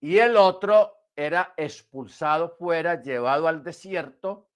y 0.00 0.18
el 0.18 0.36
otro 0.36 0.94
era 1.16 1.52
expulsado 1.56 2.50
fuera, 2.50 3.02
llevado 3.02 3.48
al 3.48 3.62
desierto, 3.62 4.48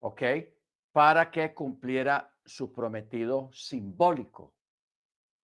¿ok? 0.00 0.22
Para 0.92 1.30
que 1.30 1.54
cumpliera 1.54 2.34
su 2.44 2.72
prometido 2.72 3.50
simbólico 3.52 4.54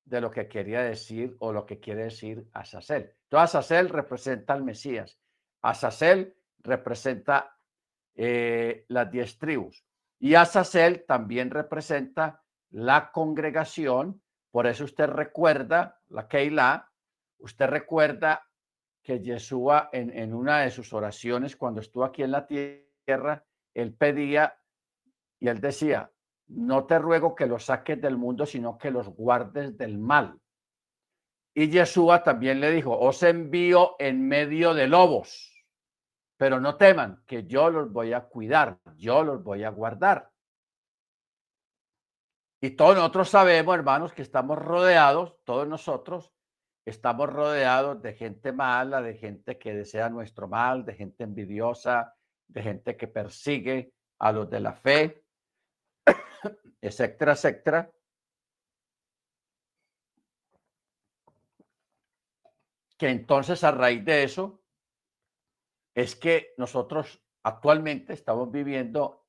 de 0.05 0.21
lo 0.21 0.31
que 0.31 0.49
quería 0.49 0.83
decir 0.83 1.37
o 1.41 1.53
lo 1.53 1.65
que 1.65 1.81
quiere 1.81 2.05
decir 2.05 2.47
Azazel. 2.53 3.15
Entonces, 3.25 3.55
Azazel 3.55 3.89
representa 3.89 4.53
al 4.53 4.63
Mesías. 4.63 5.19
Azazel 5.63 6.37
representa 6.59 7.57
eh, 8.15 8.85
las 8.89 9.11
diez 9.11 9.39
tribus. 9.39 9.85
Y 10.19 10.35
Azazel 10.35 11.05
también 11.07 11.51
representa 11.51 12.43
la 12.71 13.11
congregación. 13.11 14.23
Por 14.51 14.67
eso 14.67 14.85
usted 14.85 15.07
recuerda, 15.07 16.01
la 16.09 16.29
Keilah, 16.29 16.91
usted 17.45 17.67
recuerda 17.67 18.49
que 19.03 19.21
Yeshua 19.21 19.91
en, 19.93 20.11
en 20.17 20.35
una 20.35 20.61
de 20.61 20.71
sus 20.71 20.93
oraciones, 20.93 21.57
cuando 21.57 21.81
estuvo 21.81 22.05
aquí 22.05 22.23
en 22.23 22.33
la 22.33 22.47
tierra, 22.47 23.45
él 23.75 23.95
pedía 23.95 24.59
y 25.39 25.49
él 25.49 25.61
decía, 25.61 26.11
no 26.47 26.87
te 26.87 26.99
ruego 26.99 27.35
que 27.35 27.47
los 27.47 27.67
saques 27.67 28.01
del 28.01 28.17
mundo, 28.17 28.47
sino 28.47 28.79
que 28.79 28.91
los 28.91 29.09
guardes 29.09 29.77
del 29.77 29.99
mal. 29.99 30.41
Y 31.55 31.69
Yeshua 31.69 32.23
también 32.23 32.61
le 32.61 32.71
dijo, 32.71 32.99
os 32.99 33.23
envío 33.23 33.95
en 33.99 34.27
medio 34.27 34.75
de 34.75 34.89
lobos, 34.89 35.67
pero 36.37 36.61
no 36.61 36.77
teman, 36.77 37.23
que 37.27 37.47
yo 37.47 37.71
los 37.71 37.93
voy 37.93 38.13
a 38.13 38.23
cuidar, 38.23 38.81
yo 38.97 39.23
los 39.23 39.43
voy 39.45 39.65
a 39.65 39.69
guardar. 39.69 40.31
Y 42.61 42.71
todos 42.71 42.97
nosotros 42.97 43.29
sabemos, 43.29 43.75
hermanos, 43.75 44.15
que 44.15 44.23
estamos 44.23 44.59
rodeados, 44.59 45.37
todos 45.45 45.69
nosotros 45.69 46.33
estamos 46.85 47.31
rodeados 47.31 48.03
de 48.03 48.15
gente 48.15 48.53
mala, 48.53 49.01
de 49.01 49.15
gente 49.15 49.59
que 49.59 49.75
desea 49.75 50.09
nuestro 50.09 50.49
mal, 50.49 50.85
de 50.85 50.95
gente 50.95 51.25
envidiosa, 51.25 52.15
de 52.47 52.63
gente 52.63 52.97
que 52.97 53.09
persigue 53.09 53.93
a 54.19 54.33
los 54.33 54.51
de 54.51 54.61
la 54.61 54.75
fe, 54.75 55.25
etcétera, 56.81 57.33
etcétera. 57.33 57.91
Que 62.99 63.09
entonces 63.09 63.65
a 63.65 63.71
raíz 63.71 64.05
de 64.05 64.23
eso 64.25 64.63
es 65.95 66.15
que 66.17 66.55
nosotros 66.59 67.23
actualmente 67.43 68.13
estamos 68.13 68.51
viviendo 68.51 69.27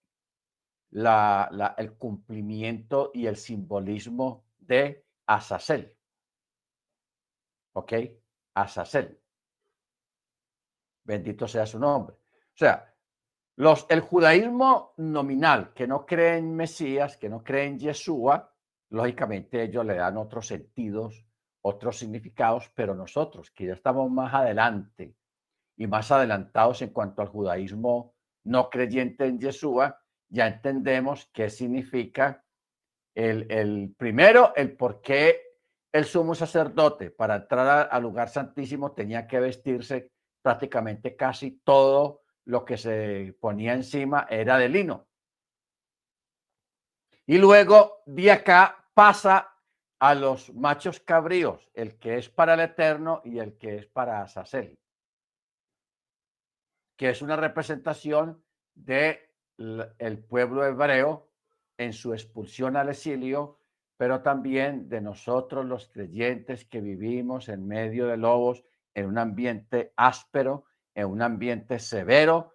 la, 0.91 1.75
el 1.77 1.93
cumplimiento 1.97 3.11
y 3.13 3.27
el 3.27 3.37
simbolismo 3.37 4.45
de 4.57 5.05
Azazel. 5.27 5.94
¿Ok? 7.75 7.93
Azazel. 8.53 9.19
Bendito 11.03 11.47
sea 11.47 11.65
su 11.65 11.77
nombre. 11.77 12.15
O 12.15 12.57
sea, 12.57 12.93
los, 13.57 13.85
el 13.89 13.99
judaísmo 13.99 14.93
nominal, 14.97 15.73
que 15.73 15.87
no 15.87 16.05
cree 16.05 16.37
en 16.37 16.55
Mesías, 16.55 17.17
que 17.17 17.29
no 17.29 17.43
cree 17.43 17.65
en 17.65 17.79
Yeshua, 17.79 18.53
lógicamente 18.89 19.63
ellos 19.63 19.85
le 19.85 19.95
dan 19.95 20.17
otros 20.17 20.47
sentidos, 20.47 21.25
otros 21.61 21.97
significados, 21.97 22.71
pero 22.73 22.95
nosotros, 22.95 23.51
que 23.51 23.67
ya 23.67 23.73
estamos 23.73 24.09
más 24.09 24.33
adelante 24.33 25.15
y 25.75 25.87
más 25.87 26.11
adelantados 26.11 26.81
en 26.81 26.89
cuanto 26.89 27.21
al 27.21 27.27
judaísmo 27.27 28.15
no 28.45 28.69
creyente 28.69 29.25
en 29.25 29.39
Yeshua, 29.39 29.99
ya 30.29 30.47
entendemos 30.47 31.29
qué 31.33 31.49
significa 31.49 32.43
el, 33.13 33.51
el 33.51 33.93
primero, 33.97 34.53
el 34.55 34.77
por 34.77 35.01
qué 35.01 35.44
el 35.95 36.03
sumo 36.03 36.35
sacerdote 36.35 37.09
para 37.09 37.37
entrar 37.37 37.87
al 37.89 38.03
lugar 38.03 38.27
santísimo 38.27 38.91
tenía 38.91 39.25
que 39.25 39.39
vestirse 39.39 40.11
prácticamente 40.41 41.15
casi 41.15 41.51
todo 41.63 42.23
lo 42.43 42.65
que 42.65 42.75
se 42.75 43.33
ponía 43.39 43.71
encima 43.71 44.27
era 44.29 44.57
de 44.57 44.67
lino. 44.67 45.07
Y 47.25 47.37
luego 47.37 48.03
de 48.05 48.29
acá 48.29 48.89
pasa 48.93 49.53
a 49.97 50.13
los 50.15 50.53
machos 50.53 50.99
cabríos, 50.99 51.71
el 51.73 51.97
que 51.97 52.17
es 52.17 52.27
para 52.27 52.55
el 52.55 52.59
Eterno 52.59 53.21
y 53.23 53.39
el 53.39 53.57
que 53.57 53.77
es 53.77 53.85
para 53.85 54.21
Azazel, 54.21 54.77
que 56.97 57.11
es 57.11 57.21
una 57.21 57.37
representación 57.37 58.43
de 58.73 59.33
el 59.57 60.19
pueblo 60.25 60.65
hebreo 60.65 61.31
en 61.77 61.93
su 61.93 62.13
expulsión 62.13 62.75
al 62.75 62.89
exilio, 62.89 63.61
pero 63.97 64.21
también 64.21 64.89
de 64.89 65.01
nosotros 65.01 65.65
los 65.65 65.87
creyentes 65.89 66.65
que 66.65 66.81
vivimos 66.81 67.49
en 67.49 67.67
medio 67.67 68.07
de 68.07 68.17
lobos 68.17 68.63
en 68.93 69.07
un 69.07 69.17
ambiente 69.17 69.93
áspero 69.95 70.65
en 70.95 71.07
un 71.07 71.21
ambiente 71.21 71.77
severo 71.77 72.53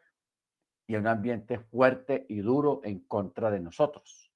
y 0.87 0.95
en 0.95 1.03
un 1.03 1.06
ambiente 1.09 1.59
fuerte 1.59 2.27
y 2.29 2.41
duro 2.41 2.81
en 2.83 3.00
contra 3.00 3.50
de 3.50 3.61
nosotros. 3.61 4.33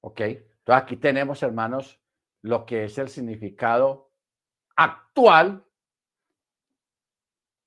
¿Ok? 0.00 0.20
Entonces 0.20 0.82
aquí 0.82 0.96
tenemos, 0.96 1.42
hermanos, 1.42 2.00
lo 2.42 2.64
que 2.64 2.84
es 2.84 2.98
el 2.98 3.08
significado 3.08 4.10
actual 4.74 5.64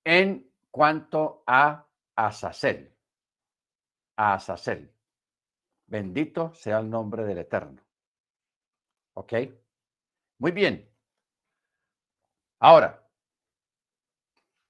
en 0.03 0.51
cuanto 0.71 1.43
a 1.45 1.85
Azazel. 2.15 2.95
A 4.17 4.33
Azazel. 4.33 4.91
Bendito 5.91 6.53
sea 6.53 6.79
el 6.79 6.89
nombre 6.89 7.25
del 7.25 7.39
Eterno. 7.39 7.81
¿Ok? 9.13 9.33
Muy 10.37 10.53
bien. 10.53 10.89
Ahora, 12.61 13.05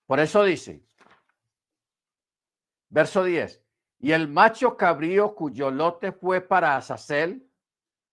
por 0.08 0.20
eso 0.20 0.44
dice, 0.44 0.84
verso 2.90 3.24
10, 3.24 3.64
y 4.00 4.14
el 4.14 4.30
macho 4.30 4.76
cabrío 4.76 5.36
cuyo 5.36 5.70
lote 5.70 6.12
fue 6.12 6.42
para 6.42 6.76
Azazel, 6.76 7.48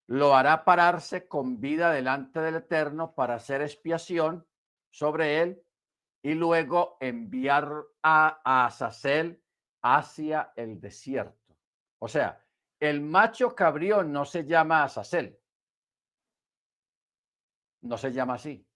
lo 0.06 0.36
hará 0.36 0.66
pararse 0.66 1.26
con 1.26 1.60
vida 1.60 1.90
delante 1.90 2.40
del 2.40 2.56
Eterno 2.56 3.14
para 3.14 3.36
hacer 3.36 3.62
expiación 3.62 4.46
sobre 4.90 5.40
él 5.40 5.62
y 6.20 6.34
luego 6.34 6.98
enviar 7.00 7.72
a, 8.02 8.42
a 8.44 8.66
Azazel 8.66 9.42
hacia 9.80 10.52
el 10.56 10.78
desierto. 10.78 11.56
O 12.00 12.06
sea, 12.06 12.44
el 12.80 13.00
macho 13.00 13.54
cabrío 13.54 14.02
no 14.02 14.24
se 14.24 14.44
llama 14.44 14.84
Azazel. 14.84 15.38
No 17.82 17.96
se 17.96 18.12
llama 18.12 18.34
así. 18.34 18.66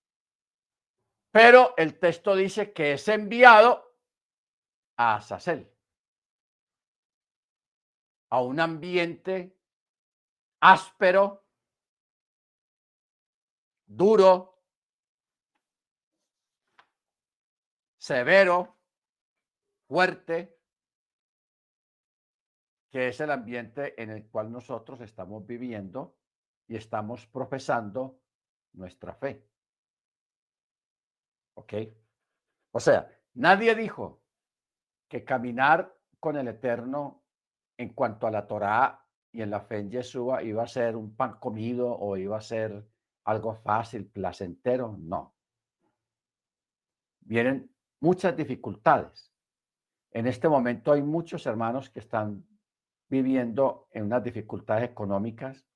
Pero 1.30 1.74
el 1.76 1.98
texto 1.98 2.34
dice 2.34 2.72
que 2.72 2.92
es 2.92 3.08
enviado 3.08 3.96
a 4.96 5.16
Azazel, 5.16 5.72
a 8.30 8.42
un 8.42 8.60
ambiente 8.60 9.58
áspero, 10.60 11.46
duro, 13.86 14.62
severo, 17.96 18.78
fuerte, 19.88 20.51
que 22.92 23.08
es 23.08 23.20
el 23.20 23.30
ambiente 23.30 24.00
en 24.00 24.10
el 24.10 24.26
cual 24.28 24.52
nosotros 24.52 25.00
estamos 25.00 25.46
viviendo 25.46 26.14
y 26.68 26.76
estamos 26.76 27.26
profesando 27.26 28.20
nuestra 28.74 29.14
fe. 29.14 29.48
¿Ok? 31.54 31.72
O 32.72 32.80
sea, 32.80 33.10
nadie 33.32 33.74
dijo 33.74 34.22
que 35.08 35.24
caminar 35.24 35.96
con 36.20 36.36
el 36.36 36.48
Eterno 36.48 37.24
en 37.78 37.94
cuanto 37.94 38.26
a 38.26 38.30
la 38.30 38.46
Torá 38.46 39.06
y 39.32 39.40
en 39.40 39.50
la 39.50 39.60
fe 39.60 39.78
en 39.78 39.90
Yeshua 39.90 40.42
iba 40.42 40.62
a 40.62 40.68
ser 40.68 40.94
un 40.94 41.16
pan 41.16 41.38
comido 41.38 41.90
o 41.98 42.18
iba 42.18 42.36
a 42.36 42.42
ser 42.42 42.86
algo 43.24 43.54
fácil, 43.54 44.06
placentero. 44.06 44.96
No. 44.98 45.34
Vienen 47.20 47.74
muchas 48.00 48.36
dificultades. 48.36 49.32
En 50.10 50.26
este 50.26 50.46
momento 50.46 50.92
hay 50.92 51.00
muchos 51.00 51.46
hermanos 51.46 51.88
que 51.88 52.00
están 52.00 52.46
viviendo 53.12 53.88
en 53.92 54.04
unas 54.04 54.24
dificultades 54.24 54.88
económicas, 54.88 55.66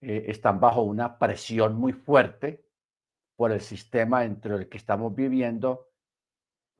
eh, 0.00 0.26
están 0.28 0.60
bajo 0.60 0.82
una 0.82 1.18
presión 1.18 1.74
muy 1.74 1.92
fuerte 1.92 2.64
por 3.34 3.50
el 3.50 3.60
sistema 3.60 4.24
entre 4.24 4.54
el 4.54 4.68
que 4.68 4.76
estamos 4.76 5.12
viviendo. 5.12 5.88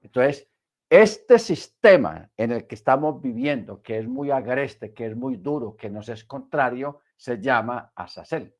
Entonces, 0.01 0.49
este 0.89 1.41
sistema 1.41 2.31
en 2.37 2.53
el 2.53 2.69
que 2.69 2.77
estamos 2.77 3.21
viviendo, 3.21 3.83
que 3.83 3.99
es 3.99 4.07
muy 4.07 4.31
agreste, 4.31 4.95
que 4.95 5.07
es 5.07 5.17
muy 5.17 5.37
duro, 5.37 5.77
que 5.77 5.91
nos 5.91 6.09
es 6.09 6.23
contrario, 6.23 7.01
se 7.17 7.41
llama 7.41 7.93
Azazel. 7.97 8.55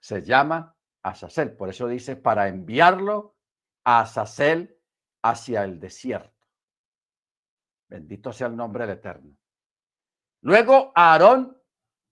Se 0.00 0.20
llama 0.20 0.76
Azazel. 1.00 1.52
Por 1.52 1.68
eso 1.68 1.86
dice, 1.86 2.16
para 2.16 2.48
enviarlo 2.48 3.36
a 3.84 4.00
Azazel 4.00 4.76
hacia 5.22 5.62
el 5.62 5.78
desierto. 5.78 6.41
Bendito 7.92 8.32
sea 8.32 8.46
el 8.46 8.56
nombre 8.56 8.86
del 8.86 8.96
Eterno. 8.96 9.36
Luego 10.40 10.92
Aarón 10.94 11.60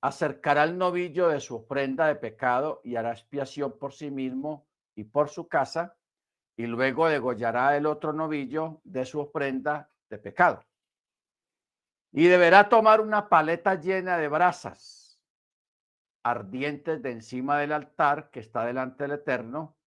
acercará 0.03 0.65
el 0.65 0.77
novillo 0.77 1.29
de 1.29 1.41
su 1.41 1.57
ofrenda 1.57 2.07
de 2.07 2.17
pecado 2.17 2.83
y 2.85 2.97
hará 2.97 3.13
expiación 3.13 3.79
por 3.79 3.95
sí 3.95 4.11
mismo 4.11 4.67
y 4.95 5.05
por 5.05 5.31
su 5.31 5.49
casa, 5.49 5.97
y 6.55 6.67
luego 6.67 7.09
degollará 7.09 7.79
el 7.79 7.87
otro 7.87 8.13
novillo 8.13 8.83
de 8.85 9.07
su 9.07 9.21
ofrenda 9.21 9.91
de 10.11 10.19
pecado. 10.19 10.67
Y 12.13 12.27
deberá 12.27 12.69
tomar 12.69 13.01
una 13.01 13.31
paleta 13.31 13.75
llena 13.75 14.19
de 14.19 14.29
brasas 14.29 15.19
ardientes 16.23 17.01
de 17.01 17.13
encima 17.13 17.59
del 17.59 17.73
altar 17.73 18.31
que 18.31 18.41
está 18.41 18.67
delante 18.67 19.05
del 19.05 19.13
Eterno, 19.13 19.79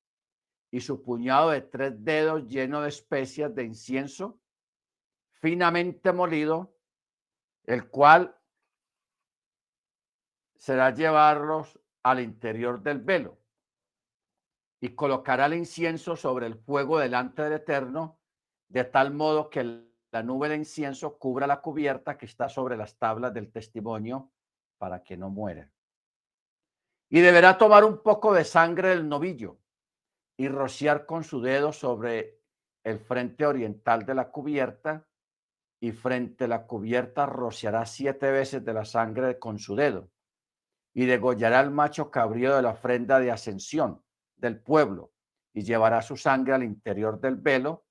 y 0.71 0.81
su 0.81 1.03
puñado 1.03 1.51
de 1.51 1.61
tres 1.61 2.03
dedos 2.03 2.47
lleno 2.47 2.81
de 2.81 2.89
especias 2.89 3.53
de 3.53 3.63
incienso, 3.63 4.39
finamente 5.43 6.13
molido, 6.13 6.73
el 7.65 7.89
cual 7.89 8.33
será 10.55 10.91
llevarlos 10.91 11.77
al 12.01 12.21
interior 12.21 12.81
del 12.81 13.01
velo 13.01 13.37
y 14.79 14.95
colocará 14.95 15.47
el 15.47 15.55
incienso 15.55 16.15
sobre 16.15 16.47
el 16.47 16.55
fuego 16.55 16.97
delante 16.97 17.41
del 17.41 17.53
Eterno, 17.53 18.21
de 18.69 18.85
tal 18.85 19.13
modo 19.13 19.49
que 19.49 19.85
la 20.11 20.23
nube 20.23 20.47
de 20.47 20.55
incienso 20.55 21.17
cubra 21.17 21.45
la 21.45 21.59
cubierta 21.59 22.17
que 22.17 22.25
está 22.25 22.47
sobre 22.47 22.77
las 22.77 22.97
tablas 22.97 23.33
del 23.33 23.51
testimonio 23.51 24.31
para 24.77 25.03
que 25.03 25.17
no 25.17 25.29
muera. 25.29 25.69
Y 27.09 27.19
deberá 27.19 27.57
tomar 27.57 27.83
un 27.83 28.01
poco 28.01 28.33
de 28.33 28.45
sangre 28.45 28.89
del 28.89 29.09
novillo 29.09 29.57
y 30.37 30.47
rociar 30.47 31.05
con 31.05 31.25
su 31.25 31.41
dedo 31.41 31.73
sobre 31.73 32.39
el 32.85 32.97
frente 32.99 33.45
oriental 33.45 34.05
de 34.05 34.15
la 34.15 34.31
cubierta 34.31 35.05
y 35.83 35.91
frente 35.91 36.45
a 36.45 36.47
la 36.47 36.65
cubierta 36.65 37.25
rociará 37.25 37.85
siete 37.85 38.31
veces 38.31 38.63
de 38.63 38.73
la 38.73 38.85
sangre 38.85 39.37
con 39.37 39.59
su 39.59 39.75
dedo 39.75 40.09
y 40.93 41.05
degollará 41.05 41.59
al 41.59 41.71
macho 41.71 42.09
cabrío 42.09 42.55
de 42.55 42.61
la 42.61 42.69
ofrenda 42.69 43.19
de 43.19 43.31
ascensión 43.31 44.01
del 44.37 44.61
pueblo 44.61 45.11
y 45.53 45.63
llevará 45.63 46.01
su 46.01 46.15
sangre 46.15 46.53
al 46.53 46.63
interior 46.63 47.19
del 47.19 47.35
velo 47.35 47.83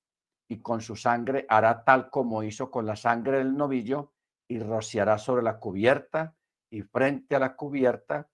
y 0.47 0.59
con 0.59 0.81
su 0.81 0.95
sangre 0.95 1.45
hará 1.47 1.83
tal 1.83 2.09
como 2.09 2.41
hizo 2.41 2.71
con 2.71 2.87
la 2.87 2.95
sangre 2.95 3.37
del 3.37 3.55
novillo 3.55 4.15
y 4.47 4.57
rociará 4.57 5.19
sobre 5.19 5.43
la 5.43 5.59
cubierta 5.59 6.35
y 6.71 6.81
frente 6.81 7.35
a 7.35 7.39
la 7.39 7.55
cubierta 7.55 8.27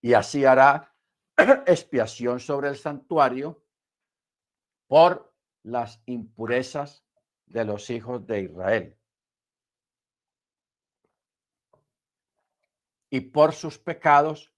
y 0.00 0.14
así 0.14 0.46
hará 0.46 0.94
expiación 1.66 2.40
sobre 2.40 2.70
el 2.70 2.76
santuario 2.76 3.62
por 4.86 5.30
las 5.62 6.00
impurezas 6.06 7.04
de 7.48 7.64
los 7.64 7.90
hijos 7.90 8.26
de 8.26 8.42
Israel. 8.42 8.98
y 13.10 13.20
por 13.20 13.52
sus 13.52 13.78
pecados 13.78 14.52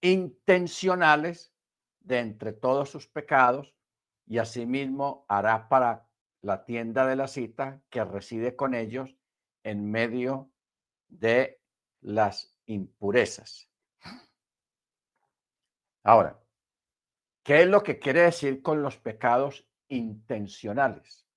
intencionales 0.00 1.52
de 2.00 2.18
entre 2.20 2.52
todos 2.52 2.90
sus 2.90 3.06
pecados, 3.06 3.74
y 4.26 4.38
asimismo 4.38 5.24
hará 5.28 5.68
para 5.68 6.06
la 6.42 6.64
tienda 6.64 7.06
de 7.06 7.16
la 7.16 7.28
cita 7.28 7.80
que 7.90 8.04
reside 8.04 8.56
con 8.56 8.74
ellos 8.74 9.16
en 9.62 9.90
medio 9.90 10.50
de 11.08 11.60
las 12.00 12.54
impurezas. 12.66 13.70
Ahora, 16.02 16.38
¿qué 17.42 17.62
es 17.62 17.68
lo 17.68 17.82
que 17.82 17.98
quiere 17.98 18.22
decir 18.22 18.62
con 18.62 18.82
los 18.82 18.96
pecados 18.98 19.66
intencionales? 19.88 21.27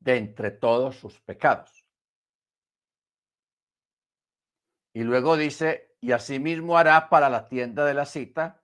De 0.00 0.16
entre 0.16 0.50
todos 0.50 0.96
sus 0.96 1.20
pecados. 1.20 1.84
Y 4.94 5.02
luego 5.04 5.36
dice, 5.36 5.96
y 6.00 6.12
asimismo 6.12 6.78
hará 6.78 7.08
para 7.08 7.28
la 7.28 7.48
tienda 7.48 7.84
de 7.84 7.94
la 7.94 8.06
cita 8.06 8.62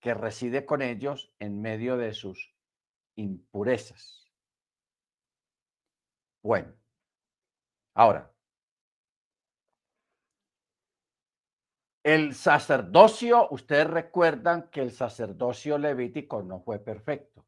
que 0.00 0.14
reside 0.14 0.64
con 0.64 0.82
ellos 0.82 1.32
en 1.38 1.60
medio 1.60 1.96
de 1.96 2.12
sus 2.12 2.54
impurezas. 3.16 4.30
Bueno, 6.42 6.72
ahora, 7.94 8.32
el 12.04 12.34
sacerdocio, 12.36 13.48
ustedes 13.50 13.88
recuerdan 13.88 14.70
que 14.70 14.80
el 14.80 14.92
sacerdocio 14.92 15.76
levítico 15.76 16.40
no 16.40 16.60
fue 16.60 16.78
perfecto. 16.78 17.44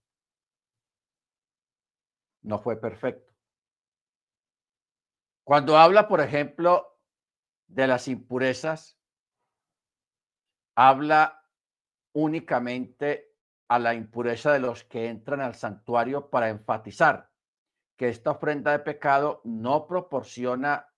No 2.43 2.59
fue 2.59 2.81
perfecto. 2.81 3.28
Cuando 5.49 5.79
habla, 5.79 6.09
por 6.09 6.21
ejemplo, 6.21 6.99
de 7.69 7.87
las 7.87 8.07
impurezas 8.07 9.01
habla 10.77 11.43
únicamente 12.13 13.35
a 13.67 13.79
la 13.79 13.95
impureza 13.95 14.53
de 14.53 14.59
los 14.59 14.85
que 14.85 15.09
entran 15.09 15.41
al 15.41 15.55
santuario 15.55 16.29
para 16.29 16.51
enfatizar 16.51 17.31
que 17.97 18.11
esta 18.11 18.33
ofrenda 18.33 18.73
de 18.73 18.81
pecado 18.81 19.41
no 19.43 19.87
proporciona 19.87 20.93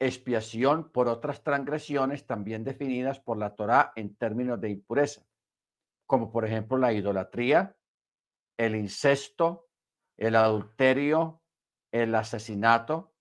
expiación 0.00 0.90
por 0.90 1.08
otras 1.08 1.42
transgresiones 1.42 2.26
también 2.26 2.64
definidas 2.64 3.20
por 3.20 3.36
la 3.36 3.54
Torá 3.54 3.92
en 3.96 4.16
términos 4.16 4.62
de 4.62 4.70
impureza, 4.70 5.26
como 6.06 6.32
por 6.32 6.46
ejemplo 6.46 6.78
la 6.78 6.94
idolatría, 6.94 7.76
el 8.56 8.76
incesto, 8.76 9.68
el 10.16 10.36
adulterio, 10.36 11.42
el 11.92 12.14
asesinato, 12.14 13.11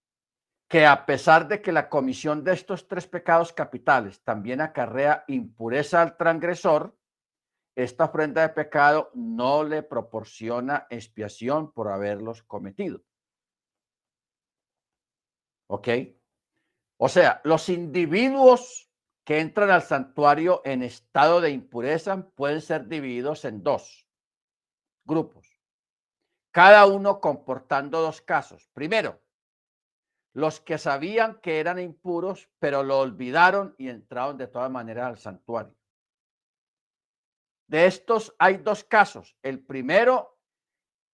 que 0.72 0.86
a 0.86 1.06
pesar 1.06 1.50
de 1.50 1.62
que 1.62 1.74
la 1.74 1.90
comisión 1.90 2.46
de 2.46 2.54
estos 2.54 2.88
tres 2.88 3.06
pecados 3.06 3.52
capitales 3.52 4.24
también 4.24 4.62
acarrea 4.62 5.26
impureza 5.28 6.02
al 6.02 6.16
transgresor, 6.16 6.98
esta 7.76 8.06
ofrenda 8.06 8.42
de 8.44 8.54
pecado 8.54 9.12
no 9.14 9.66
le 9.66 9.84
proporciona 9.84 10.88
expiación 10.90 11.74
por 11.74 11.90
haberlos 11.90 12.42
cometido. 12.44 13.02
¿Ok? 15.68 15.90
O 16.96 17.10
sea, 17.10 17.42
los 17.44 17.68
individuos 17.68 18.90
que 19.26 19.42
entran 19.42 19.72
al 19.72 19.82
santuario 19.82 20.62
en 20.64 20.84
estado 20.84 21.42
de 21.42 21.50
impureza 21.50 22.30
pueden 22.34 22.62
ser 22.62 22.88
divididos 22.88 23.44
en 23.44 23.62
dos 23.62 24.08
grupos, 25.04 25.50
cada 26.50 26.86
uno 26.86 27.20
comportando 27.20 28.02
dos 28.02 28.22
casos. 28.22 28.70
Primero, 28.74 29.20
los 30.34 30.62
que 30.62 30.78
sabían 30.78 31.40
que 31.42 31.60
eran 31.60 31.80
impuros, 31.80 32.50
pero 32.60 32.84
lo 32.84 33.00
olvidaron 33.00 33.76
y 33.78 33.90
entraron 33.90 34.38
de 34.38 34.48
todas 34.48 34.72
maneras 34.72 35.08
al 35.08 35.18
santuario. 35.18 35.76
De 37.68 37.86
estos 37.86 38.34
hay 38.38 38.58
dos 38.58 38.84
casos. 38.84 39.38
El 39.42 39.64
primero 39.66 40.38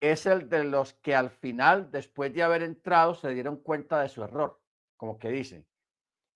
es 0.00 0.26
el 0.26 0.48
de 0.48 0.64
los 0.64 0.94
que 0.94 1.14
al 1.14 1.30
final, 1.30 1.90
después 1.90 2.32
de 2.32 2.42
haber 2.42 2.62
entrado, 2.62 3.14
se 3.14 3.30
dieron 3.30 3.56
cuenta 3.56 4.00
de 4.00 4.08
su 4.08 4.22
error. 4.22 4.60
Como 4.96 5.18
que 5.18 5.28
dice, 5.28 5.66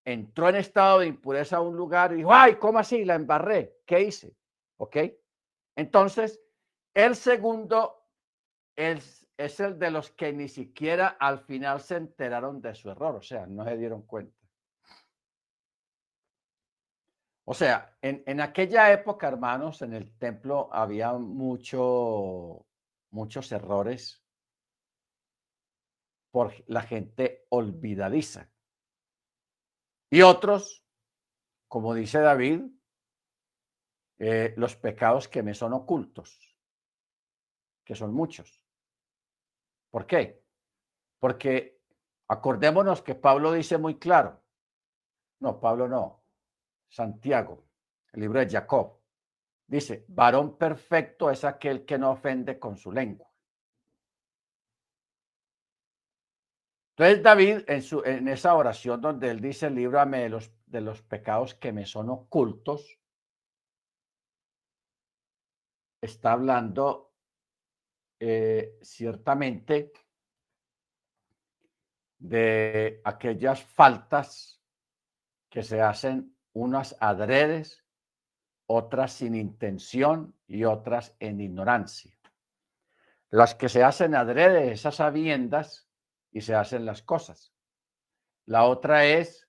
entró 0.05 0.49
en 0.49 0.57
estado 0.57 1.01
de 1.01 1.07
impureza 1.07 1.57
a 1.57 1.61
un 1.61 1.77
lugar 1.77 2.13
y 2.13 2.17
dijo, 2.17 2.33
ay, 2.33 2.57
¿cómo 2.57 2.79
así? 2.79 3.05
La 3.05 3.15
embarré. 3.15 3.81
¿Qué 3.87 4.01
hice? 4.01 4.37
¿Ok? 4.79 4.97
Entonces, 5.77 6.41
el 6.95 7.17
segundo 7.17 8.07
es 8.77 9.22
es 9.37 9.61
el 9.61 9.79
de 9.79 9.91
los 9.91 10.11
que 10.11 10.33
ni 10.33 10.49
siquiera 10.49 11.17
al 11.19 11.41
final 11.41 11.81
se 11.81 11.97
enteraron 11.97 12.61
de 12.61 12.75
su 12.75 12.91
error, 12.91 13.17
o 13.17 13.23
sea, 13.23 13.47
no 13.47 13.65
se 13.65 13.77
dieron 13.77 14.03
cuenta. 14.03 14.43
O 17.45 17.55
sea, 17.55 17.97
en, 18.01 18.41
aquella 18.41 18.93
época, 18.93 19.27
hermanos, 19.27 19.83
en 19.83 19.95
el 19.95 20.17
templo 20.17 20.73
había 20.73 21.13
mucho, 21.15 22.67
muchos 23.11 23.51
errores 23.51 24.25
por 26.31 26.55
la 26.69 26.83
gente 26.83 27.45
olvidadiza. 27.49 28.49
Y 30.09 30.23
otros, 30.23 30.85
como 31.67 31.95
dice 31.95 32.21
David, 32.21 32.63
eh, 34.19 34.55
los 34.57 34.77
pecados 34.77 35.27
que 35.27 35.43
me 35.43 35.53
son 35.53 35.73
ocultos, 35.73 36.57
que 37.85 37.97
son 37.97 38.15
muchos. 38.15 38.62
¿Por 39.93 40.07
qué? 40.07 40.43
Porque 41.21 41.83
acordémonos 42.29 43.03
que 43.03 43.15
Pablo 43.15 43.53
dice 43.53 43.77
muy 43.77 43.99
claro, 43.99 44.43
no, 45.41 45.61
Pablo 45.61 45.87
no, 45.87 46.25
Santiago, 46.89 47.67
el 48.13 48.23
libro 48.23 48.41
de 48.41 48.49
Jacob, 48.49 48.99
dice, 49.67 50.07
varón 50.09 50.57
perfecto 50.57 51.31
es 51.31 51.45
aquel 51.45 51.85
que 51.85 51.99
no 51.99 52.11
ofende 52.13 52.59
con 52.59 52.79
su 52.79 52.91
lengua. 52.91 53.29
Entonces 56.97 57.23
David, 57.23 57.65
en, 57.67 57.83
su, 57.83 58.03
en 58.03 58.29
esa 58.29 58.55
oración 58.55 59.01
donde 59.01 59.29
él 59.31 59.41
dice, 59.41 59.69
líbrame 59.69 60.21
de 60.21 60.29
los, 60.31 60.51
de 60.67 60.81
los 60.81 61.03
pecados 61.03 61.55
que 61.55 61.71
me 61.71 61.85
son 61.85 62.09
ocultos, 62.09 62.99
está 66.01 66.33
hablando 66.33 67.12
eh, 68.25 68.79
ciertamente 68.83 69.91
de 72.21 73.01
aquellas 73.03 73.61
faltas 73.65 74.63
que 75.51 75.65
se 75.65 75.81
hacen 75.81 76.37
unas 76.53 76.97
adredes, 77.01 77.85
otras 78.67 79.13
sin 79.13 79.35
intención 79.35 80.37
y 80.47 80.63
otras 80.63 81.17
en 81.19 81.41
ignorancia. 81.41 82.17
Las 83.31 83.57
que 83.57 83.69
se 83.69 83.83
hacen 83.83 84.15
adrede, 84.15 84.71
esas 84.71 84.95
sabiendas, 84.95 85.89
y 86.31 86.43
se 86.43 86.55
hacen 86.55 86.87
las 86.87 87.03
cosas. 87.03 87.53
La 88.47 88.67
otra 88.67 89.05
es 89.05 89.49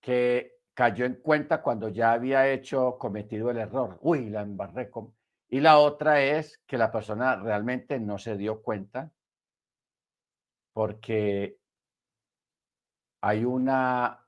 que 0.00 0.58
cayó 0.74 1.04
en 1.04 1.14
cuenta 1.14 1.62
cuando 1.62 1.88
ya 1.88 2.10
había 2.10 2.50
hecho, 2.50 2.98
cometido 2.98 3.52
el 3.52 3.58
error. 3.58 4.00
Uy, 4.02 4.30
la 4.30 4.42
embarré. 4.42 4.90
Con... 4.90 5.14
Y 5.52 5.58
la 5.58 5.78
otra 5.78 6.22
es 6.22 6.58
que 6.64 6.78
la 6.78 6.92
persona 6.92 7.34
realmente 7.34 7.98
no 7.98 8.18
se 8.18 8.36
dio 8.36 8.62
cuenta 8.62 9.10
porque 10.72 11.58
hay 13.20 13.44
una, 13.44 14.24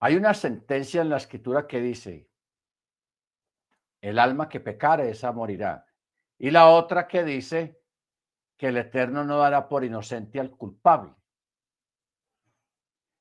hay 0.00 0.16
una 0.16 0.34
sentencia 0.34 1.00
en 1.00 1.08
la 1.08 1.16
escritura 1.16 1.66
que 1.66 1.80
dice, 1.80 2.28
el 4.02 4.18
alma 4.18 4.50
que 4.50 4.60
pecare, 4.60 5.08
esa 5.08 5.32
morirá. 5.32 5.86
Y 6.38 6.50
la 6.50 6.68
otra 6.68 7.08
que 7.08 7.24
dice 7.24 7.80
que 8.58 8.68
el 8.68 8.76
Eterno 8.76 9.24
no 9.24 9.38
dará 9.38 9.66
por 9.66 9.82
inocente 9.82 10.38
al 10.38 10.50
culpable. 10.50 11.14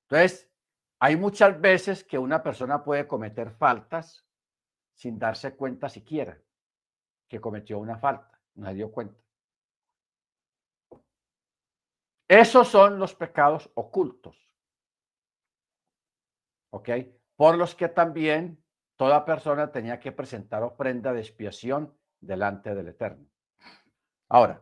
Entonces, 0.10 0.52
hay 1.00 1.16
muchas 1.16 1.60
veces 1.62 2.04
que 2.04 2.18
una 2.18 2.44
persona 2.44 2.84
puede 2.84 3.08
cometer 3.08 3.52
faltas 3.52 4.26
sin 4.94 5.18
darse 5.18 5.56
cuenta 5.56 5.88
siquiera 5.88 6.38
que 7.30 7.40
cometió 7.40 7.80
una 7.80 7.98
falta, 7.98 8.42
no 8.56 8.68
se 8.68 8.74
dio 8.74 8.92
cuenta. 8.92 9.18
Esos 12.28 12.68
son 12.68 13.00
los 13.00 13.16
pecados 13.16 13.72
ocultos. 13.76 14.38
¿Ok? 16.72 16.90
Por 17.36 17.58
los 17.58 17.74
que 17.74 17.88
también 17.88 18.64
toda 18.98 19.26
persona 19.26 19.72
tenía 19.72 20.00
que 20.00 20.12
presentar 20.12 20.62
ofrenda 20.64 21.14
de 21.14 21.22
expiación 21.22 21.96
delante 22.20 22.76
del 22.76 22.90
Eterno. 22.90 23.26
Ahora, 24.28 24.62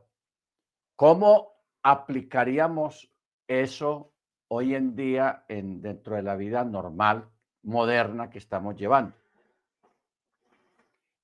¿cómo 0.95 1.55
aplicaríamos 1.83 3.11
eso 3.47 4.13
hoy 4.49 4.75
en 4.75 4.95
día 4.95 5.45
en, 5.49 5.81
dentro 5.81 6.15
de 6.15 6.21
la 6.21 6.35
vida 6.35 6.63
normal, 6.63 7.29
moderna 7.63 8.29
que 8.29 8.37
estamos 8.37 8.75
llevando? 8.75 9.13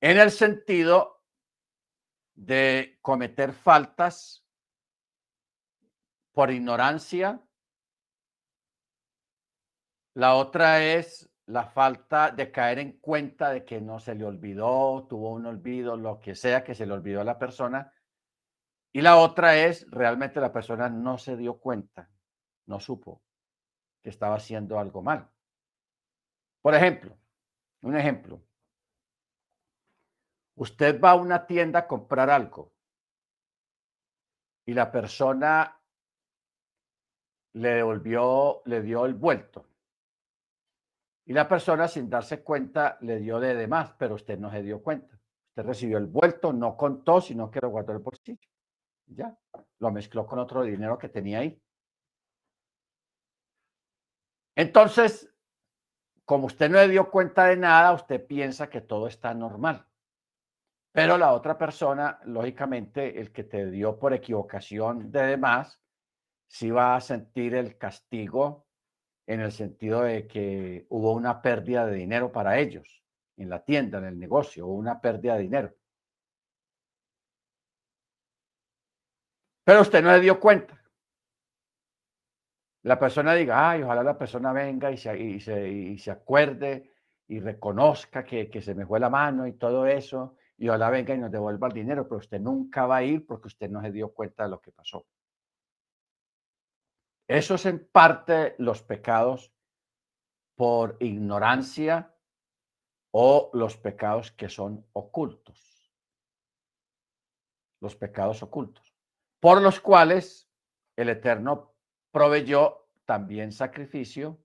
En 0.02 0.18
el 0.18 0.32
sentido 0.32 1.23
de 2.36 2.98
cometer 3.02 3.54
faltas 3.54 4.46
por 6.32 6.52
ignorancia. 6.52 7.42
La 10.16 10.36
otra 10.36 10.84
es 10.84 11.30
la 11.46 11.66
falta 11.66 12.32
de 12.32 12.52
caer 12.52 12.80
en 12.80 13.00
cuenta 13.00 13.52
de 13.52 13.66
que 13.66 13.82
no 13.82 14.00
se 14.00 14.16
le 14.16 14.26
olvidó, 14.26 15.06
tuvo 15.10 15.32
un 15.32 15.46
olvido, 15.46 15.98
lo 15.98 16.20
que 16.20 16.36
sea 16.36 16.64
que 16.64 16.76
se 16.76 16.86
le 16.86 16.94
olvidó 16.94 17.22
a 17.22 17.26
la 17.26 17.38
persona. 17.38 17.94
Y 18.92 19.02
la 19.02 19.18
otra 19.18 19.58
es 19.58 19.90
realmente 19.90 20.40
la 20.40 20.54
persona 20.54 20.90
no 20.90 21.18
se 21.18 21.36
dio 21.36 21.60
cuenta, 21.60 22.10
no 22.68 22.80
supo 22.80 23.24
que 24.02 24.10
estaba 24.10 24.36
haciendo 24.36 24.80
algo 24.80 25.02
mal. 25.02 25.30
Por 26.62 26.76
ejemplo, 26.76 27.18
un 27.82 27.98
ejemplo. 27.98 28.42
Usted 30.56 31.00
va 31.02 31.12
a 31.12 31.16
una 31.16 31.46
tienda 31.48 31.80
a 31.80 31.88
comprar 31.88 32.30
algo 32.30 32.72
y 34.66 34.74
la 34.74 34.92
persona 34.92 35.80
le 37.54 37.70
devolvió, 37.70 38.62
le 38.66 38.82
dio 38.82 39.06
el 39.06 39.14
vuelto 39.14 39.68
y 41.26 41.34
la 41.34 41.48
persona, 41.48 41.88
sin 41.88 42.10
darse 42.10 42.44
cuenta, 42.44 42.98
le 43.02 43.20
dio 43.20 43.40
de 43.40 43.56
demás, 43.56 43.94
pero 43.98 44.16
usted 44.16 44.38
no 44.38 44.52
se 44.52 44.62
dio 44.62 44.82
cuenta. 44.82 45.18
Usted 45.50 45.64
recibió 45.64 45.98
el 45.98 46.08
vuelto, 46.08 46.52
no 46.52 46.76
contó, 46.76 47.22
sino 47.22 47.50
que 47.50 47.62
lo 47.62 47.70
guardó 47.70 47.92
en 47.92 47.98
el 47.98 48.04
bolsillo. 48.04 48.50
Ya, 49.06 49.38
lo 49.80 49.92
mezcló 49.92 50.26
con 50.26 50.40
otro 50.40 50.64
dinero 50.64 50.98
que 50.98 51.10
tenía 51.10 51.40
ahí. 51.40 51.62
Entonces, 54.56 55.34
como 56.26 56.48
usted 56.48 56.70
no 56.70 56.78
le 56.78 56.90
dio 56.90 57.10
cuenta 57.10 57.46
de 57.46 57.58
nada, 57.58 57.94
usted 57.94 58.26
piensa 58.26 58.70
que 58.70 58.82
todo 58.82 59.08
está 59.08 59.34
normal. 59.34 59.88
Pero 60.94 61.18
la 61.18 61.34
otra 61.34 61.58
persona, 61.58 62.20
lógicamente, 62.26 63.20
el 63.20 63.32
que 63.32 63.44
te 63.44 63.72
dio 63.72 63.98
por 63.98 64.14
equivocación 64.14 65.12
de 65.12 65.24
demás, 65.24 65.82
sí 66.48 66.70
va 66.70 66.96
a 66.96 67.02
sentir 67.02 67.56
el 67.56 67.80
castigo 67.80 68.68
en 69.26 69.42
el 69.42 69.52
sentido 69.52 70.04
de 70.04 70.28
que 70.28 70.86
hubo 70.90 71.14
una 71.14 71.42
pérdida 71.42 71.88
de 71.88 71.96
dinero 71.96 72.32
para 72.32 72.60
ellos 72.60 73.04
en 73.38 73.50
la 73.50 73.64
tienda, 73.64 73.98
en 73.98 74.06
el 74.06 74.20
negocio, 74.20 74.68
hubo 74.68 74.76
una 74.76 75.02
pérdida 75.02 75.36
de 75.36 75.42
dinero. 75.42 75.74
Pero 79.64 79.82
usted 79.82 80.04
no 80.04 80.12
le 80.12 80.20
dio 80.20 80.40
cuenta. 80.40 80.80
La 82.84 83.00
persona 83.00 83.34
diga, 83.34 83.72
ay, 83.72 83.82
ojalá 83.82 84.04
la 84.04 84.18
persona 84.18 84.54
venga 84.54 84.92
y 84.92 84.98
se, 85.40 86.12
acuerde 86.12 86.92
y 87.28 87.40
reconozca 87.40 88.24
que, 88.24 88.48
que, 88.48 88.62
se 88.62 88.76
me 88.76 88.86
fue 88.86 89.00
la 89.00 89.10
mano 89.10 89.48
y 89.48 89.54
todo 89.54 89.88
eso, 89.88 90.36
y 90.58 90.70
ojalá 90.70 90.90
venga 90.90 91.14
y 91.14 91.18
nos 91.18 91.32
devuelva 91.32 91.68
el 91.68 91.74
dinero, 91.74 92.08
pero 92.08 92.18
usted 92.18 92.40
nunca 92.40 92.86
va 92.86 92.98
a 92.98 93.04
ir 93.04 93.26
porque 93.26 93.48
usted 93.48 93.70
no 93.70 93.82
se 93.82 93.92
dio 93.92 94.14
cuenta 94.14 94.44
de 94.44 94.50
lo 94.50 94.62
que 94.62 94.72
pasó. 94.72 95.06
Eso 97.28 97.56
es 97.56 97.66
en 97.66 97.88
parte 97.88 98.56
los 98.60 98.82
pecados 98.82 99.52
por 100.56 100.98
ignorancia 101.00 102.14
o 103.12 103.50
los 103.54 103.78
pecados 103.78 104.32
que 104.32 104.50
son 104.50 104.86
ocultos. 104.94 105.92
Los 107.82 107.96
pecados 107.96 108.44
ocultos, 108.44 108.94
por 109.40 109.62
los 109.62 109.80
cuales 109.80 110.50
el 110.96 111.10
Eterno 111.10 111.74
proveyó 112.12 112.88
también 113.06 113.52
sacrificio 113.52 114.43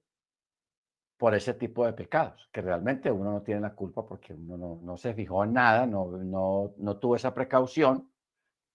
por 1.19 1.35
ese 1.35 1.53
tipo 1.55 1.85
de 1.85 1.93
pecados, 1.93 2.49
que 2.53 2.63
realmente 2.63 3.11
uno 3.11 3.33
no 3.33 3.43
tiene 3.43 3.61
la 3.61 3.75
culpa 3.75 4.07
porque 4.07 4.33
uno 4.33 4.79
no, 4.81 4.97
se 4.97 5.13
fijó 5.15 5.43
en 5.43 5.53
nada, 5.53 5.85
no, 5.85 6.07
no, 6.07 6.73
no 6.79 6.97
tuvo 6.97 7.17
esa 7.17 7.35
precaución, 7.35 8.09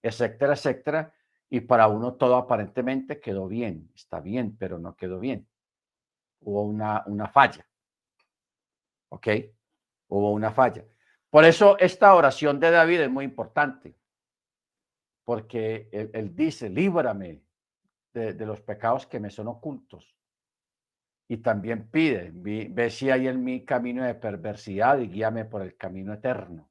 etcétera, 0.01 0.53
etcétera, 0.53 1.13
y 1.50 1.62
para 1.62 1.88
uno 1.88 2.15
todo 2.15 2.35
aparentemente 2.35 3.21
quedó 3.21 3.47
bien, 3.47 3.89
está 3.95 4.19
bien, 4.19 4.57
pero 4.57 4.77
no 4.77 4.95
quedó 4.95 5.19
bien. 5.19 5.47
Hubo 6.41 6.63
una, 6.63 7.03
una 7.05 7.29
falla. 7.29 7.65
¿Ok? 9.09 9.27
Hubo 10.09 10.33
una 10.33 10.51
falla. 10.51 10.83
Por 11.29 11.45
eso 11.45 11.77
esta 11.79 12.13
oración 12.13 12.59
de 12.59 12.71
David 12.71 13.01
es 13.01 13.09
muy 13.09 13.23
importante, 13.23 13.95
porque 15.23 15.88
él, 15.91 16.35
dice, 16.35 16.69
líbrame 16.69 17.41
de, 18.13 18.33
de, 18.33 18.45
los 18.45 18.59
pecados 18.59 19.07
que 19.07 19.19
me 19.21 19.29
son 19.29 19.47
ocultos. 19.47 20.13
Y 21.27 21.38
también 21.38 21.89
pide, 21.89 22.32
ve 22.34 22.89
si 22.89 23.10
hay 23.10 23.27
en 23.27 23.44
mí 23.44 23.65
camino 23.65 24.03
de 24.03 24.15
perversidad 24.15 25.00
y 25.00 25.08
guíame 25.08 25.46
por 25.46 25.62
el 25.62 25.77
camino 25.77 26.13
eterno. 26.13 26.70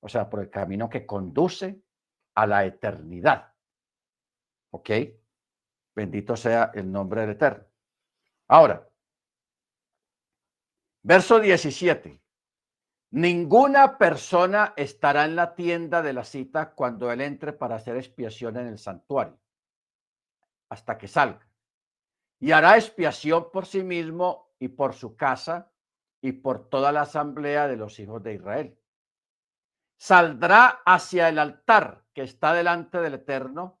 O 0.00 0.08
sea, 0.08 0.30
por 0.30 0.40
el 0.40 0.50
camino 0.50 0.88
que 0.88 1.04
conduce 1.04 1.82
a 2.34 2.46
la 2.46 2.64
eternidad. 2.64 3.52
¿Ok? 4.70 4.90
Bendito 5.94 6.36
sea 6.36 6.70
el 6.74 6.92
nombre 6.92 7.22
del 7.22 7.30
Eterno. 7.30 7.64
Ahora, 8.46 8.88
verso 11.02 11.40
17. 11.40 12.22
Ninguna 13.10 13.98
persona 13.98 14.74
estará 14.76 15.24
en 15.24 15.34
la 15.34 15.56
tienda 15.56 16.02
de 16.02 16.12
la 16.12 16.22
cita 16.22 16.72
cuando 16.72 17.10
él 17.10 17.22
entre 17.22 17.52
para 17.52 17.76
hacer 17.76 17.96
expiación 17.96 18.58
en 18.58 18.68
el 18.68 18.78
santuario, 18.78 19.40
hasta 20.68 20.96
que 20.96 21.08
salga. 21.08 21.47
Y 22.40 22.52
hará 22.52 22.76
expiación 22.76 23.50
por 23.52 23.66
sí 23.66 23.82
mismo 23.82 24.52
y 24.58 24.68
por 24.68 24.94
su 24.94 25.16
casa 25.16 25.70
y 26.20 26.32
por 26.32 26.68
toda 26.68 26.92
la 26.92 27.02
asamblea 27.02 27.68
de 27.68 27.76
los 27.76 27.98
hijos 27.98 28.22
de 28.22 28.34
Israel 28.34 28.78
saldrá 29.98 30.80
hacia 30.86 31.28
el 31.28 31.38
altar 31.38 32.04
que 32.14 32.22
está 32.22 32.54
delante 32.54 32.98
del 32.98 33.14
Eterno 33.14 33.80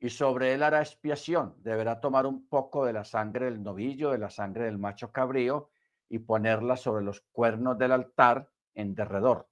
y 0.00 0.08
sobre 0.08 0.54
él 0.54 0.62
hará 0.62 0.80
expiación. 0.80 1.54
Deberá 1.58 2.00
tomar 2.00 2.26
un 2.26 2.48
poco 2.48 2.86
de 2.86 2.94
la 2.94 3.04
sangre 3.04 3.44
del 3.44 3.62
novillo, 3.62 4.10
de 4.10 4.18
la 4.18 4.30
sangre 4.30 4.64
del 4.64 4.78
macho 4.78 5.12
cabrío 5.12 5.70
y 6.08 6.20
ponerla 6.20 6.76
sobre 6.76 7.04
los 7.04 7.20
cuernos 7.32 7.78
del 7.78 7.92
altar 7.92 8.48
en 8.74 8.94
derredor. 8.94 9.48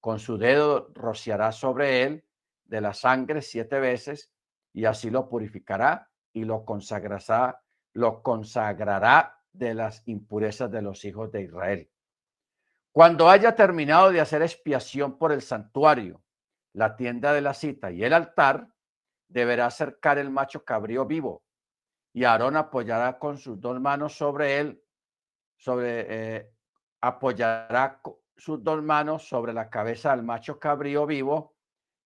Con 0.00 0.18
su 0.18 0.36
dedo 0.36 0.90
rociará 0.94 1.52
sobre 1.52 2.02
él 2.02 2.24
de 2.64 2.80
la 2.82 2.92
sangre 2.92 3.40
siete 3.40 3.80
veces 3.80 4.30
y 4.72 4.84
así 4.84 5.10
lo 5.10 5.28
purificará 5.28 6.10
y 6.32 6.44
lo 6.44 6.64
consagrará, 6.64 7.60
lo 7.92 8.22
consagrará 8.22 9.40
de 9.52 9.74
las 9.74 10.02
impurezas 10.06 10.70
de 10.70 10.82
los 10.82 11.04
hijos 11.04 11.30
de 11.32 11.42
Israel. 11.42 11.90
Cuando 12.92 13.28
haya 13.28 13.54
terminado 13.54 14.10
de 14.10 14.20
hacer 14.20 14.42
expiación 14.42 15.18
por 15.18 15.32
el 15.32 15.42
santuario, 15.42 16.22
la 16.72 16.96
tienda 16.96 17.32
de 17.32 17.40
la 17.40 17.54
cita 17.54 17.90
y 17.90 18.04
el 18.04 18.12
altar, 18.12 18.68
deberá 19.28 19.66
acercar 19.66 20.18
el 20.18 20.30
macho 20.30 20.64
cabrío 20.64 21.06
vivo 21.06 21.42
y 22.12 22.24
Aarón 22.24 22.56
apoyará 22.56 23.18
con 23.18 23.38
sus 23.38 23.60
dos 23.60 23.80
manos 23.80 24.16
sobre 24.16 24.58
él, 24.58 24.82
sobre, 25.56 26.06
eh, 26.08 26.50
apoyará 27.00 28.00
sus 28.36 28.62
dos 28.62 28.82
manos 28.82 29.28
sobre 29.28 29.52
la 29.52 29.70
cabeza 29.70 30.10
del 30.10 30.24
macho 30.24 30.58
cabrío 30.58 31.06
vivo 31.06 31.54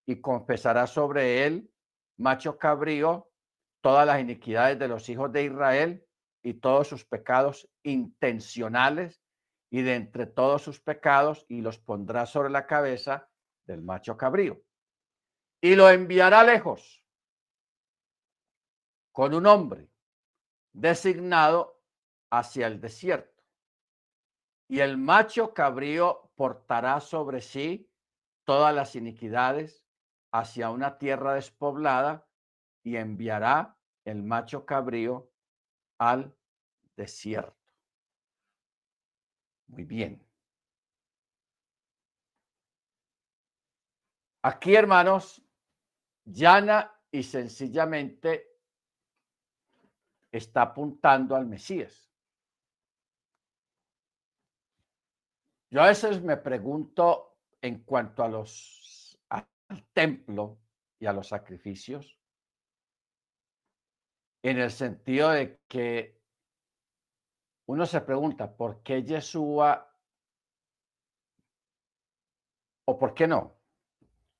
y 0.06 0.20
confesará 0.20 0.86
sobre 0.86 1.46
él, 1.46 1.70
macho 2.18 2.58
cabrío, 2.58 3.30
todas 3.84 4.06
las 4.06 4.18
iniquidades 4.18 4.78
de 4.78 4.88
los 4.88 5.06
hijos 5.10 5.30
de 5.30 5.44
Israel 5.44 6.06
y 6.42 6.54
todos 6.54 6.88
sus 6.88 7.04
pecados 7.04 7.68
intencionales 7.82 9.22
y 9.70 9.82
de 9.82 9.96
entre 9.96 10.24
todos 10.24 10.62
sus 10.62 10.80
pecados 10.80 11.44
y 11.50 11.60
los 11.60 11.78
pondrá 11.78 12.24
sobre 12.24 12.48
la 12.48 12.66
cabeza 12.66 13.28
del 13.66 13.82
macho 13.82 14.16
cabrío. 14.16 14.58
Y 15.60 15.74
lo 15.74 15.90
enviará 15.90 16.44
lejos 16.44 17.04
con 19.12 19.34
un 19.34 19.44
hombre 19.44 19.90
designado 20.72 21.82
hacia 22.30 22.68
el 22.68 22.80
desierto. 22.80 23.44
Y 24.66 24.80
el 24.80 24.96
macho 24.96 25.52
cabrío 25.52 26.32
portará 26.36 27.00
sobre 27.00 27.42
sí 27.42 27.92
todas 28.44 28.74
las 28.74 28.96
iniquidades 28.96 29.84
hacia 30.32 30.70
una 30.70 30.96
tierra 30.96 31.34
despoblada 31.34 32.26
y 32.82 32.96
enviará 32.96 33.73
el 34.04 34.22
macho 34.22 34.64
cabrío 34.64 35.30
al 35.98 36.34
desierto. 36.96 37.56
Muy 39.68 39.84
bien. 39.84 40.24
Aquí, 44.42 44.74
hermanos, 44.74 45.42
llana 46.24 46.94
y 47.10 47.22
sencillamente 47.22 48.58
está 50.30 50.62
apuntando 50.62 51.34
al 51.34 51.46
Mesías. 51.46 52.10
Yo 55.70 55.82
a 55.82 55.86
veces 55.86 56.22
me 56.22 56.36
pregunto 56.36 57.38
en 57.62 57.82
cuanto 57.84 58.22
a 58.22 58.28
los 58.28 59.18
al 59.28 59.86
templo 59.92 60.60
y 60.98 61.06
a 61.06 61.12
los 61.12 61.28
sacrificios, 61.28 62.18
en 64.44 64.58
el 64.58 64.70
sentido 64.70 65.30
de 65.30 65.58
que 65.66 66.20
uno 67.66 67.86
se 67.86 68.02
pregunta 68.02 68.54
por 68.54 68.82
qué 68.82 69.02
Yeshua 69.02 69.90
o 72.84 72.98
por 72.98 73.14
qué 73.14 73.26
no. 73.26 73.56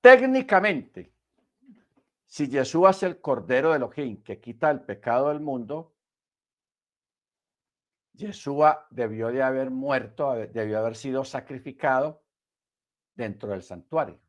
Técnicamente, 0.03 1.11
si 2.27 2.51
Jesús 2.51 2.87
es 2.91 3.03
el 3.03 3.19
Cordero 3.23 3.71
de 3.71 3.77
Elohim 3.77 4.23
que 4.23 4.39
quita 4.39 4.71
el 4.71 4.83
pecado 4.83 5.31
del 5.31 5.41
mundo, 5.41 5.95
Yeshua 8.13 8.87
debió 8.91 9.29
de 9.29 9.43
haber 9.43 9.71
muerto, 9.71 10.35
debió 10.35 10.81
haber 10.81 10.97
sido 10.97 11.25
sacrificado 11.25 12.23
dentro 13.15 13.49
del 13.49 13.63
santuario. 13.63 14.21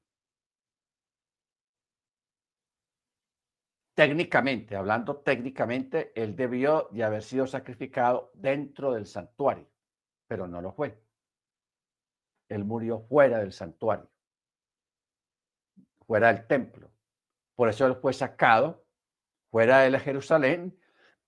Técnicamente, 3.96 4.76
hablando 4.76 5.22
técnicamente, 5.22 6.12
él 6.22 6.36
debió 6.36 6.90
de 6.92 7.06
haber 7.06 7.24
sido 7.24 7.48
sacrificado 7.48 8.30
dentro 8.34 8.92
del 8.92 9.06
santuario, 9.06 9.70
pero 10.28 10.48
no 10.48 10.62
lo 10.62 10.74
fue. 10.74 11.02
Él 12.50 12.66
murió 12.66 13.00
fuera 13.00 13.40
del 13.40 13.54
santuario, 13.54 14.12
fuera 16.06 16.34
del 16.34 16.46
templo. 16.46 16.92
Por 17.56 17.70
eso 17.70 17.88
él 17.88 17.96
fue 17.96 18.12
sacado 18.12 18.86
fuera 19.50 19.80
de 19.80 19.98
Jerusalén, 20.00 20.78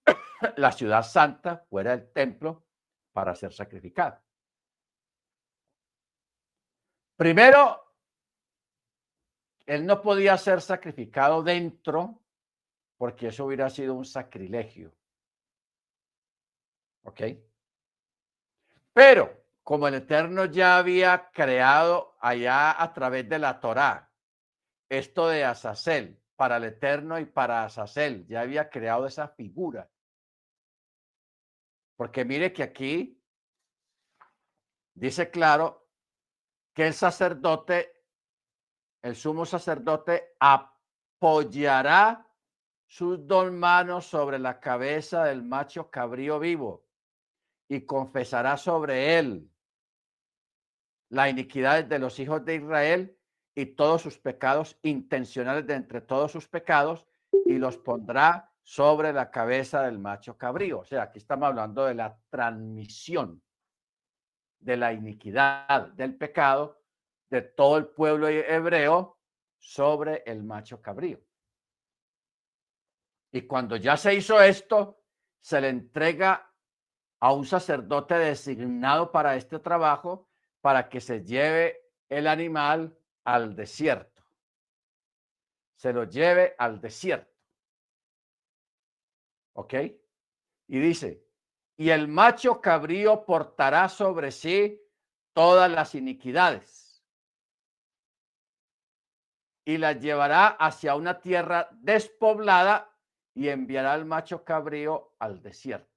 la 0.57 0.73
ciudad 0.73 1.03
santa, 1.03 1.65
fuera 1.69 1.95
del 1.95 2.11
templo, 2.11 2.65
para 3.13 3.33
ser 3.33 3.53
sacrificado. 3.53 4.19
Primero, 7.15 7.93
él 9.65 9.85
no 9.85 10.01
podía 10.01 10.37
ser 10.37 10.59
sacrificado 10.59 11.41
dentro 11.41 12.26
porque 12.97 13.27
eso 13.27 13.45
hubiera 13.45 13.69
sido 13.69 13.93
un 13.93 14.05
sacrilegio. 14.05 14.93
¿Ok? 17.03 17.21
Pero 18.93 19.43
como 19.63 19.87
el 19.87 19.95
Eterno 19.95 20.45
ya 20.45 20.77
había 20.77 21.29
creado 21.31 22.17
allá 22.19 22.81
a 22.81 22.93
través 22.93 23.27
de 23.29 23.39
la 23.39 23.59
Torá 23.59 24.11
esto 24.89 25.27
de 25.27 25.43
Azazel, 25.43 26.21
para 26.35 26.57
el 26.57 26.65
Eterno 26.65 27.19
y 27.19 27.25
para 27.25 27.65
Azazel. 27.65 28.25
Ya 28.27 28.41
había 28.41 28.69
creado 28.69 29.07
esa 29.07 29.27
figura. 29.27 29.89
Porque 31.95 32.23
mire 32.23 32.53
que 32.53 32.63
aquí 32.63 33.21
dice 34.93 35.29
claro 35.29 35.89
que 36.73 36.87
el 36.87 36.93
sacerdote, 36.93 37.91
el 39.01 39.15
sumo 39.15 39.45
sacerdote, 39.45 40.35
apoyará 40.39 42.26
sus 42.87 43.27
dos 43.27 43.51
manos 43.51 44.05
sobre 44.05 44.39
la 44.39 44.59
cabeza 44.59 45.25
del 45.25 45.43
macho 45.43 45.89
cabrío 45.91 46.39
vivo 46.39 46.85
y 47.67 47.81
confesará 47.81 48.57
sobre 48.57 49.19
él 49.19 49.51
la 51.09 51.29
iniquidad 51.29 51.83
de 51.83 51.99
los 51.99 52.19
hijos 52.19 52.43
de 52.45 52.55
Israel 52.55 53.17
y 53.55 53.65
todos 53.65 54.01
sus 54.01 54.17
pecados 54.17 54.77
intencionales 54.83 55.65
de 55.67 55.75
entre 55.75 56.01
todos 56.01 56.31
sus 56.31 56.47
pecados 56.47 57.05
y 57.45 57.57
los 57.57 57.77
pondrá 57.77 58.51
sobre 58.61 59.13
la 59.13 59.31
cabeza 59.31 59.83
del 59.83 59.99
macho 59.99 60.37
cabrío. 60.37 60.79
O 60.79 60.85
sea, 60.85 61.03
aquí 61.03 61.19
estamos 61.19 61.47
hablando 61.47 61.85
de 61.85 61.95
la 61.95 62.17
transmisión 62.29 63.41
de 64.59 64.77
la 64.77 64.93
iniquidad, 64.93 65.87
del 65.93 66.15
pecado 66.15 66.81
de 67.29 67.41
todo 67.41 67.77
el 67.77 67.87
pueblo 67.87 68.27
hebreo 68.27 69.17
sobre 69.57 70.23
el 70.25 70.43
macho 70.43 70.81
cabrío. 70.81 71.19
Y 73.37 73.43
cuando 73.43 73.75
ya 73.75 73.97
se 73.97 74.15
hizo 74.15 74.41
esto, 74.41 75.03
se 75.39 75.61
le 75.61 75.69
entrega 75.69 76.51
a 77.19 77.33
un 77.33 77.45
sacerdote 77.45 78.15
designado 78.15 79.11
para 79.11 79.35
este 79.35 79.59
trabajo 79.59 80.27
para 80.59 80.89
que 80.89 80.99
se 80.99 81.23
lleve 81.23 81.79
el 82.09 82.25
animal 82.25 82.97
al 83.25 83.55
desierto. 83.55 84.23
Se 85.75 85.93
lo 85.93 86.05
lleve 86.05 86.55
al 86.57 86.81
desierto. 86.81 87.39
¿Ok? 89.53 89.75
Y 90.69 90.79
dice, 90.79 91.23
y 91.75 91.91
el 91.91 92.07
macho 92.07 92.59
cabrío 92.59 93.23
portará 93.23 93.87
sobre 93.87 94.31
sí 94.31 94.81
todas 95.33 95.69
las 95.69 95.93
iniquidades 95.93 96.87
y 99.67 99.77
las 99.77 99.99
llevará 99.99 100.47
hacia 100.47 100.95
una 100.95 101.19
tierra 101.19 101.67
despoblada 101.73 102.86
y 103.37 103.49
enviará 103.49 103.93
al 103.93 104.03
macho 104.03 104.43
cabrío 104.43 105.13
al 105.19 105.43
desierto. 105.43 105.95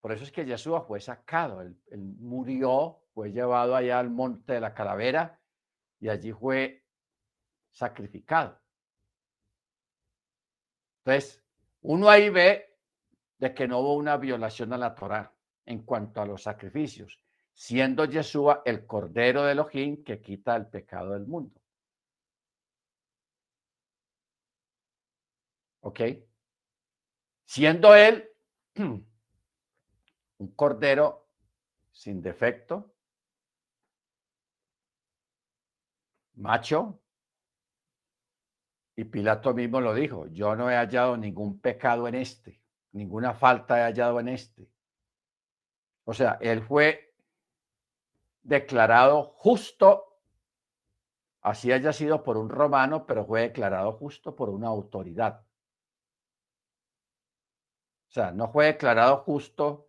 Por 0.00 0.12
eso 0.12 0.22
es 0.22 0.30
que 0.30 0.44
Jesús 0.44 0.80
fue 0.86 1.00
sacado, 1.00 1.60
él 1.60 1.76
murió 2.20 3.02
fue 3.12 3.32
llevado 3.32 3.74
allá 3.74 3.98
al 3.98 4.10
monte 4.10 4.52
de 4.52 4.60
la 4.60 4.72
calavera 4.72 5.40
y 5.98 6.08
allí 6.08 6.32
fue 6.32 6.84
sacrificado. 7.72 8.60
Entonces, 11.04 11.42
uno 11.82 12.08
ahí 12.08 12.30
ve 12.30 12.78
de 13.38 13.52
que 13.52 13.66
no 13.66 13.80
hubo 13.80 13.96
una 13.96 14.16
violación 14.18 14.72
a 14.72 14.78
la 14.78 14.94
Torá 14.94 15.34
en 15.66 15.82
cuanto 15.82 16.22
a 16.22 16.26
los 16.26 16.44
sacrificios, 16.44 17.18
siendo 17.52 18.04
Yeshua 18.04 18.62
el 18.64 18.86
Cordero 18.86 19.42
de 19.42 19.52
Elohim 19.52 20.04
que 20.04 20.20
quita 20.20 20.54
el 20.54 20.68
pecado 20.68 21.14
del 21.14 21.26
mundo. 21.26 21.59
¿Ok? 25.80 26.00
Siendo 27.44 27.94
él 27.94 28.28
un 28.76 30.54
Cordero 30.54 31.28
sin 31.92 32.22
defecto, 32.22 32.94
macho. 36.34 37.00
Y 38.96 39.04
Pilato 39.04 39.54
mismo 39.54 39.80
lo 39.80 39.94
dijo, 39.94 40.26
yo 40.28 40.56
no 40.56 40.70
he 40.70 40.74
hallado 40.74 41.16
ningún 41.16 41.60
pecado 41.60 42.08
en 42.08 42.16
este, 42.16 42.60
ninguna 42.92 43.34
falta 43.34 43.78
he 43.78 43.82
hallado 43.82 44.20
en 44.20 44.28
este. 44.28 44.68
O 46.04 46.12
sea, 46.12 46.38
él 46.40 46.62
fue 46.62 47.14
declarado 48.42 49.34
justo, 49.36 50.18
así 51.40 51.72
haya 51.72 51.92
sido 51.92 52.22
por 52.22 52.36
un 52.36 52.48
romano, 52.48 53.06
pero 53.06 53.24
fue 53.24 53.42
declarado 53.42 53.92
justo 53.92 54.34
por 54.34 54.50
una 54.50 54.68
autoridad. 54.68 55.46
O 58.10 58.12
sea, 58.12 58.32
no 58.32 58.50
fue 58.50 58.66
declarado 58.66 59.18
justo 59.18 59.88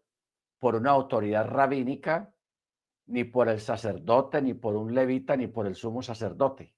por 0.60 0.76
una 0.76 0.92
autoridad 0.92 1.48
rabínica, 1.48 2.32
ni 3.08 3.24
por 3.24 3.50
el 3.50 3.60
sacerdote, 3.60 4.42
ni 4.44 4.54
por 4.54 4.76
un 4.76 4.94
levita, 4.94 5.36
ni 5.36 5.48
por 5.48 5.66
el 5.66 5.76
sumo 5.76 6.04
sacerdote. 6.04 6.76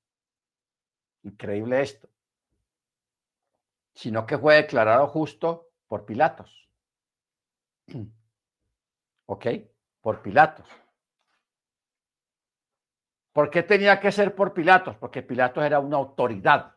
Increíble 1.24 1.82
esto. 1.82 2.08
sino 3.94 4.26
que 4.26 4.38
fue 4.38 4.56
declarado 4.56 5.08
justo 5.08 5.70
por 5.88 6.06
Pilatos. 6.06 6.70
¿Ok? 9.26 9.46
Por 10.02 10.22
Pilatos. 10.22 10.68
¿Por 13.34 13.50
qué 13.50 13.64
tenía 13.64 14.00
que 14.00 14.12
ser 14.12 14.34
por 14.34 14.54
Pilatos? 14.54 14.96
Porque 14.98 15.22
Pilatos 15.22 15.64
era 15.64 15.80
una 15.80 15.98
autoridad 15.98 16.73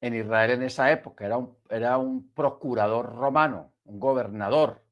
en 0.00 0.14
Israel 0.14 0.52
en 0.52 0.62
esa 0.62 0.90
época, 0.90 1.26
era 1.26 1.36
un, 1.36 1.56
era 1.68 1.98
un 1.98 2.32
procurador 2.32 3.14
romano, 3.14 3.74
un 3.84 4.00
gobernador. 4.00 4.82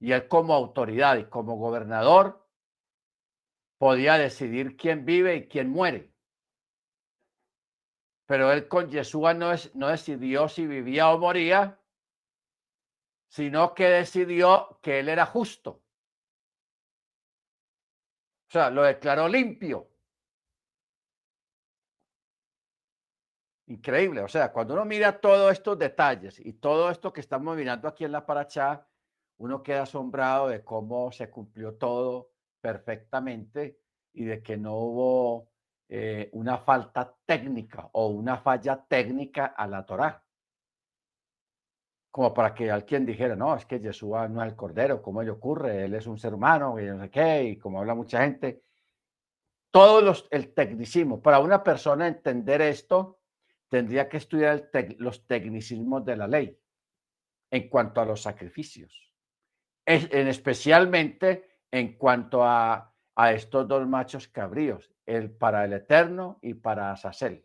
Y 0.00 0.12
él 0.12 0.28
como 0.28 0.54
autoridad 0.54 1.16
y 1.16 1.24
como 1.24 1.56
gobernador 1.56 2.46
podía 3.78 4.18
decidir 4.18 4.76
quién 4.76 5.04
vive 5.04 5.36
y 5.36 5.48
quién 5.48 5.70
muere. 5.70 6.12
Pero 8.26 8.50
él 8.50 8.66
con 8.66 8.90
Yeshua 8.90 9.34
no, 9.34 9.52
es, 9.52 9.74
no 9.74 9.88
decidió 9.88 10.48
si 10.48 10.66
vivía 10.66 11.10
o 11.10 11.18
moría, 11.18 11.80
sino 13.28 13.74
que 13.74 13.84
decidió 13.84 14.80
que 14.82 14.98
él 14.98 15.08
era 15.08 15.26
justo. 15.26 15.82
O 18.48 18.50
sea, 18.50 18.70
lo 18.70 18.82
declaró 18.82 19.28
limpio. 19.28 19.88
Increíble. 23.68 24.20
O 24.22 24.28
sea, 24.28 24.52
cuando 24.52 24.74
uno 24.74 24.84
mira 24.84 25.20
todos 25.20 25.52
estos 25.52 25.78
detalles 25.78 26.38
y 26.38 26.52
todo 26.54 26.88
esto 26.90 27.12
que 27.12 27.20
estamos 27.20 27.56
mirando 27.56 27.88
aquí 27.88 28.04
en 28.04 28.12
la 28.12 28.24
paracha, 28.24 28.86
uno 29.38 29.62
queda 29.62 29.82
asombrado 29.82 30.48
de 30.48 30.62
cómo 30.62 31.10
se 31.10 31.28
cumplió 31.28 31.74
todo 31.74 32.30
perfectamente 32.60 33.80
y 34.12 34.24
de 34.24 34.42
que 34.42 34.56
no 34.56 34.76
hubo 34.76 35.48
eh, 35.88 36.30
una 36.32 36.58
falta 36.58 37.12
técnica 37.26 37.88
o 37.92 38.06
una 38.08 38.38
falla 38.38 38.84
técnica 38.88 39.46
a 39.46 39.66
la 39.66 39.84
Torá. 39.84 40.22
Como 42.12 42.32
para 42.32 42.54
que 42.54 42.70
alguien 42.70 43.04
dijera, 43.04 43.36
no, 43.36 43.56
es 43.56 43.66
que 43.66 43.80
Yeshua 43.80 44.28
no 44.28 44.42
es 44.42 44.48
el 44.48 44.56
Cordero, 44.56 45.02
¿cómo 45.02 45.22
le 45.22 45.30
ocurre? 45.30 45.84
Él 45.84 45.94
es 45.94 46.06
un 46.06 46.18
ser 46.18 46.32
humano 46.32 46.80
y 46.80 46.86
no 46.86 47.00
sé 47.02 47.10
qué, 47.10 47.44
y 47.44 47.58
como 47.58 47.80
habla 47.80 47.94
mucha 47.94 48.22
gente. 48.22 48.62
Todo 49.70 50.00
los, 50.00 50.26
el 50.30 50.54
tecnicismo, 50.54 51.20
para 51.20 51.40
una 51.40 51.62
persona 51.62 52.06
entender 52.06 52.62
esto, 52.62 53.18
tendría 53.68 54.08
que 54.08 54.16
estudiar 54.16 54.70
los 54.98 55.26
tecnicismos 55.26 56.04
de 56.04 56.16
la 56.16 56.28
ley 56.28 56.58
en 57.50 57.68
cuanto 57.68 58.00
a 58.00 58.04
los 58.04 58.22
sacrificios, 58.22 59.12
en, 59.84 60.28
especialmente 60.28 61.60
en 61.70 61.96
cuanto 61.96 62.44
a, 62.44 62.94
a 63.14 63.32
estos 63.32 63.66
dos 63.66 63.86
machos 63.86 64.28
cabríos, 64.28 64.92
el 65.04 65.30
para 65.30 65.64
el 65.64 65.72
Eterno 65.72 66.38
y 66.42 66.54
para 66.54 66.92
Azazel. 66.92 67.44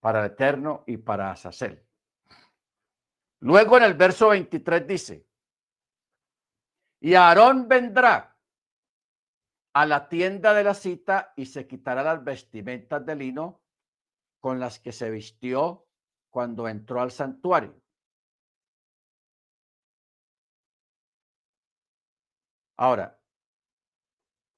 Para 0.00 0.20
el 0.20 0.32
Eterno 0.32 0.84
y 0.86 0.96
para 0.98 1.32
Azazel. 1.32 1.82
Luego 3.40 3.76
en 3.76 3.84
el 3.84 3.94
verso 3.94 4.28
23 4.28 4.86
dice, 4.86 5.26
y 7.00 7.14
Aarón 7.14 7.68
vendrá 7.68 8.36
a 9.74 9.86
la 9.86 10.08
tienda 10.08 10.54
de 10.54 10.64
la 10.64 10.72
cita 10.72 11.34
y 11.36 11.44
se 11.44 11.66
quitará 11.66 12.02
las 12.02 12.24
vestimentas 12.24 13.04
de 13.04 13.14
lino 13.14 13.60
con 14.40 14.60
las 14.60 14.78
que 14.78 14.92
se 14.92 15.10
vistió 15.10 15.86
cuando 16.30 16.68
entró 16.68 17.00
al 17.00 17.10
santuario. 17.10 17.74
Ahora, 22.78 23.18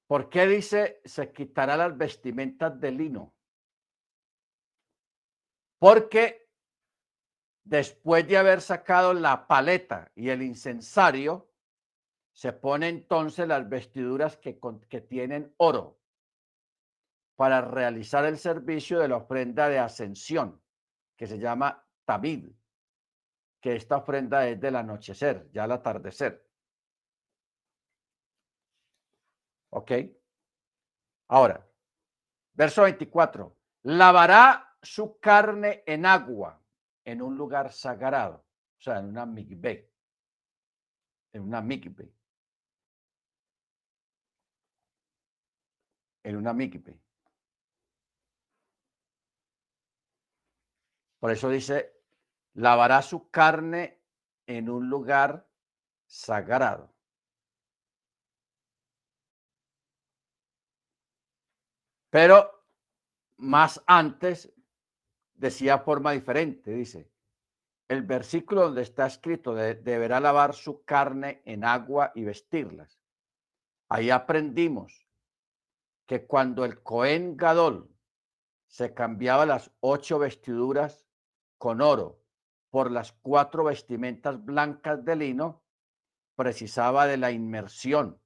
¿Por 0.09 0.27
qué 0.27 0.47
dice 0.47 1.01
se 1.05 1.31
quitará 1.31 1.77
las 1.77 1.95
vestimentas 1.95 2.81
de 2.81 2.91
lino? 2.91 3.35
Porque 5.77 6.49
después 7.63 8.27
de 8.27 8.37
haber 8.37 8.61
sacado 8.61 9.13
la 9.13 9.45
paleta 9.45 10.11
y 10.15 10.29
el 10.29 10.41
incensario, 10.41 11.51
se 12.33 12.53
pone 12.53 12.89
entonces 12.89 13.47
las 13.47 13.69
vestiduras 13.69 14.35
que, 14.37 14.59
que 14.89 15.01
tienen 15.01 15.53
oro 15.57 15.98
para 17.39 17.61
realizar 17.61 18.25
el 18.25 18.37
servicio 18.37 18.99
de 18.99 19.07
la 19.07 19.15
ofrenda 19.15 19.69
de 19.69 19.79
ascensión, 19.79 20.61
que 21.15 21.25
se 21.25 21.39
llama 21.39 21.87
tabid, 22.03 22.51
que 23.61 23.77
esta 23.77 23.95
ofrenda 23.95 24.45
es 24.45 24.59
del 24.59 24.75
anochecer, 24.75 25.49
ya 25.53 25.63
al 25.63 25.71
atardecer. 25.71 26.45
¿Ok? 29.69 29.91
Ahora, 31.29 31.65
verso 32.55 32.81
24. 32.81 33.55
Lavará 33.83 34.75
su 34.81 35.17
carne 35.21 35.81
en 35.85 36.05
agua 36.05 36.61
en 37.05 37.21
un 37.21 37.37
lugar 37.37 37.71
sagrado, 37.71 38.45
o 38.79 38.81
sea, 38.81 38.99
en 38.99 39.05
una 39.05 39.25
migbe. 39.25 39.89
En 41.31 41.43
una 41.43 41.61
migbe. 41.61 42.11
En 46.21 46.35
una 46.35 46.51
migbe. 46.51 46.99
Por 51.19 51.31
eso 51.31 51.49
dice, 51.49 51.93
lavará 52.53 53.01
su 53.01 53.29
carne 53.29 54.01
en 54.47 54.69
un 54.69 54.89
lugar 54.89 55.47
sagrado. 56.05 56.93
Pero 62.09 62.65
más 63.37 63.83
antes 63.85 64.51
decía 65.35 65.79
forma 65.79 66.11
diferente, 66.11 66.71
dice, 66.71 67.11
el 67.87 68.03
versículo 68.03 68.63
donde 68.63 68.81
está 68.81 69.05
escrito, 69.05 69.53
deberá 69.53 70.19
lavar 70.19 70.53
su 70.53 70.83
carne 70.83 71.41
en 71.45 71.63
agua 71.63 72.11
y 72.15 72.23
vestirlas. 72.23 72.99
Ahí 73.89 74.09
aprendimos 74.09 75.07
que 76.05 76.25
cuando 76.25 76.65
el 76.65 76.81
Cohen 76.81 77.35
Gadol 77.35 77.89
se 78.67 78.93
cambiaba 78.93 79.45
las 79.45 79.71
ocho 79.79 80.19
vestiduras 80.19 81.08
con 81.59 81.81
oro 81.81 82.23
por 82.71 82.89
las 82.89 83.11
cuatro 83.11 83.65
vestimentas 83.65 84.43
blancas 84.43 85.05
de 85.05 85.15
lino, 85.15 85.63
precisaba 86.35 87.05
de 87.05 87.17
la 87.17 87.29
inmersión 87.29 88.19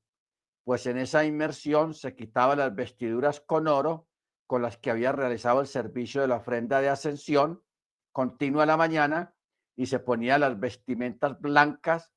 pues 0.64 0.86
en 0.86 0.98
esa 0.98 1.26
inmersión 1.26 1.94
se 1.94 2.16
quitaba 2.16 2.56
las 2.56 2.74
vestiduras 2.74 3.42
con 3.42 3.68
oro 3.68 4.08
con 4.48 4.62
las 4.62 4.78
que 4.78 4.92
había 4.92 5.12
realizado 5.12 5.62
el 5.62 5.68
servicio 5.68 6.22
de 6.22 6.28
la 6.28 6.38
ofrenda 6.38 6.82
de 6.82 6.90
ascensión 6.90 7.64
continua 8.12 8.64
a 8.64 8.68
la 8.68 8.78
mañana 8.78 9.36
y 9.76 9.88
se 9.88 10.00
ponía 10.00 10.38
las 10.38 10.60
vestimentas 10.60 11.40
blancas 11.40 12.14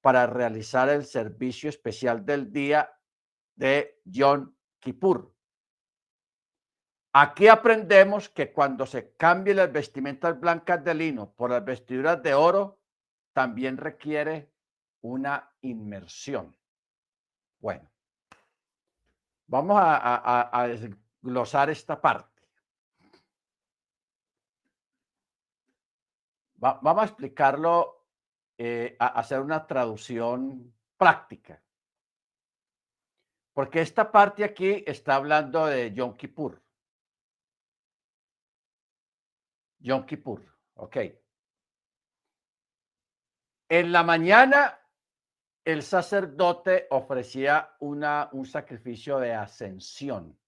para 0.00 0.26
realizar 0.26 0.88
el 0.88 1.04
servicio 1.04 1.68
especial 1.68 2.24
del 2.24 2.52
día 2.52 2.92
de 3.56 4.00
Yom 4.04 4.54
Kippur. 4.80 5.34
Aquí 7.12 7.48
aprendemos 7.48 8.28
que 8.28 8.52
cuando 8.52 8.84
se 8.84 9.14
cambien 9.16 9.56
las 9.56 9.72
vestimentas 9.72 10.38
blancas 10.38 10.84
de 10.84 10.94
lino 10.94 11.30
por 11.30 11.50
las 11.50 11.64
vestiduras 11.64 12.22
de 12.22 12.34
oro, 12.34 12.78
también 13.32 13.76
requiere 13.76 14.50
una 15.00 15.50
inmersión. 15.62 16.56
Bueno, 17.60 17.90
vamos 19.46 19.78
a, 19.80 20.66
desglosar 20.68 21.70
esta 21.70 22.00
parte. 22.00 22.28
vamos 26.56 27.02
a 27.02 27.06
explicarlo, 27.06 28.04
eh, 28.58 28.96
a 28.98 29.06
hacer 29.20 29.40
una 29.40 29.64
traducción 29.64 30.74
práctica. 30.96 31.62
Porque 33.52 33.80
esta 33.80 34.10
parte 34.10 34.42
aquí 34.42 34.82
está 34.86 35.14
hablando 35.14 35.66
de 35.66 35.92
Yom 35.92 36.16
Kippur. 36.16 36.60
Yom 39.80 40.04
Kippur, 40.04 40.42
ok. 40.74 40.96
En 43.68 43.92
la 43.92 44.02
mañana 44.02 44.78
el 45.64 45.82
sacerdote 45.82 46.86
ofrecía 46.90 47.76
una, 47.80 48.30
un 48.32 48.46
sacrificio 48.46 49.18
de 49.18 49.34
ascensión. 49.34 50.38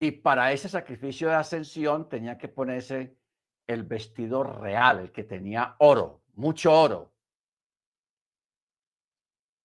Y 0.00 0.10
para 0.10 0.52
ese 0.52 0.68
sacrificio 0.68 1.28
de 1.28 1.34
ascensión 1.34 2.08
tenía 2.08 2.38
que 2.38 2.48
ponerse 2.48 3.18
el 3.66 3.84
vestido 3.84 4.42
real, 4.42 5.00
el 5.00 5.12
que 5.12 5.24
tenía 5.24 5.76
oro, 5.78 6.22
mucho 6.34 6.72
oro. 6.72 7.12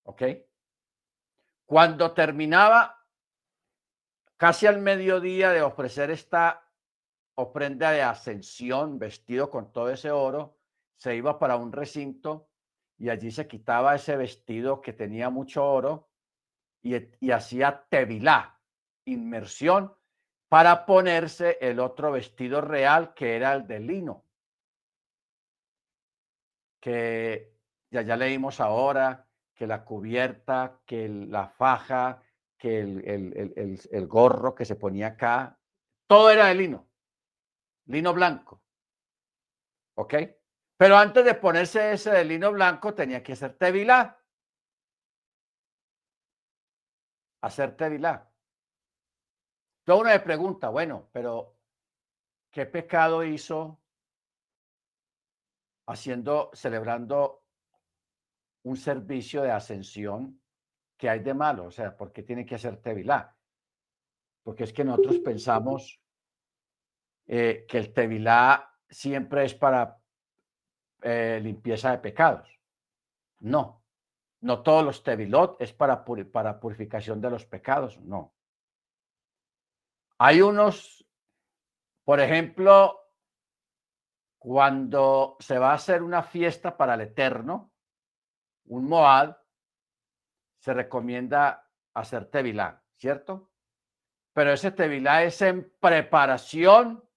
¿Ok? 0.03 0.23
Cuando 1.65 2.13
terminaba 2.13 3.05
casi 4.37 4.65
al 4.67 4.79
mediodía 4.79 5.51
de 5.51 5.61
ofrecer 5.61 6.11
esta 6.11 6.68
ofrenda 7.39 7.91
de 7.91 8.01
ascensión, 8.01 8.99
vestido 8.99 9.49
con 9.49 9.71
todo 9.71 9.89
ese 9.89 10.11
oro, 10.11 10.57
se 10.97 11.15
iba 11.15 11.39
para 11.39 11.55
un 11.55 11.71
recinto 11.71 12.49
y 12.97 13.09
allí 13.09 13.31
se 13.31 13.47
quitaba 13.47 13.95
ese 13.95 14.17
vestido 14.17 14.81
que 14.81 14.91
tenía 14.91 15.29
mucho 15.29 15.65
oro 15.65 16.09
y, 16.81 17.31
hacía 17.31 17.85
tevilá, 17.89 18.59
inmersión 19.05 19.93
para 20.49 20.85
ponerse 20.85 21.57
el 21.61 21.79
otro 21.79 22.11
vestido 22.11 22.61
real 22.61 23.13
que 23.13 23.35
era 23.35 23.53
el 23.53 23.67
de 23.67 23.79
lino, 23.79 24.25
que 26.81 27.53
ya, 27.89 28.01
ya 28.01 28.17
leímos 28.17 28.59
ahora 28.59 29.27
que 29.55 29.67
la 29.67 29.83
cubierta, 29.85 30.81
que 30.85 31.07
la 31.07 31.47
faja, 31.47 32.21
que 32.57 32.79
el, 32.79 33.79
el 33.91 34.07
gorro 34.07 34.55
que 34.55 34.65
se 34.65 34.75
ponía 34.75 35.07
acá, 35.07 35.57
todo 36.07 36.29
era 36.31 36.47
de 36.47 36.55
lino, 36.55 36.88
lino 37.89 38.13
blanco. 38.13 38.61
¿Ok? 39.95 40.13
Pero 40.77 40.95
antes 40.95 41.25
de 41.25 41.35
ponerse 41.35 41.93
ese 41.93 42.11
de 42.11 42.23
lino 42.23 42.51
blanco 42.51 42.93
tenía 42.93 43.21
que 43.21 43.33
hacer 43.33 43.57
tevilá. 43.57 44.17
Hacer 47.41 47.75
tevilá. 47.75 48.31
Todo 49.83 50.01
uno 50.01 50.09
me 50.09 50.19
pregunta, 50.19 50.69
bueno, 50.69 51.09
pero 51.11 51.57
¿qué 52.51 52.65
pecado 52.65 53.23
hizo 53.23 53.81
haciendo, 55.87 56.51
celebrando 56.53 57.43
un 58.63 58.77
servicio 58.77 59.41
de 59.41 59.51
ascensión? 59.51 60.41
¿Qué 60.95 61.09
hay 61.09 61.21
de 61.21 61.33
malo? 61.33 61.65
O 61.65 61.71
sea, 61.71 61.97
¿por 61.97 62.11
qué 62.11 62.21
tiene 62.23 62.45
que 62.45 62.55
hacer 62.55 62.77
tevilá? 62.77 63.35
Porque 64.43 64.65
es 64.65 64.73
que 64.73 64.83
nosotros 64.83 65.19
pensamos 65.19 65.99
eh, 67.31 67.67
que 67.69 67.77
el 67.77 67.93
tevilá 67.93 68.75
siempre 68.89 69.45
es 69.45 69.53
para 69.53 69.99
eh, 71.03 71.39
limpieza 71.43 71.91
de 71.91 71.99
pecados. 71.99 72.49
No, 73.41 73.83
no 74.41 74.63
todos 74.63 74.83
los 74.83 75.03
tevilot 75.03 75.61
es 75.61 75.71
para, 75.71 76.03
para 76.03 76.59
purificación 76.59 77.21
de 77.21 77.29
los 77.29 77.45
pecados, 77.45 77.99
no. 77.99 78.33
Hay 80.17 80.41
unos, 80.41 81.05
por 82.03 82.19
ejemplo, 82.19 82.99
cuando 84.39 85.37
se 85.39 85.59
va 85.59 85.69
a 85.69 85.75
hacer 85.75 86.01
una 86.01 86.23
fiesta 86.23 86.75
para 86.75 86.95
el 86.95 87.01
Eterno, 87.01 87.71
un 88.65 88.89
Moad, 88.89 89.37
se 90.57 90.73
recomienda 90.73 91.69
hacer 91.93 92.25
tevilá, 92.25 92.83
¿cierto? 92.97 93.51
Pero 94.33 94.51
ese 94.51 94.71
tevilá 94.71 95.21
es 95.21 95.43
en 95.43 95.71
preparación 95.79 97.07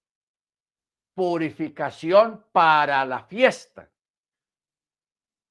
purificación 1.13 2.45
para 2.51 3.05
la 3.05 3.23
fiesta. 3.23 3.89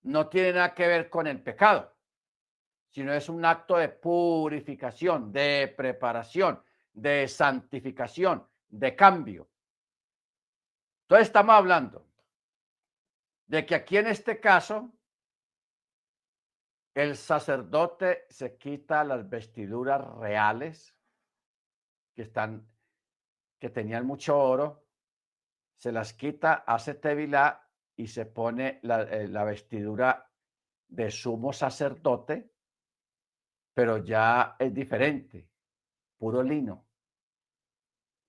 No 0.02 0.28
tiene 0.28 0.54
nada 0.54 0.74
que 0.74 0.86
ver 0.86 1.08
con 1.08 1.26
el 1.26 1.40
pecado, 1.42 1.94
sino 2.90 3.12
es 3.12 3.28
un 3.28 3.44
acto 3.44 3.76
de 3.76 3.88
purificación, 3.88 5.32
de 5.32 5.72
preparación, 5.76 6.62
de 6.92 7.28
santificación, 7.28 8.46
de 8.68 8.96
cambio. 8.96 9.48
Entonces 11.02 11.28
estamos 11.28 11.54
hablando 11.54 12.06
de 13.46 13.64
que 13.66 13.74
aquí 13.74 13.98
en 13.98 14.08
este 14.08 14.40
caso 14.40 14.90
el 16.94 17.16
sacerdote 17.16 18.26
se 18.28 18.56
quita 18.56 19.04
las 19.04 19.28
vestiduras 19.28 20.02
reales 20.16 20.94
que 22.14 22.22
están 22.22 22.68
que 23.58 23.70
tenían 23.70 24.04
mucho 24.04 24.36
oro 24.36 24.81
se 25.82 25.90
las 25.90 26.14
quita, 26.14 26.62
hace 26.64 26.94
tevilá 26.94 27.68
y 27.96 28.06
se 28.06 28.24
pone 28.26 28.78
eh, 28.84 29.26
la, 29.28 29.42
vestidura 29.42 30.30
de 30.86 31.10
sumo 31.10 31.52
sacerdote, 31.52 32.52
pero 33.74 33.96
ya 33.96 34.54
es 34.60 34.72
diferente, 34.72 35.48
puro 36.16 36.40
lino. 36.40 36.86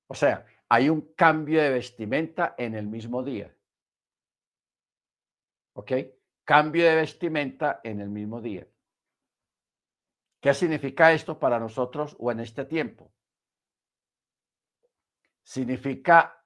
O 0.08 0.16
sea, 0.16 0.48
hay 0.68 0.90
un 0.90 1.14
cambio 1.14 1.62
de 1.62 1.70
vestimenta 1.70 2.56
en 2.58 2.74
el 2.74 2.88
mismo 2.88 3.22
día. 3.22 3.56
¿Ok? 5.74 5.92
Cambio 6.44 6.86
de 6.90 6.96
vestimenta 6.96 7.82
en 7.84 8.02
el 8.02 8.10
mismo 8.10 8.42
día. 8.42 8.68
¿Qué 10.42 10.56
significa 10.56 11.14
esto 11.14 11.38
para 11.38 11.60
nosotros 11.60 12.16
o 12.18 12.32
en 12.32 12.40
este 12.40 12.66
tiempo? 12.66 13.14
Significa 15.44 16.43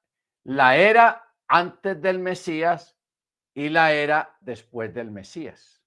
la 0.47 0.77
era 0.77 1.33
antes 1.49 2.01
del 2.01 2.19
Mesías 2.19 2.97
y 3.53 3.67
la 3.67 3.91
era 3.91 4.37
después 4.39 4.93
del 4.93 5.11
Mesías. 5.11 5.83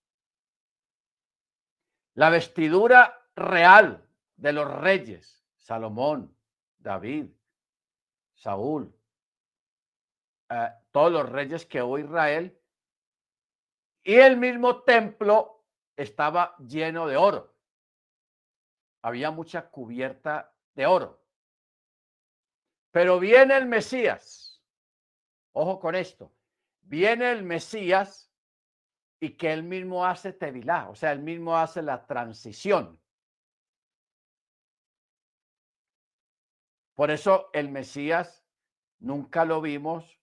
La 2.14 2.28
vestidura 2.28 3.26
real 3.34 4.06
de 4.36 4.52
los 4.52 4.70
reyes, 4.70 5.42
Salomón, 5.56 6.36
David, 6.76 7.28
Saúl, 8.34 8.94
eh, 10.50 10.68
todos 10.90 11.10
los 11.10 11.26
reyes 11.30 11.64
que 11.64 11.82
hubo 11.82 11.98
Israel, 11.98 12.60
y 14.02 14.16
el 14.16 14.36
mismo 14.36 14.82
templo 14.82 15.64
estaba 15.96 16.54
lleno 16.58 17.06
de 17.06 17.16
oro. 17.16 17.54
Había 19.00 19.30
mucha 19.30 19.70
cubierta 19.70 20.54
de 20.74 20.84
oro. 20.84 21.24
Pero 22.90 23.18
viene 23.18 23.56
el 23.56 23.64
Mesías 23.64 24.49
Ojo 25.52 25.80
con 25.80 25.94
esto. 25.94 26.32
Viene 26.82 27.30
el 27.30 27.42
Mesías 27.42 28.30
y 29.20 29.36
que 29.36 29.52
él 29.52 29.62
mismo 29.62 30.04
hace 30.04 30.32
Tevilá, 30.32 30.88
o 30.88 30.94
sea, 30.94 31.12
él 31.12 31.20
mismo 31.20 31.56
hace 31.56 31.82
la 31.82 32.06
transición. 32.06 32.98
Por 36.94 37.10
eso 37.10 37.50
el 37.52 37.70
Mesías 37.70 38.44
nunca 38.98 39.44
lo 39.44 39.60
vimos 39.60 40.20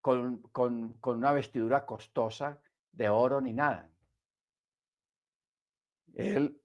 con, 0.00 0.42
con, 0.52 0.94
con 0.94 1.18
una 1.18 1.32
vestidura 1.32 1.84
costosa 1.84 2.60
de 2.92 3.08
oro 3.08 3.40
ni 3.40 3.52
nada. 3.52 3.90
Él 6.14 6.60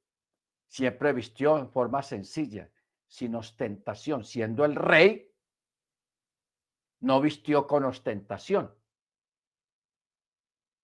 siempre 0.68 1.14
vistió 1.14 1.58
en 1.58 1.70
forma 1.70 2.02
sencilla, 2.02 2.70
sin 3.08 3.36
ostentación, 3.36 4.24
siendo 4.24 4.66
el 4.66 4.76
rey 4.76 5.33
no 7.04 7.20
vistió 7.20 7.68
con 7.68 7.84
ostentación. 7.84 8.74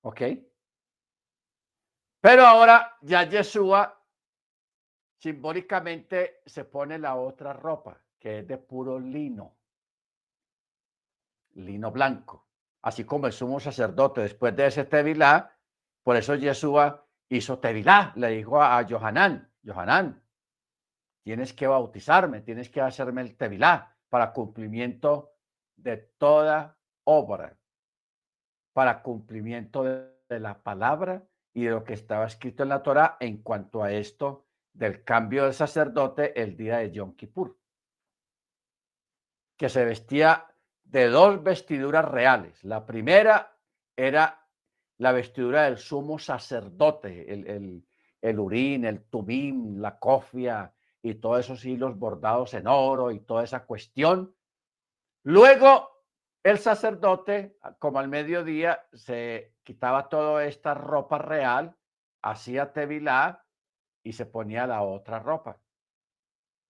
¿Ok? 0.02 0.22
Pero 2.22 2.46
ahora 2.46 2.98
ya 3.02 3.24
Yeshua 3.24 3.98
simbólicamente 5.18 6.42
se 6.46 6.66
pone 6.66 7.00
la 7.00 7.16
otra 7.16 7.54
ropa, 7.54 8.02
que 8.20 8.40
es 8.40 8.48
de 8.48 8.58
puro 8.58 9.00
lino, 9.00 9.56
lino 11.56 11.92
blanco. 11.92 12.48
Así 12.82 13.06
como 13.06 13.28
el 13.28 13.34
sumo 13.34 13.60
sacerdote 13.60 14.22
después 14.22 14.54
de 14.56 14.68
ese 14.68 14.86
tevilá, 14.86 15.58
por 16.04 16.18
eso 16.18 16.36
Yeshua 16.36 17.06
hizo 17.30 17.60
tevilá, 17.60 18.12
le 18.18 18.30
dijo 18.30 18.62
a 18.62 18.86
Johanán, 18.88 19.50
Johanán, 19.66 20.22
tienes 21.24 21.54
que 21.54 21.68
bautizarme, 21.68 22.42
tienes 22.42 22.70
que 22.70 22.82
hacerme 22.82 23.22
el 23.22 23.38
tevilá 23.38 23.96
para 24.10 24.34
cumplimiento 24.34 25.39
de 25.84 25.98
toda 26.18 26.78
obra 27.04 27.58
para 28.74 29.02
cumplimiento 29.02 29.84
de, 29.84 30.10
la 30.30 30.62
palabra 30.62 31.28
y 31.56 31.64
de 31.64 31.72
lo 31.72 31.84
que 31.84 31.94
estaba 31.94 32.28
escrito 32.28 32.62
en 32.62 32.70
la 32.70 32.84
Torah 32.84 33.18
en 33.20 33.42
cuanto 33.42 33.82
a 33.82 33.92
esto 33.92 34.46
del 34.74 35.04
cambio 35.04 35.46
del 35.46 35.56
sacerdote 35.56 36.40
el 36.40 36.56
día 36.56 36.78
de 36.78 36.92
Yom 36.92 37.16
Kippur, 37.16 37.58
que 39.58 39.70
se 39.70 39.84
vestía 39.86 40.46
de 40.84 41.08
dos 41.08 41.42
vestiduras 41.42 42.06
reales. 42.06 42.64
La 42.64 42.86
primera 42.86 43.58
era 43.96 44.48
la 45.00 45.12
vestidura 45.12 45.64
del 45.64 45.80
sumo 45.80 46.20
sacerdote, 46.20 47.34
el, 47.34 47.48
el, 47.48 47.88
el 48.22 48.40
urín, 48.40 48.86
el 48.86 49.02
tumim, 49.06 49.80
la 49.80 49.98
cofia 49.98 50.72
y 51.02 51.16
todos 51.16 51.40
esos 51.40 51.66
hilos 51.66 51.98
bordados 51.98 52.54
en 52.54 52.68
oro 52.68 53.10
y 53.10 53.20
toda 53.20 53.44
esa 53.44 53.66
cuestión 53.66 54.36
Luego, 55.30 55.92
el 56.42 56.58
sacerdote, 56.58 57.56
como 57.78 58.00
al 58.00 58.08
mediodía, 58.08 58.88
se 58.94 59.54
quitaba 59.62 60.10
toda 60.10 60.44
esta 60.46 60.74
ropa 60.74 61.20
real, 61.20 61.78
hacía 62.24 62.74
tevilá 62.74 63.46
y 64.02 64.14
se 64.14 64.26
ponía 64.26 64.66
la 64.66 64.82
otra 64.82 65.20
ropa. 65.20 65.62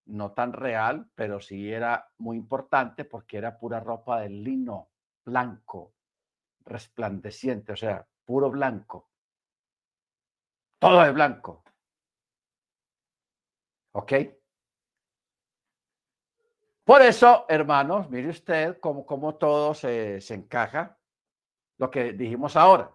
No 0.08 0.34
tan 0.34 0.52
real, 0.52 1.10
pero 1.16 1.40
sí 1.40 1.72
era 1.72 2.12
muy 2.18 2.36
importante 2.36 3.06
porque 3.06 3.38
era 3.38 3.58
pura 3.58 3.80
ropa 3.80 4.20
de 4.20 4.30
lino 4.30 4.90
blanco, 5.24 5.94
resplandeciente, 6.66 7.72
o 7.72 7.78
sea, 7.78 8.06
puro 8.26 8.52
blanco. 8.52 9.10
Todo 10.80 11.02
de 11.02 11.14
blanco. 11.14 11.64
¿Ok? 13.94 14.14
Por 16.90 17.04
eso, 17.04 17.46
hermanos, 17.48 18.10
mire 18.10 18.30
usted 18.30 18.80
cómo, 18.80 19.06
cómo 19.06 19.36
todo 19.36 19.76
se, 19.76 20.20
se 20.22 20.34
encaja, 20.34 20.98
lo 21.78 21.92
que 21.92 22.14
dijimos 22.14 22.56
ahora. 22.56 22.92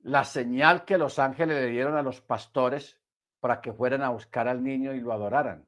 La 0.00 0.24
señal 0.24 0.84
que 0.84 0.98
los 0.98 1.18
ángeles 1.18 1.56
le 1.62 1.70
dieron 1.70 1.96
a 1.96 2.02
los 2.02 2.20
pastores 2.20 3.00
para 3.40 3.62
que 3.62 3.72
fueran 3.72 4.02
a 4.02 4.10
buscar 4.10 4.46
al 4.46 4.62
niño 4.62 4.92
y 4.92 5.00
lo 5.00 5.10
adoraran. 5.10 5.66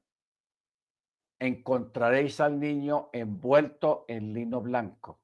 encontraréis 1.38 2.40
al 2.40 2.60
niño 2.60 3.08
envuelto 3.14 4.04
en 4.06 4.34
lino 4.34 4.60
blanco. 4.60 5.22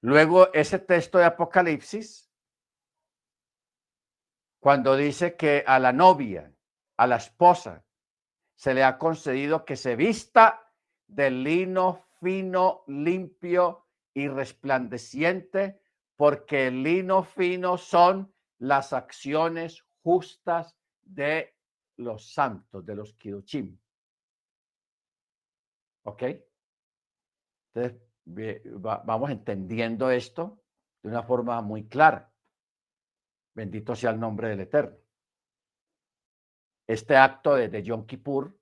Luego, 0.00 0.52
ese 0.52 0.78
texto 0.78 1.18
de 1.18 1.24
Apocalipsis, 1.24 2.30
cuando 4.60 4.94
dice 4.94 5.36
que 5.36 5.64
a 5.66 5.80
la 5.80 5.92
novia, 5.92 6.54
a 6.96 7.08
la 7.08 7.16
esposa, 7.16 7.84
se 8.62 8.74
le 8.74 8.84
ha 8.84 8.96
concedido 8.96 9.64
que 9.64 9.74
se 9.74 9.96
vista 9.96 10.72
de 11.08 11.32
lino 11.32 12.06
fino, 12.20 12.84
limpio 12.86 13.88
y 14.14 14.28
resplandeciente, 14.28 15.82
porque 16.14 16.68
el 16.68 16.84
lino 16.84 17.24
fino 17.24 17.76
son 17.76 18.32
las 18.58 18.92
acciones 18.92 19.84
justas 20.04 20.78
de 21.00 21.56
los 21.96 22.32
santos, 22.32 22.86
de 22.86 22.94
los 22.94 23.14
kiruchim. 23.14 23.76
¿Ok? 26.04 26.22
Entonces, 27.74 28.00
vamos 28.24 29.30
entendiendo 29.30 30.08
esto 30.08 30.62
de 31.02 31.08
una 31.08 31.24
forma 31.24 31.60
muy 31.62 31.88
clara. 31.88 32.32
Bendito 33.54 33.96
sea 33.96 34.12
el 34.12 34.20
nombre 34.20 34.50
del 34.50 34.60
Eterno. 34.60 35.01
Este 36.92 37.16
acto 37.16 37.54
de, 37.54 37.68
de 37.68 37.82
Yom 37.82 38.04
Kippur 38.04 38.54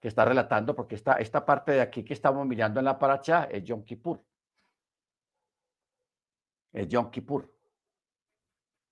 que 0.00 0.08
está 0.08 0.24
relatando, 0.24 0.74
porque 0.74 0.94
esta, 0.94 1.14
esta 1.14 1.44
parte 1.44 1.72
de 1.72 1.80
aquí 1.82 2.02
que 2.02 2.14
estamos 2.14 2.46
mirando 2.46 2.80
en 2.80 2.86
la 2.86 2.98
paracha 2.98 3.44
es 3.44 3.62
Yom 3.64 3.84
Kippur. 3.84 4.24
Es 6.72 6.88
Yom 6.88 7.10
Kippur. 7.10 7.48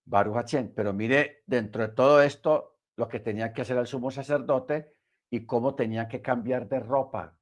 Baruch 0.05 0.55
Pero 0.75 0.93
mire, 0.93 1.43
dentro 1.47 1.83
de 1.83 1.89
todo 1.89 2.23
esto, 2.23 2.79
lo 2.97 3.09
que 3.09 3.21
tenía 3.21 3.53
que 3.53 3.63
hacer 3.63 3.77
el 3.79 3.87
sumo 3.87 4.11
sacerdote 4.11 4.95
y 5.31 5.45
cómo 5.45 5.75
tenía 5.75 6.07
que 6.09 6.23
cambiar 6.23 6.69
de 6.69 6.81
ropa 6.81 7.37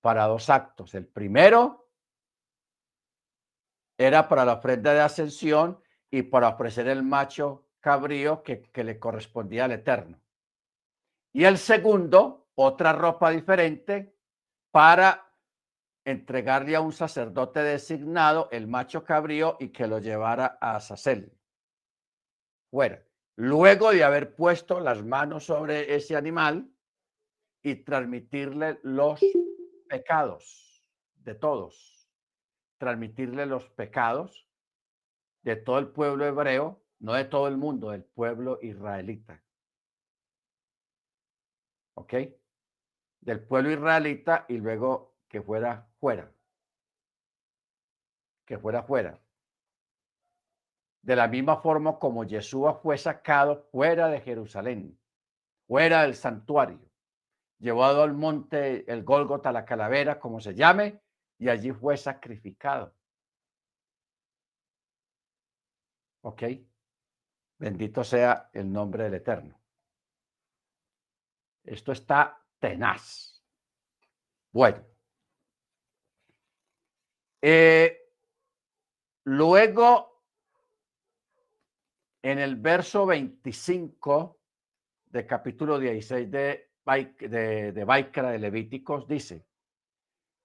para 0.00 0.26
dos 0.26 0.48
actos. 0.48 0.94
El 0.94 1.06
primero 1.06 1.90
era 3.98 4.28
para 4.28 4.44
la 4.44 4.54
ofrenda 4.54 4.92
de 4.92 5.00
ascensión 5.00 5.80
y 6.10 6.22
para 6.22 6.48
ofrecer 6.48 6.88
el 6.88 7.02
macho 7.02 7.63
cabrío 7.84 8.42
que, 8.42 8.70
le 8.82 8.98
correspondía 8.98 9.66
al 9.66 9.72
Eterno. 9.72 10.18
Y 11.34 11.44
el 11.44 11.58
segundo, 11.58 12.48
otra 12.54 12.94
ropa 12.94 13.30
diferente 13.30 14.16
para 14.70 15.30
entregarle 16.02 16.76
a 16.76 16.80
un 16.80 16.94
sacerdote 16.94 17.60
designado 17.62 18.48
el 18.52 18.68
macho 18.68 19.04
cabrío 19.04 19.58
y 19.60 19.68
que 19.68 19.86
lo 19.86 19.98
llevara 19.98 20.56
a 20.62 20.76
Azazel 20.76 21.30
fuera. 22.70 23.04
Luego 23.36 23.90
de 23.90 24.02
haber 24.02 24.34
puesto 24.34 24.80
las 24.80 25.04
manos 25.04 25.44
sobre 25.44 25.94
ese 25.94 26.16
animal 26.16 26.66
y 27.62 27.74
transmitirle 27.76 28.80
los 28.82 29.20
pecados 29.90 30.82
de 31.16 31.34
todos, 31.34 32.08
transmitirle 32.78 33.44
los 33.44 33.68
pecados 33.68 34.48
de 35.42 35.56
todo 35.56 35.78
el 35.78 35.88
pueblo 35.88 36.24
hebreo, 36.24 36.83
no 37.04 37.12
de 37.12 37.24
todo 37.26 37.48
el 37.48 37.56
mundo, 37.56 37.90
del 37.90 38.04
pueblo 38.04 38.58
israelita. 38.62 39.42
¿Ok? 41.94 42.14
Del 43.20 43.46
pueblo 43.46 43.70
israelita 43.70 44.46
y 44.48 44.56
luego 44.56 45.14
que 45.28 45.42
fuera 45.42 45.86
fuera. 46.00 46.32
Que 48.46 48.58
fuera 48.58 48.82
fuera 48.82 49.20
de 51.04 51.16
la 51.16 51.28
misma 51.28 51.58
forma 51.60 51.98
como 51.98 52.24
Yeshua 52.24 52.80
fue 52.80 52.96
sacado 52.96 53.68
fuera 53.70 54.08
de 54.08 54.22
Jerusalén, 54.22 54.98
fuera 55.66 56.02
del 56.02 56.14
santuario, 56.14 56.80
llevado 57.58 58.02
al 58.02 58.14
monte, 58.14 58.90
el 58.90 59.04
Gólgota, 59.04 59.52
la 59.52 59.66
calavera, 59.66 60.18
como 60.18 60.40
se 60.40 60.54
llame, 60.54 61.02
y 61.38 61.50
allí 61.50 61.72
fue 61.72 61.98
sacrificado. 61.98 62.94
¿Ok? 66.22 66.42
Bendito 67.64 68.04
sea 68.04 68.50
el 68.52 68.70
nombre 68.70 69.04
del 69.04 69.14
Eterno. 69.14 69.58
Esto 71.64 71.92
está 71.92 72.38
tenaz. 72.58 73.42
Bueno. 74.52 74.84
Eh, 77.40 78.12
luego 79.24 80.26
en 82.20 82.38
el 82.38 82.56
verso 82.56 83.06
25 83.06 84.38
del 85.06 85.26
capítulo 85.26 85.78
16 85.78 86.30
de, 86.30 86.70
de, 86.84 87.72
de 87.72 87.84
Baikra 87.84 88.30
de 88.30 88.40
Levíticos 88.40 89.08
dice, 89.08 89.46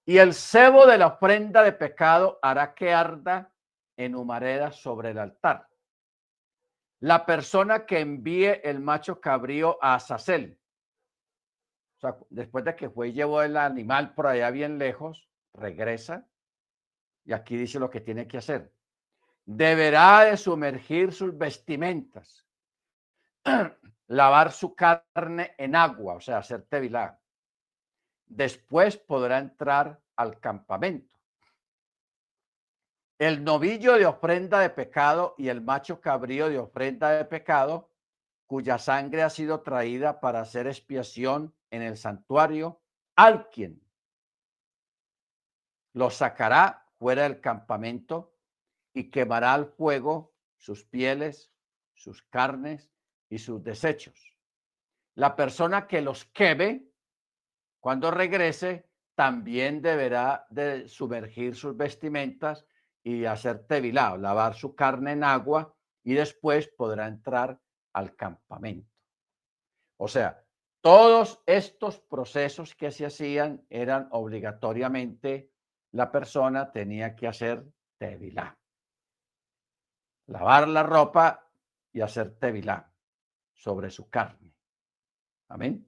y 0.06 0.16
el 0.16 0.32
cebo 0.32 0.86
de 0.86 0.96
la 0.96 1.08
ofrenda 1.08 1.62
de 1.62 1.72
pecado 1.72 2.38
hará 2.40 2.72
que 2.72 2.94
arda 2.94 3.52
en 3.98 4.14
humareda 4.14 4.72
sobre 4.72 5.10
el 5.10 5.18
altar. 5.18 5.69
La 7.00 7.26
persona 7.26 7.86
que 7.86 8.00
envíe 8.00 8.60
el 8.62 8.80
macho 8.80 9.20
cabrío 9.20 9.78
a 9.82 9.94
Azazel, 9.94 10.58
o 11.96 12.00
sea, 12.00 12.16
después 12.30 12.64
de 12.64 12.76
que 12.76 12.90
fue 12.90 13.08
y 13.08 13.12
llevó 13.12 13.42
el 13.42 13.56
animal 13.56 14.14
por 14.14 14.26
allá 14.26 14.50
bien 14.50 14.78
lejos, 14.78 15.28
regresa 15.52 16.26
y 17.24 17.32
aquí 17.32 17.56
dice 17.56 17.78
lo 17.78 17.90
que 17.90 18.00
tiene 18.00 18.26
que 18.26 18.38
hacer 18.38 18.72
deberá 19.56 20.24
de 20.26 20.36
sumergir 20.36 21.12
sus 21.12 21.36
vestimentas, 21.36 22.46
lavar 24.06 24.52
su 24.52 24.74
carne 24.76 25.54
en 25.58 25.74
agua, 25.74 26.14
o 26.14 26.20
sea, 26.20 26.38
hacer 26.38 26.62
tevilá. 26.62 27.20
Después 28.26 28.96
podrá 28.96 29.38
entrar 29.38 30.00
al 30.14 30.38
campamento. 30.38 31.16
El 33.20 33.44
novillo 33.44 33.98
de 33.98 34.06
ofrenda 34.06 34.60
de 34.60 34.70
pecado 34.70 35.34
y 35.36 35.48
el 35.48 35.60
macho 35.60 36.00
cabrío 36.00 36.48
de 36.48 36.58
ofrenda 36.58 37.10
de 37.10 37.26
pecado, 37.26 37.90
cuya 38.46 38.78
sangre 38.78 39.22
ha 39.22 39.28
sido 39.28 39.60
traída 39.60 40.20
para 40.20 40.40
hacer 40.40 40.66
expiación 40.66 41.54
en 41.70 41.82
el 41.82 41.98
santuario, 41.98 42.80
alguien 43.14 43.78
lo 45.92 46.08
sacará 46.08 46.86
fuera 46.98 47.24
del 47.24 47.42
campamento 47.42 48.32
y 48.94 49.10
quemará 49.10 49.52
al 49.52 49.66
fuego 49.66 50.32
sus 50.56 50.86
pieles, 50.86 51.52
sus 51.92 52.22
carnes 52.22 52.90
y 53.28 53.38
sus 53.38 53.62
desechos. 53.62 54.34
La 55.14 55.36
persona 55.36 55.86
que 55.86 56.00
los 56.00 56.24
queme, 56.24 56.86
cuando 57.80 58.10
regrese, 58.10 58.88
también 59.14 59.82
deberá 59.82 60.46
de 60.48 60.88
sumergir 60.88 61.54
sus 61.54 61.76
vestimentas 61.76 62.64
y 63.02 63.24
hacer 63.24 63.66
tevilá, 63.66 64.16
lavar 64.16 64.54
su 64.54 64.74
carne 64.74 65.12
en 65.12 65.24
agua 65.24 65.74
y 66.02 66.14
después 66.14 66.68
podrá 66.68 67.06
entrar 67.06 67.58
al 67.92 68.14
campamento. 68.14 68.90
O 69.96 70.08
sea, 70.08 70.44
todos 70.80 71.42
estos 71.46 72.00
procesos 72.00 72.74
que 72.74 72.90
se 72.90 73.06
hacían 73.06 73.64
eran 73.68 74.08
obligatoriamente 74.12 75.50
la 75.92 76.10
persona 76.10 76.70
tenía 76.70 77.14
que 77.16 77.26
hacer 77.26 77.64
tevilá 77.98 78.56
lavar 80.30 80.68
la 80.68 80.82
ropa 80.82 81.46
y 81.92 82.00
hacer 82.00 82.36
tevilá 82.38 82.90
sobre 83.52 83.90
su 83.90 84.08
carne. 84.08 84.54
Amén. 85.48 85.86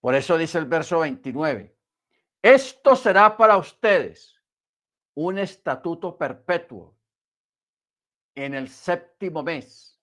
Por 0.00 0.14
eso 0.14 0.38
dice 0.38 0.58
el 0.58 0.66
verso 0.66 1.00
29, 1.00 1.76
esto 2.42 2.96
será 2.96 3.36
para 3.36 3.56
ustedes 3.56 4.39
un 5.14 5.38
estatuto 5.38 6.16
perpetuo 6.16 6.96
en 8.34 8.54
el 8.54 8.68
séptimo 8.68 9.42
mes, 9.42 10.00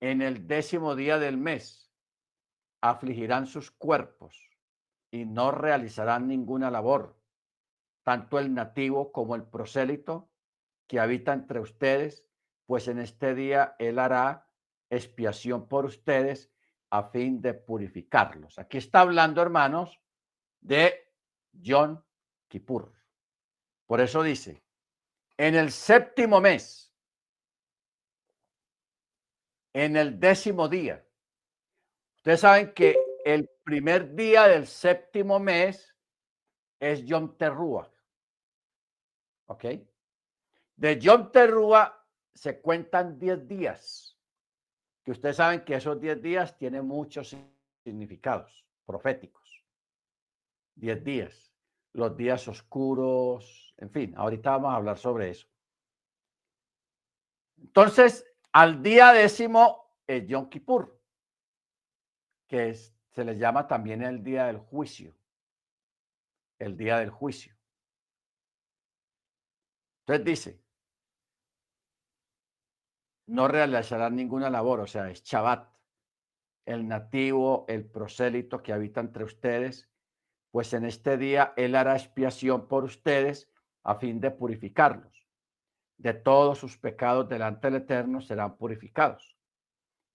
en 0.00 0.22
el 0.22 0.46
décimo 0.46 0.94
día 0.94 1.18
del 1.18 1.36
mes, 1.36 1.90
afligirán 2.80 3.46
sus 3.46 3.70
cuerpos 3.70 4.50
y 5.10 5.24
no 5.24 5.50
realizarán 5.50 6.28
ninguna 6.28 6.70
labor, 6.70 7.18
tanto 8.04 8.38
el 8.38 8.54
nativo 8.54 9.12
como 9.12 9.34
el 9.34 9.42
prosélito, 9.42 10.30
que 10.86 11.00
habita 11.00 11.32
entre 11.32 11.60
ustedes, 11.60 12.24
pues 12.66 12.86
en 12.88 12.98
este 12.98 13.34
día 13.34 13.74
Él 13.78 13.98
hará 13.98 14.48
expiación 14.88 15.66
por 15.68 15.84
ustedes 15.84 16.52
a 16.90 17.04
fin 17.04 17.40
de 17.40 17.54
purificarlos. 17.54 18.58
Aquí 18.58 18.78
está 18.78 19.00
hablando, 19.00 19.42
hermanos, 19.42 20.00
de 20.60 21.12
John 21.64 22.04
Kippur. 22.48 22.92
Por 23.86 24.00
eso 24.00 24.22
dice, 24.22 24.62
en 25.36 25.54
el 25.54 25.70
séptimo 25.70 26.40
mes, 26.40 26.92
en 29.72 29.96
el 29.96 30.18
décimo 30.18 30.68
día, 30.68 31.06
ustedes 32.16 32.40
saben 32.40 32.72
que 32.74 32.96
el 33.24 33.48
primer 33.62 34.14
día 34.14 34.48
del 34.48 34.66
séptimo 34.66 35.38
mes 35.38 35.94
es 36.80 37.04
Yom 37.04 37.36
Teruah. 37.36 37.90
¿Ok? 39.46 39.64
De 40.76 40.98
Yom 40.98 41.30
Terúa 41.30 42.04
se 42.34 42.60
cuentan 42.60 43.18
10 43.18 43.48
días, 43.48 44.18
que 45.02 45.12
ustedes 45.12 45.36
saben 45.36 45.64
que 45.64 45.74
esos 45.74 46.00
10 46.00 46.20
días 46.20 46.56
tienen 46.58 46.86
mucho 46.86 47.22
significados 47.84 48.66
proféticos. 48.84 49.64
Diez 50.74 51.02
días, 51.02 51.54
los 51.94 52.14
días 52.16 52.46
oscuros, 52.48 53.65
en 53.78 53.90
fin, 53.90 54.14
ahorita 54.16 54.50
vamos 54.50 54.72
a 54.72 54.76
hablar 54.76 54.98
sobre 54.98 55.30
eso. 55.30 55.46
Entonces, 57.58 58.26
al 58.52 58.82
día 58.82 59.12
décimo 59.12 59.94
es 60.06 60.26
Yom 60.26 60.48
Kippur, 60.48 61.00
que 62.46 62.74
se 62.74 63.24
le 63.24 63.36
llama 63.36 63.66
también 63.66 64.02
el 64.02 64.22
día 64.22 64.46
del 64.46 64.58
juicio, 64.58 65.14
el 66.58 66.76
día 66.76 66.98
del 66.98 67.10
juicio. 67.10 67.54
Entonces 70.00 70.24
dice, 70.24 70.62
no 73.26 73.48
realizarán 73.48 74.14
ninguna 74.14 74.48
labor, 74.50 74.80
o 74.80 74.86
sea, 74.86 75.10
es 75.10 75.22
Shabbat, 75.22 75.68
el 76.64 76.86
nativo, 76.86 77.64
el 77.68 77.84
prosélito 77.84 78.62
que 78.62 78.72
habita 78.72 79.00
entre 79.00 79.24
ustedes, 79.24 79.90
pues 80.50 80.72
en 80.72 80.84
este 80.84 81.16
día 81.16 81.52
él 81.56 81.74
hará 81.74 81.96
expiación 81.96 82.68
por 82.68 82.84
ustedes 82.84 83.50
a 83.86 83.94
fin 83.94 84.20
de 84.20 84.30
purificarlos. 84.32 85.26
De 85.96 86.12
todos 86.12 86.58
sus 86.58 86.76
pecados 86.76 87.28
delante 87.28 87.68
del 87.68 87.82
Eterno 87.82 88.20
serán 88.20 88.56
purificados. 88.56 89.36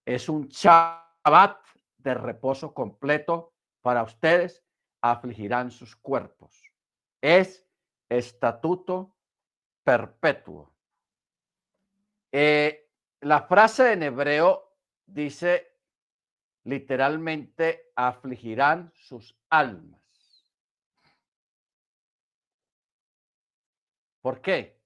Es 0.05 0.27
un 0.27 0.47
Shabbat 0.49 1.57
de 1.97 2.13
reposo 2.13 2.73
completo 2.73 3.53
para 3.81 4.03
ustedes, 4.03 4.63
afligirán 5.01 5.71
sus 5.71 5.95
cuerpos. 5.95 6.63
Es 7.21 7.65
estatuto 8.09 9.15
perpetuo. 9.83 10.73
Eh, 12.31 12.89
la 13.21 13.43
frase 13.43 13.93
en 13.93 14.03
hebreo 14.03 14.75
dice 15.05 15.77
literalmente 16.63 17.91
afligirán 17.95 18.91
sus 18.95 19.39
almas. 19.49 20.00
¿Por 24.21 24.41
qué? 24.41 24.79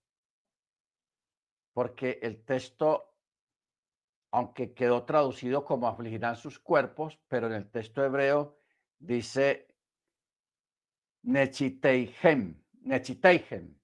Porque 1.74 2.20
el 2.22 2.44
texto, 2.46 3.14
aunque 4.32 4.74
quedó 4.74 5.04
traducido 5.04 5.66
como 5.66 5.88
afligirán 5.88 6.36
sus 6.38 6.60
cuerpos, 6.60 7.20
pero 7.28 7.48
en 7.48 7.54
el 7.54 7.70
texto 7.70 8.04
hebreo 8.04 8.58
dice 8.98 9.68
nechiteihem, 11.24 12.62
nechiteihem, 12.82 13.78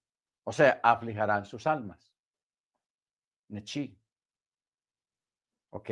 o 0.44 0.52
sea, 0.54 0.80
aflijarán 0.84 1.46
sus 1.46 1.68
almas. 1.68 2.12
Nechi. 3.50 3.98
¿Ok? 5.72 5.90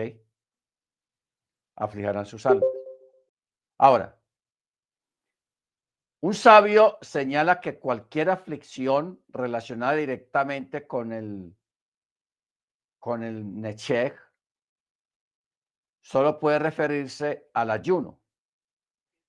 Aflijarán 1.76 2.26
sus 2.26 2.46
almas. 2.46 2.70
Ahora, 3.78 4.19
un 6.22 6.34
sabio 6.34 6.98
señala 7.02 7.62
que 7.62 7.80
cualquier 7.80 8.30
aflicción 8.30 9.24
relacionada 9.30 9.94
directamente 9.94 10.86
con 10.86 11.14
el, 11.14 11.56
con 13.00 13.24
el 13.24 13.62
nechej 13.62 14.14
solo 16.02 16.40
puede 16.40 16.60
referirse 16.60 17.50
al 17.54 17.72
ayuno. 17.72 18.20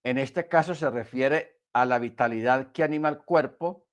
En 0.03 0.19
este 0.19 0.49
caso 0.49 0.75
se 0.75 0.91
refiere 0.91 1.61
a 1.73 1.85
la 1.85 1.99
vitalidad 1.99 2.73
que 2.73 2.83
anima 2.83 3.09
el 3.09 3.19
cuerpo 3.19 3.87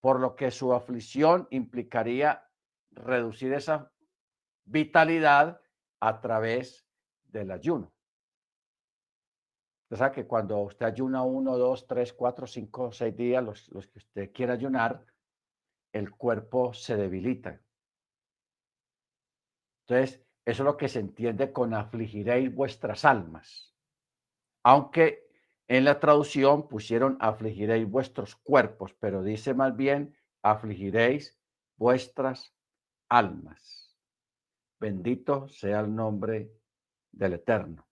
por 0.00 0.20
lo 0.20 0.36
que 0.36 0.50
su 0.50 0.74
aflicción 0.74 1.48
implicaría 1.50 2.48
reducir 2.90 3.52
esa 3.54 3.92
vitalidad 4.64 5.60
a 6.00 6.20
través 6.20 6.86
del 7.24 7.50
ayuno. 7.50 7.95
O 9.88 9.96
sea 9.96 10.10
que 10.10 10.26
cuando 10.26 10.58
usted 10.58 10.86
ayuna 10.86 11.22
uno, 11.22 11.56
dos, 11.56 11.86
tres, 11.86 12.12
cuatro, 12.12 12.46
cinco, 12.46 12.90
seis 12.92 13.16
días, 13.16 13.42
los, 13.42 13.68
los 13.68 13.86
que 13.86 13.98
usted 13.98 14.32
quiera 14.32 14.54
ayunar, 14.54 15.04
el 15.92 16.10
cuerpo 16.10 16.74
se 16.74 16.96
debilita. 16.96 17.60
Entonces, 19.86 20.22
eso 20.44 20.62
es 20.62 20.66
lo 20.66 20.76
que 20.76 20.88
se 20.88 21.00
entiende 21.00 21.52
con 21.52 21.74
afligiréis 21.74 22.54
vuestras 22.54 23.04
almas. 23.04 23.74
Aunque 24.64 25.26
en 25.68 25.84
la 25.84 25.98
traducción 25.98 26.68
pusieron 26.68 27.16
afligiréis 27.20 27.88
vuestros 27.88 28.36
cuerpos, 28.36 28.94
pero 28.94 29.22
dice 29.22 29.54
más 29.54 29.76
bien 29.76 30.16
afligiréis 30.42 31.38
vuestras 31.76 32.54
almas. 33.08 33.96
Bendito 34.78 35.48
sea 35.48 35.80
el 35.80 35.94
nombre 35.94 36.52
del 37.10 37.34
Eterno. 37.34 37.86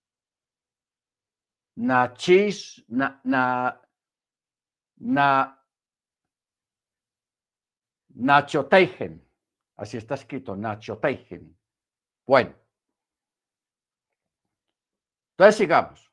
Nachis, 1.76 2.84
na, 2.88 3.20
na, 3.24 3.80
na, 4.96 5.64
Nachoteigen. 8.14 9.20
Así 9.76 9.96
está 9.96 10.14
escrito, 10.14 10.54
Nachoteigen. 10.56 11.56
Bueno. 12.26 12.54
Entonces 15.32 15.56
sigamos. 15.56 16.12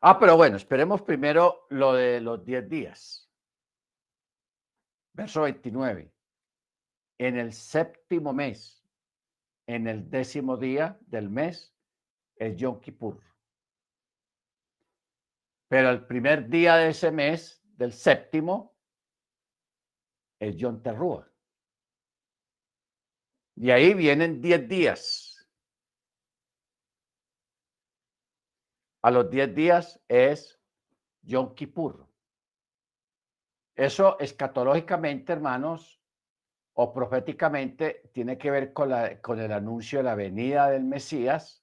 Ah, 0.00 0.18
pero 0.18 0.36
bueno, 0.36 0.56
esperemos 0.56 1.02
primero 1.02 1.66
lo 1.68 1.92
de 1.92 2.20
los 2.22 2.42
10 2.42 2.68
días. 2.70 3.30
Verso 5.12 5.42
29. 5.42 6.10
En 7.18 7.36
el 7.36 7.52
séptimo 7.52 8.32
mes, 8.32 8.82
en 9.66 9.86
el 9.86 10.08
décimo 10.08 10.56
día 10.56 10.98
del 11.02 11.28
mes, 11.28 11.74
es 12.36 12.56
Yom 12.56 12.80
Kippur. 12.80 13.20
Pero 15.70 15.90
el 15.90 16.04
primer 16.04 16.48
día 16.48 16.74
de 16.74 16.88
ese 16.88 17.12
mes, 17.12 17.62
del 17.76 17.92
séptimo, 17.92 18.76
es 20.40 20.56
Yom 20.56 20.82
Terrúa. 20.82 21.30
Y 23.54 23.70
ahí 23.70 23.94
vienen 23.94 24.40
10 24.40 24.68
días 24.68 25.30
a 29.02 29.10
los 29.10 29.30
10 29.30 29.54
días 29.54 30.02
es 30.08 30.60
Yom 31.22 31.54
Kippur. 31.54 32.06
Eso 33.74 34.18
escatológicamente, 34.18 35.32
hermanos, 35.32 36.02
o 36.74 36.92
proféticamente, 36.92 38.10
tiene 38.12 38.36
que 38.36 38.50
ver 38.50 38.72
con, 38.72 38.90
la, 38.90 39.20
con 39.20 39.38
el 39.40 39.52
anuncio 39.52 40.00
de 40.00 40.02
la 40.02 40.14
venida 40.14 40.68
del 40.68 40.84
Mesías, 40.84 41.62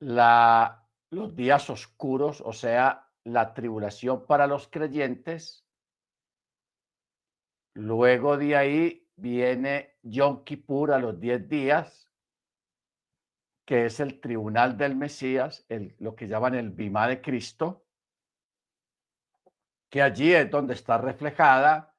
la, 0.00 0.81
los 1.12 1.36
días 1.36 1.70
oscuros, 1.70 2.40
o 2.40 2.52
sea, 2.52 3.08
la 3.24 3.54
tribulación 3.54 4.26
para 4.26 4.46
los 4.46 4.66
creyentes. 4.66 5.64
Luego 7.74 8.36
de 8.36 8.56
ahí 8.56 9.08
viene 9.16 9.98
Yom 10.02 10.42
Kippur 10.42 10.92
a 10.92 10.98
los 10.98 11.20
10 11.20 11.48
días 11.48 12.12
que 13.64 13.86
es 13.86 14.00
el 14.00 14.20
tribunal 14.20 14.76
del 14.76 14.96
Mesías, 14.96 15.64
el, 15.68 15.94
lo 15.98 16.14
que 16.14 16.26
llaman 16.26 16.54
el 16.54 16.70
Bima 16.70 17.06
de 17.06 17.20
Cristo, 17.20 17.86
que 19.88 20.02
allí 20.02 20.32
es 20.32 20.50
donde 20.50 20.74
está 20.74 20.98
reflejada 20.98 21.94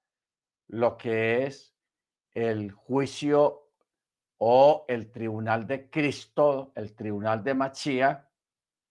lo 0.68 0.98
que 0.98 1.46
es 1.46 1.76
el 2.34 2.72
juicio 2.72 3.70
o 4.38 4.86
el 4.88 5.12
tribunal 5.12 5.66
de 5.66 5.90
Cristo, 5.90 6.74
el 6.76 6.94
tribunal 6.96 7.44
de 7.44 7.54
Machía, 7.54 8.30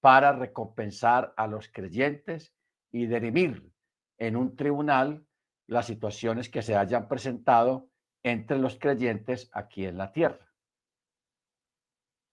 para 0.02 0.32
recompensar 0.32 1.32
a 1.36 1.46
los 1.46 1.68
creyentes 1.68 2.52
y 2.90 3.06
derimir 3.06 3.72
en 4.18 4.36
un 4.36 4.56
tribunal 4.56 5.24
las 5.68 5.86
situaciones 5.86 6.48
que 6.48 6.60
se 6.60 6.74
hayan 6.74 7.06
presentado 7.06 7.88
entre 8.24 8.58
los 8.58 8.76
creyentes 8.76 9.48
aquí 9.52 9.86
en 9.86 9.96
la 9.96 10.12
tierra. 10.12 10.52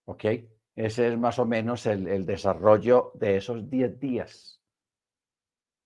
¿Ok? 0.05 0.25
Ese 0.75 1.09
es 1.09 1.17
más 1.19 1.37
o 1.37 1.45
menos 1.45 1.85
el, 1.85 2.25
desarrollo 2.25 3.11
de 3.13 3.37
esos 3.37 3.69
10 3.69 3.99
días. 3.99 4.59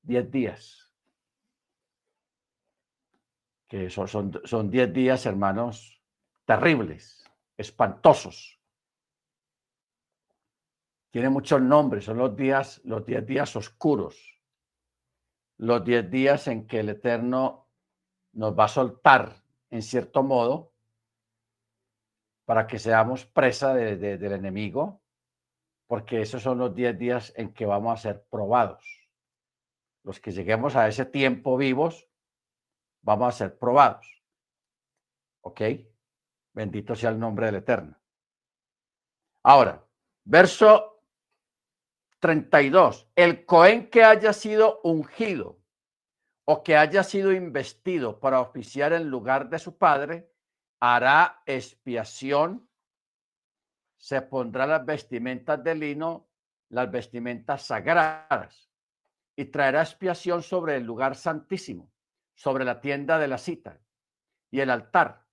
10 0.03 0.31
días. 0.31 0.93
Que 3.67 3.89
son 3.89 4.31
10 4.31 4.49
son, 4.49 4.71
días, 4.71 5.25
hermanos, 5.25 6.01
terribles, 6.45 7.25
espantosos. 7.57 8.62
Tiene 11.13 11.29
muchos 11.29 11.61
nombres, 11.61 12.05
son 12.05 12.17
los 12.17 12.35
días, 12.35 12.81
los 12.85 13.05
10 13.05 13.27
días 13.27 13.55
oscuros. 13.55 14.41
Los 15.59 15.85
10 15.85 16.09
días 16.09 16.47
en 16.47 16.65
que 16.65 16.79
el 16.79 16.89
Eterno 16.89 17.69
nos 18.31 18.57
va 18.57 18.63
a 18.63 18.67
soltar, 18.67 19.43
en 19.69 19.83
cierto 19.83 20.23
modo, 20.23 20.73
para 22.45 22.65
que 22.65 22.79
seamos 22.79 23.27
presa 23.27 23.75
del 23.75 24.31
enemigo, 24.33 25.03
porque 25.85 26.19
esos 26.19 26.41
son 26.41 26.57
los 26.57 26.73
10 26.73 26.97
días 26.97 27.31
en 27.35 27.53
que 27.53 27.67
vamos 27.67 27.93
a 27.93 28.01
ser 28.01 28.25
probados. 28.31 29.07
Los 30.01 30.19
que 30.19 30.31
lleguemos 30.31 30.75
a 30.75 30.87
ese 30.87 31.05
tiempo 31.05 31.57
vivos, 31.57 32.09
vamos 33.03 33.27
a 33.27 33.37
ser 33.37 33.59
probados. 33.59 34.23
¿Ok? 35.41 35.61
Bendito 36.53 36.95
sea 36.95 37.11
el 37.11 37.19
nombre 37.19 37.45
del 37.45 37.57
Eterno. 37.57 38.01
Ahora, 39.43 39.85
verso 40.23 40.89
32. 42.23 43.09
El 43.17 43.45
Cohen 43.45 43.89
que 43.89 44.05
haya 44.05 44.31
sido 44.31 44.79
ungido 44.85 45.59
o 46.45 46.63
que 46.63 46.77
haya 46.77 47.03
sido 47.03 47.33
investido 47.33 48.21
para 48.21 48.39
oficiar 48.39 48.93
en 48.93 49.09
lugar 49.09 49.49
de 49.49 49.59
su 49.59 49.77
padre, 49.77 50.31
hará 50.79 51.41
expiación, 51.45 52.69
se 53.97 54.21
pondrá 54.21 54.65
las 54.65 54.85
vestimentas 54.85 55.61
de 55.65 55.75
lino, 55.75 56.29
las 56.69 56.89
vestimentas 56.89 57.63
sagradas, 57.63 58.71
y 59.35 59.43
traerá 59.43 59.81
expiación 59.81 60.43
sobre 60.43 60.77
el 60.77 60.83
lugar 60.85 61.15
santísimo, 61.15 61.91
sobre 62.35 62.63
la 62.63 62.79
tienda 62.79 63.19
de 63.19 63.27
la 63.27 63.37
cita 63.37 63.81
y 64.49 64.61
el 64.61 64.69
altar. 64.69 65.25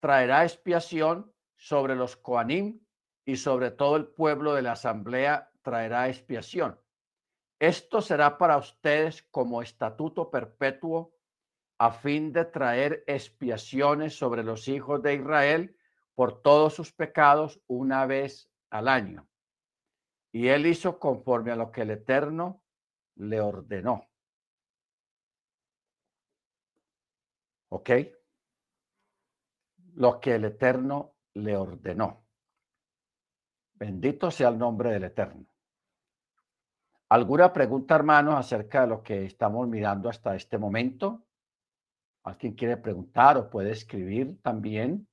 Traerá 0.00 0.44
expiación 0.44 1.30
sobre 1.56 1.94
los 1.94 2.16
coanim 2.16 2.80
y 3.26 3.36
sobre 3.36 3.70
todo 3.70 3.96
el 3.96 4.06
pueblo 4.06 4.54
de 4.54 4.62
la 4.62 4.72
asamblea 4.72 5.50
traerá 5.66 6.08
expiación. 6.08 6.80
Esto 7.58 8.00
será 8.00 8.38
para 8.38 8.56
ustedes 8.56 9.22
como 9.32 9.62
estatuto 9.62 10.30
perpetuo 10.30 11.12
a 11.76 11.90
fin 11.90 12.32
de 12.32 12.44
traer 12.44 13.02
expiaciones 13.08 14.16
sobre 14.16 14.44
los 14.44 14.68
hijos 14.68 15.02
de 15.02 15.14
Israel 15.14 15.76
por 16.14 16.40
todos 16.40 16.72
sus 16.72 16.92
pecados 16.92 17.60
una 17.66 18.06
vez 18.06 18.48
al 18.70 18.86
año. 18.86 19.28
Y 20.30 20.46
él 20.46 20.66
hizo 20.66 21.00
conforme 21.00 21.50
a 21.50 21.56
lo 21.56 21.72
que 21.72 21.82
el 21.82 21.90
Eterno 21.90 22.62
le 23.16 23.40
ordenó. 23.40 24.08
¿Ok? 27.70 27.90
Lo 29.94 30.20
que 30.20 30.36
el 30.36 30.44
Eterno 30.44 31.16
le 31.34 31.56
ordenó. 31.56 32.24
Bendito 33.74 34.30
sea 34.30 34.50
el 34.50 34.58
nombre 34.58 34.90
del 34.92 35.04
Eterno. 35.04 35.44
¿Alguna 37.16 37.50
pregunta, 37.50 37.94
hermanos, 37.94 38.34
acerca 38.34 38.82
de 38.82 38.88
lo 38.88 39.02
que 39.02 39.24
estamos 39.24 39.66
mirando 39.66 40.10
hasta 40.10 40.36
este 40.36 40.58
momento? 40.58 41.24
¿Alguien 42.24 42.52
quiere 42.52 42.76
preguntar 42.76 43.38
o 43.38 43.48
puede 43.48 43.70
escribir 43.70 44.42
también? 44.42 45.08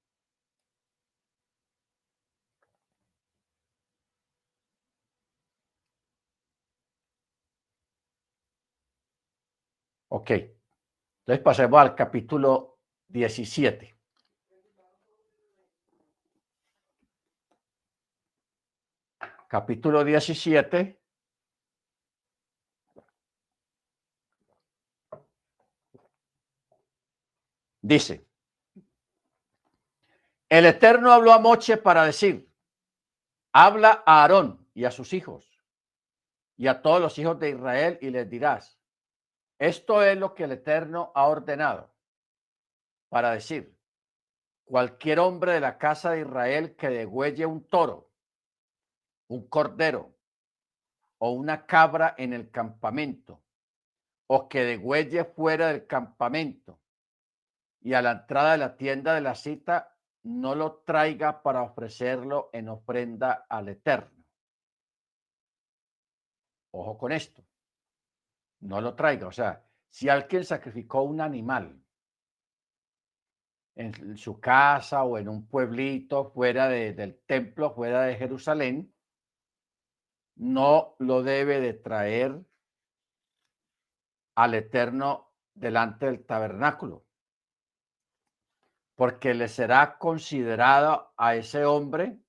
Ok. 10.09 10.31
Entonces 10.31 11.41
pasemos 11.41 11.79
al 11.79 11.95
capítulo 11.95 12.79
17. 13.07 13.97
Capítulo 19.47 20.03
17. 20.03 21.02
Dice, 27.85 28.25
el 30.47 30.65
Eterno 30.65 31.11
habló 31.11 31.33
a 31.33 31.39
Moche 31.39 31.75
para 31.75 32.05
decir, 32.05 32.49
habla 33.51 34.03
a 34.05 34.21
Aarón 34.21 34.65
y 34.73 34.85
a 34.85 34.91
sus 34.91 35.11
hijos 35.11 35.51
y 36.55 36.67
a 36.67 36.81
todos 36.81 37.01
los 37.01 37.19
hijos 37.19 37.37
de 37.41 37.49
Israel 37.49 37.97
y 37.99 38.09
les 38.09 38.29
dirás, 38.29 38.79
esto 39.59 40.01
es 40.01 40.17
lo 40.17 40.33
que 40.33 40.45
el 40.45 40.53
Eterno 40.53 41.11
ha 41.13 41.27
ordenado 41.27 41.93
para 43.09 43.31
decir, 43.31 43.77
cualquier 44.63 45.19
hombre 45.19 45.51
de 45.51 45.59
la 45.59 45.77
casa 45.77 46.11
de 46.11 46.21
Israel 46.21 46.77
que 46.77 46.87
degüelle 46.87 47.45
un 47.45 47.67
toro, 47.67 48.09
un 49.27 49.45
cordero 49.49 50.15
o 51.17 51.31
una 51.31 51.65
cabra 51.65 52.15
en 52.17 52.31
el 52.31 52.49
campamento, 52.49 53.43
o 54.27 54.47
que 54.47 54.63
degüelle 54.63 55.25
fuera 55.25 55.67
del 55.67 55.85
campamento, 55.85 56.79
y 57.83 57.93
a 57.93 58.01
la 58.01 58.11
entrada 58.13 58.53
de 58.53 58.57
la 58.59 58.77
tienda 58.77 59.13
de 59.13 59.21
la 59.21 59.35
cita 59.35 59.93
no 60.23 60.55
lo 60.55 60.83
traiga 60.85 61.43
para 61.43 61.63
ofrecerlo 61.63 62.49
en 62.53 62.69
ofrenda 62.69 63.45
al 63.49 63.67
Eterno. 63.67 64.23
Ojo 66.71 66.97
con 66.97 67.11
esto. 67.11 67.43
No 68.61 68.79
lo 68.79 68.95
traiga. 68.95 69.27
O 69.27 69.33
sea, 69.33 69.65
si 69.89 70.07
alguien 70.07 70.45
sacrificó 70.45 71.03
un 71.03 71.19
animal 71.19 71.77
en 73.75 74.17
su 74.17 74.39
casa 74.39 75.03
o 75.03 75.17
en 75.17 75.27
un 75.27 75.45
pueblito 75.47 76.31
fuera 76.31 76.69
del 76.69 77.19
templo, 77.25 77.73
fuera 77.73 78.03
de 78.03 78.15
Jerusalén, 78.15 78.95
no 80.35 80.95
lo 80.99 81.21
debe 81.21 81.59
de 81.59 81.73
traer 81.73 82.41
al 84.35 84.53
Eterno 84.53 85.33
delante 85.53 86.05
del 86.05 86.25
tabernáculo 86.25 87.05
porque 88.95 89.33
le 89.33 89.47
será 89.47 89.97
considerado 89.97 91.13
a 91.17 91.35
ese 91.35 91.65
hombre, 91.65 92.19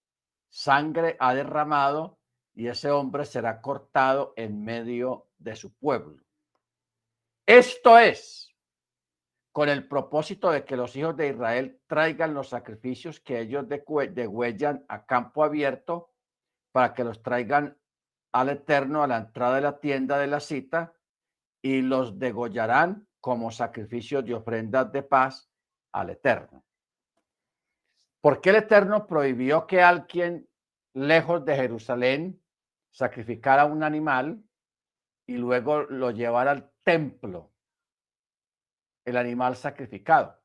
sangre 0.48 1.16
ha 1.20 1.34
derramado 1.34 2.18
y 2.54 2.68
ese 2.68 2.90
hombre 2.90 3.24
será 3.24 3.60
cortado 3.60 4.32
en 4.36 4.62
medio 4.62 5.28
de 5.38 5.56
su 5.56 5.74
pueblo. 5.74 6.22
Esto 7.46 7.98
es 7.98 8.54
con 9.52 9.68
el 9.68 9.86
propósito 9.86 10.50
de 10.50 10.64
que 10.64 10.76
los 10.76 10.96
hijos 10.96 11.16
de 11.16 11.28
Israel 11.28 11.80
traigan 11.86 12.34
los 12.34 12.48
sacrificios 12.48 13.20
que 13.20 13.40
ellos 13.40 13.66
degüellan 13.68 14.84
a 14.88 15.04
campo 15.06 15.44
abierto 15.44 16.12
para 16.72 16.94
que 16.94 17.04
los 17.04 17.22
traigan 17.22 17.78
al 18.32 18.48
Eterno 18.48 19.02
a 19.02 19.06
la 19.06 19.18
entrada 19.18 19.56
de 19.56 19.60
la 19.60 19.78
tienda 19.78 20.18
de 20.18 20.26
la 20.26 20.40
cita 20.40 20.94
y 21.62 21.82
los 21.82 22.18
degollarán 22.18 23.06
como 23.20 23.52
sacrificios 23.52 24.24
de 24.24 24.34
ofrendas 24.34 24.90
de 24.90 25.02
paz 25.04 25.48
al 25.94 26.10
Eterno. 26.10 26.64
¿Por 28.20 28.40
qué 28.40 28.50
el 28.50 28.56
Eterno 28.56 29.06
prohibió 29.06 29.66
que 29.66 29.80
alguien 29.80 30.48
lejos 30.92 31.44
de 31.44 31.56
Jerusalén 31.56 32.42
sacrificara 32.90 33.64
un 33.64 33.82
animal 33.82 34.42
y 35.26 35.36
luego 35.36 35.82
lo 35.82 36.10
llevara 36.10 36.50
al 36.50 36.72
templo, 36.82 37.52
el 39.04 39.16
animal 39.16 39.56
sacrificado? 39.56 40.42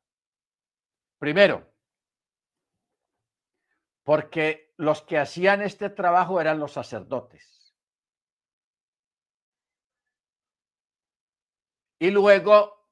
Primero, 1.18 1.74
porque 4.04 4.74
los 4.78 5.02
que 5.02 5.18
hacían 5.18 5.62
este 5.62 5.90
trabajo 5.90 6.40
eran 6.40 6.60
los 6.60 6.74
sacerdotes. 6.74 7.76
Y 12.00 12.12
luego 12.12 12.88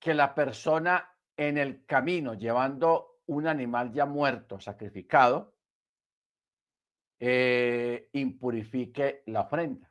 que 0.00 0.14
la 0.14 0.34
persona 0.34 1.17
en 1.38 1.56
el 1.56 1.86
camino 1.86 2.34
llevando 2.34 3.20
un 3.26 3.46
animal 3.46 3.92
ya 3.92 4.04
muerto, 4.04 4.58
sacrificado, 4.58 5.54
eh, 7.20 8.08
impurifique 8.12 9.22
la 9.26 9.42
ofrenda. 9.42 9.90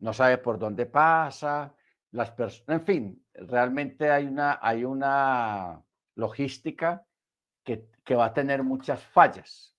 No 0.00 0.12
sabe 0.12 0.38
por 0.38 0.58
dónde 0.58 0.86
pasa, 0.86 1.74
las 2.10 2.32
personas, 2.32 2.80
en 2.80 2.84
fin, 2.84 3.26
realmente 3.32 4.10
hay 4.10 4.26
una, 4.26 4.58
hay 4.60 4.84
una 4.84 5.80
logística 6.16 7.06
que, 7.64 7.88
va 8.14 8.26
a 8.26 8.34
tener 8.34 8.62
muchas 8.62 9.02
fallas. 9.02 9.74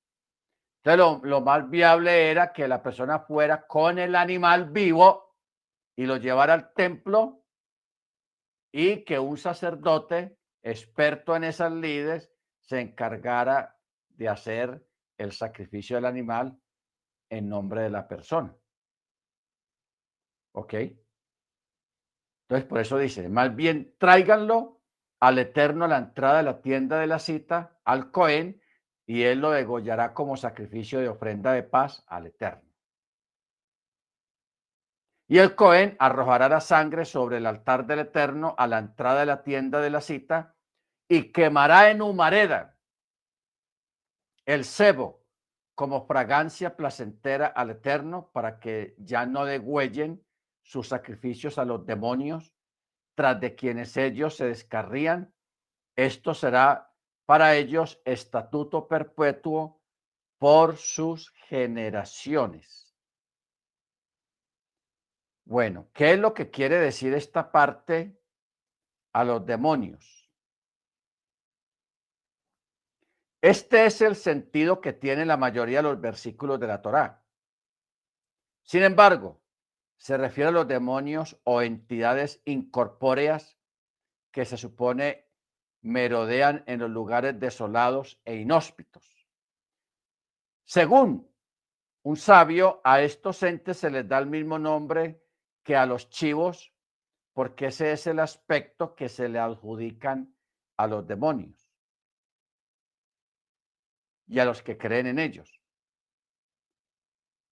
Entonces, 0.83 1.29
lo 1.29 1.41
más 1.41 1.69
viable 1.69 2.31
era 2.31 2.51
que 2.51 2.67
la 2.67 2.81
persona 2.81 3.19
fuera 3.19 3.67
con 3.67 3.99
el 3.99 4.15
animal 4.15 4.71
vivo 4.71 5.35
y 5.95 6.05
lo 6.05 6.17
llevara 6.17 6.53
al 6.53 6.73
templo 6.73 7.42
y 8.73 9.05
que 9.05 9.19
un 9.19 9.37
sacerdote 9.37 10.35
experto 10.63 11.35
en 11.35 11.43
esas 11.43 11.71
lides 11.71 12.33
se 12.59 12.81
encargara 12.81 13.77
de 14.09 14.27
hacer 14.27 14.85
el 15.17 15.31
sacrificio 15.31 15.95
del 15.95 16.05
animal 16.05 16.59
en 17.29 17.47
nombre 17.47 17.83
de 17.83 17.91
la 17.91 18.07
persona. 18.07 18.53
¿Ok? 20.53 20.73
Entonces, 22.43 22.67
por 22.67 22.79
eso 22.79 22.97
dice, 22.97 23.29
más 23.29 23.55
bien 23.55 23.95
tráiganlo 23.99 24.81
al 25.19 25.37
Eterno 25.37 25.85
a 25.85 25.87
la 25.87 25.99
entrada 25.99 26.37
de 26.37 26.43
la 26.43 26.61
tienda 26.61 26.99
de 26.99 27.07
la 27.07 27.19
cita, 27.19 27.79
al 27.85 28.11
Cohen, 28.11 28.59
y 29.05 29.21
él 29.21 29.39
lo 29.39 29.51
degollará 29.51 30.13
como 30.13 30.35
sacrificio 30.35 30.99
de 30.99 31.09
ofrenda 31.09 31.53
de 31.53 31.63
paz 31.63 32.03
al 32.07 32.27
Eterno. 32.27 32.62
Y 35.27 35.37
el 35.37 35.55
Cohen 35.55 35.95
arrojará 35.99 36.49
la 36.49 36.59
sangre 36.59 37.05
sobre 37.05 37.37
el 37.37 37.45
altar 37.45 37.85
del 37.85 37.99
Eterno 37.99 38.55
a 38.57 38.67
la 38.67 38.79
entrada 38.79 39.21
de 39.21 39.25
la 39.25 39.43
tienda 39.43 39.79
de 39.79 39.89
la 39.89 40.01
cita 40.01 40.55
y 41.07 41.31
quemará 41.31 41.89
en 41.89 42.01
humareda 42.01 42.77
el 44.45 44.65
cebo 44.65 45.23
como 45.75 46.05
fragancia 46.05 46.75
placentera 46.75 47.47
al 47.47 47.71
Eterno 47.71 48.29
para 48.31 48.59
que 48.59 48.95
ya 48.97 49.25
no 49.25 49.45
degüellen 49.45 50.23
sus 50.61 50.89
sacrificios 50.89 51.57
a 51.57 51.65
los 51.65 51.85
demonios 51.85 52.53
tras 53.15 53.39
de 53.39 53.55
quienes 53.55 53.95
ellos 53.97 54.35
se 54.35 54.45
descarrían. 54.45 55.33
Esto 55.95 56.33
será 56.33 56.91
para 57.25 57.55
ellos 57.55 58.01
estatuto 58.05 58.87
perpetuo 58.87 59.81
por 60.37 60.77
sus 60.77 61.31
generaciones. 61.47 62.92
Bueno, 65.45 65.89
¿qué 65.93 66.13
es 66.13 66.19
lo 66.19 66.33
que 66.33 66.49
quiere 66.49 66.77
decir 66.77 67.13
esta 67.13 67.51
parte 67.51 68.17
a 69.11 69.23
los 69.23 69.45
demonios? 69.45 70.31
Este 73.41 73.85
es 73.85 74.01
el 74.01 74.15
sentido 74.15 74.79
que 74.79 74.93
tiene 74.93 75.25
la 75.25 75.35
mayoría 75.35 75.79
de 75.79 75.83
los 75.83 75.99
versículos 75.99 76.59
de 76.61 76.67
la 76.67 76.81
Torá. 76.81 77.25
Sin 78.61 78.83
embargo, 78.83 79.41
se 79.97 80.17
refiere 80.17 80.49
a 80.49 80.53
los 80.53 80.67
demonios 80.67 81.37
o 81.43 81.61
entidades 81.61 82.41
incorpóreas 82.45 83.57
que 84.31 84.45
se 84.45 84.55
supone 84.55 85.27
merodean 85.81 86.63
en 86.67 86.79
los 86.79 86.89
lugares 86.89 87.37
desolados 87.37 88.21
e 88.23 88.37
inhóspitos. 88.37 89.27
Según 90.63 91.29
un 92.03 92.15
sabio, 92.15 92.79
a 92.85 93.01
estos 93.01 93.43
entes 93.43 93.77
se 93.77 93.89
les 93.89 94.07
da 94.07 94.17
el 94.19 94.27
mismo 94.27 94.57
nombre 94.57 95.22
que 95.63 95.75
a 95.75 95.85
los 95.85 96.09
chivos, 96.09 96.73
porque 97.33 97.67
ese 97.67 97.93
es 97.93 98.05
el 98.07 98.19
aspecto 98.19 98.95
que 98.95 99.09
se 99.09 99.29
le 99.29 99.39
adjudican 99.39 100.35
a 100.77 100.87
los 100.87 101.07
demonios 101.07 101.71
y 104.27 104.39
a 104.39 104.45
los 104.45 104.61
que 104.61 104.77
creen 104.77 105.07
en 105.07 105.19
ellos. 105.19 105.59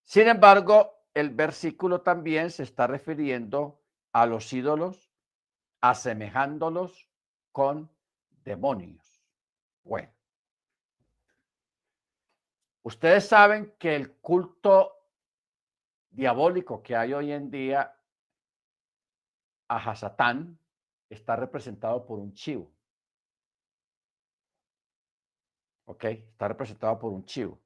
Sin 0.03 0.27
embargo, 0.27 1.05
el 1.13 1.29
versículo 1.29 2.01
también 2.01 2.51
se 2.51 2.63
está 2.63 2.87
refiriendo 2.87 3.81
a 4.11 4.25
los 4.25 4.51
ídolos, 4.51 5.11
asemejándolos 5.79 7.09
con 7.51 7.89
demonios. 8.43 9.21
Bueno, 9.83 10.11
ustedes 12.83 13.27
saben 13.27 13.73
que 13.79 13.95
el 13.95 14.13
culto 14.17 14.97
diabólico 16.09 16.83
que 16.83 16.95
hay 16.95 17.13
hoy 17.13 17.31
en 17.31 17.49
día 17.49 17.95
a 19.71 19.77
Hasatán 19.77 20.59
está 21.09 21.37
representado 21.37 22.05
por 22.05 22.19
un 22.19 22.33
chivo. 22.33 22.69
¿Ok? 25.85 26.03
Está 26.03 26.49
representado 26.49 26.99
por 26.99 27.13
un 27.13 27.23
chivo. 27.23 27.57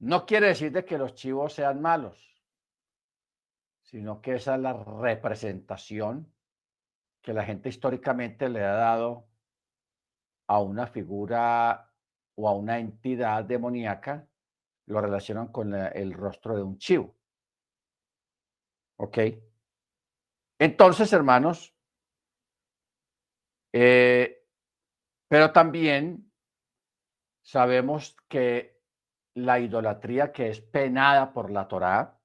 No 0.00 0.26
quiere 0.26 0.48
decir 0.48 0.72
de 0.72 0.84
que 0.84 0.98
los 0.98 1.14
chivos 1.14 1.54
sean 1.54 1.80
malos, 1.80 2.18
sino 3.80 4.20
que 4.20 4.34
esa 4.34 4.56
es 4.56 4.60
la 4.60 4.74
representación 4.74 6.30
que 7.22 7.32
la 7.32 7.44
gente 7.44 7.70
históricamente 7.70 8.50
le 8.50 8.62
ha 8.62 8.74
dado 8.74 9.26
a 10.48 10.60
una 10.60 10.86
figura 10.86 11.90
o 12.34 12.46
a 12.46 12.54
una 12.54 12.78
entidad 12.78 13.42
demoníaca, 13.42 14.28
lo 14.84 15.00
relacionan 15.00 15.48
con 15.48 15.74
el 15.74 16.12
rostro 16.12 16.54
de 16.54 16.62
un 16.62 16.76
chivo. 16.76 17.16
¿Ok? 18.96 19.18
Entonces, 20.58 21.12
hermanos, 21.12 21.74
eh, 23.72 24.46
pero 25.28 25.52
también 25.52 26.32
sabemos 27.42 28.16
que 28.28 28.80
la 29.34 29.60
idolatría 29.60 30.32
que 30.32 30.48
es 30.48 30.60
penada 30.60 31.32
por 31.32 31.50
la 31.50 31.68
Torá, 31.68 32.18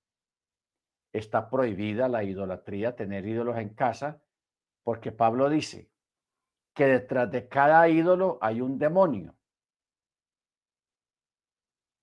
está 1.13 1.49
prohibida 1.49 2.07
la 2.07 2.23
idolatría, 2.23 2.95
tener 2.95 3.25
ídolos 3.25 3.57
en 3.57 3.73
casa, 3.73 4.21
porque 4.83 5.11
Pablo 5.11 5.49
dice 5.49 5.91
que 6.73 6.85
detrás 6.85 7.29
de 7.29 7.47
cada 7.47 7.87
ídolo 7.89 8.37
hay 8.41 8.61
un 8.61 8.79
demonio. 8.79 9.35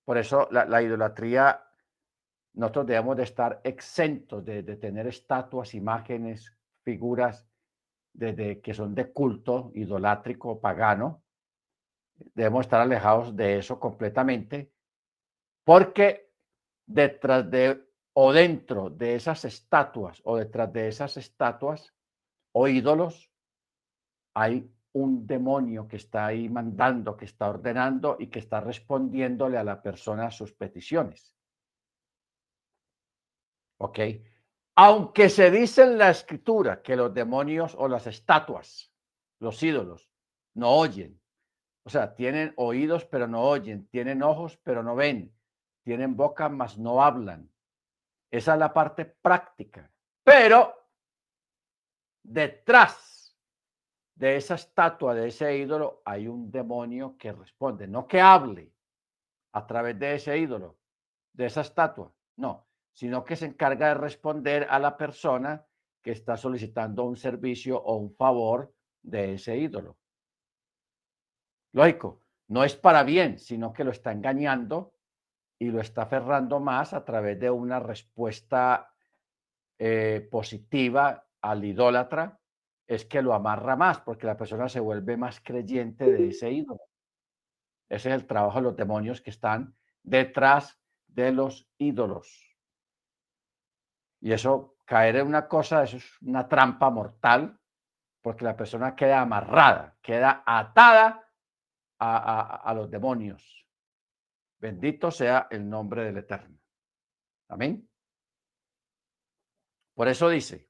Por 0.05 0.17
eso 0.17 0.47
la, 0.51 0.81
idolatría, 0.81 1.68
nosotros 2.59 2.87
debemos 2.87 3.15
de 3.15 3.23
estar 3.23 3.61
exentos 3.63 4.43
de, 4.43 4.63
tener 4.75 5.07
estatuas, 5.07 5.73
imágenes, 5.73 6.53
figuras 6.83 7.47
de, 8.13 8.59
que 8.61 8.73
son 8.73 8.93
de 8.93 9.13
culto 9.13 9.71
idolátrico, 9.75 10.59
pagano. 10.59 11.23
Debemos 12.35 12.65
estar 12.65 12.81
alejados 12.81 13.33
de 13.33 13.59
eso 13.59 13.79
completamente, 13.79 14.73
porque 15.63 16.31
detrás 16.85 17.49
de 17.49 17.81
o 18.13 18.33
dentro 18.33 18.89
de 18.89 19.15
esas 19.15 19.45
estatuas 19.45 20.21
o 20.25 20.35
detrás 20.35 20.73
de 20.73 20.89
esas 20.89 21.15
estatuas 21.15 21.93
o 22.51 22.67
ídolos, 22.67 23.31
hay 24.33 24.69
un 24.91 25.25
demonio 25.25 25.87
que 25.87 25.95
está 25.95 26.25
ahí 26.25 26.49
mandando, 26.49 27.15
que 27.15 27.23
está 27.23 27.49
ordenando 27.49 28.17
y 28.19 28.27
que 28.27 28.39
está 28.39 28.59
respondiéndole 28.59 29.57
a 29.57 29.63
la 29.63 29.81
persona 29.81 30.29
sus 30.29 30.51
peticiones. 30.51 31.38
¿Ok? 33.79 33.99
Aunque 34.75 35.29
se 35.29 35.51
dice 35.51 35.83
en 35.83 35.97
la 35.97 36.09
escritura 36.09 36.81
que 36.81 36.95
los 36.95 37.13
demonios 37.13 37.75
o 37.77 37.87
las 37.87 38.07
estatuas, 38.07 38.93
los 39.39 39.61
ídolos, 39.63 40.09
no 40.53 40.71
oyen. 40.71 41.19
O 41.83 41.89
sea, 41.89 42.13
tienen 42.13 42.53
oídos 42.57 43.05
pero 43.05 43.27
no 43.27 43.41
oyen, 43.41 43.87
tienen 43.87 44.21
ojos 44.21 44.57
pero 44.63 44.83
no 44.83 44.95
ven, 44.95 45.33
tienen 45.83 46.15
boca 46.15 46.49
mas 46.49 46.77
no 46.77 47.03
hablan. 47.03 47.49
Esa 48.31 48.53
es 48.53 48.59
la 48.59 48.73
parte 48.73 49.05
práctica. 49.05 49.91
Pero 50.23 50.75
detrás 52.23 53.35
de 54.15 54.35
esa 54.35 54.55
estatua, 54.55 55.15
de 55.15 55.29
ese 55.29 55.57
ídolo, 55.57 56.01
hay 56.03 56.27
un 56.27 56.51
demonio 56.51 57.17
que 57.17 57.31
responde, 57.31 57.87
no 57.87 58.05
que 58.05 58.19
hable 58.19 58.73
a 59.53 59.65
través 59.65 59.97
de 59.97 60.15
ese 60.15 60.37
ídolo, 60.37 60.77
de 61.33 61.45
esa 61.45 61.61
estatua, 61.61 62.13
no, 62.35 62.68
sino 62.93 63.23
que 63.23 63.35
se 63.35 63.45
encarga 63.45 63.89
de 63.89 63.93
responder 63.95 64.67
a 64.69 64.79
la 64.79 64.97
persona 64.97 65.65
que 66.01 66.11
está 66.11 66.37
solicitando 66.37 67.03
un 67.05 67.17
servicio 67.17 67.81
o 67.81 67.97
un 67.97 68.13
favor 68.15 68.73
de 69.01 69.33
ese 69.33 69.57
ídolo. 69.57 69.97
Lógico, 71.73 72.21
no 72.47 72.63
es 72.63 72.75
para 72.75 73.03
bien, 73.03 73.37
sino 73.37 73.71
que 73.73 73.83
lo 73.83 73.91
está 73.91 74.11
engañando 74.11 74.93
y 75.59 75.69
lo 75.69 75.81
está 75.81 76.03
aferrando 76.03 76.59
más 76.59 76.93
a 76.93 77.05
través 77.05 77.39
de 77.39 77.49
una 77.49 77.79
respuesta 77.79 78.93
eh, 79.77 80.27
positiva 80.31 81.25
al 81.41 81.63
idólatra 81.63 82.39
es 82.89 83.05
que 83.05 83.21
lo 83.21 83.35
amarra 83.35 83.75
más, 83.75 84.01
porque 84.01 84.25
la 84.25 84.35
persona 84.35 84.67
se 84.67 84.79
vuelve 84.79 85.15
más 85.15 85.39
creyente 85.41 86.11
de 86.11 86.29
ese 86.29 86.51
ídolo. 86.51 86.81
Ese 87.87 88.09
es 88.09 88.15
el 88.15 88.25
trabajo 88.25 88.57
de 88.57 88.63
los 88.63 88.75
demonios 88.75 89.21
que 89.21 89.29
están 89.29 89.75
detrás 90.01 90.79
de 91.07 91.31
los 91.31 91.69
ídolos. 91.77 92.48
Y 94.21 94.31
eso, 94.31 94.77
caer 94.85 95.17
en 95.17 95.27
una 95.27 95.47
cosa, 95.47 95.83
eso 95.83 95.97
es 95.97 96.21
una 96.21 96.47
trampa 96.47 96.89
mortal, 96.89 97.57
porque 98.21 98.43
la 98.43 98.57
persona 98.57 98.95
queda 98.95 99.21
amarrada, 99.21 99.97
queda 100.01 100.43
atada 100.45 101.29
a, 101.99 102.55
a 102.55 102.73
los 102.73 102.89
demonios. 102.89 103.65
Bendito 104.59 105.09
sea 105.09 105.47
el 105.49 105.69
nombre 105.69 106.03
del 106.03 106.17
Eterno. 106.17 106.59
Amén. 107.47 107.89
Por 109.95 110.07
eso 110.07 110.29
dice, 110.29 110.69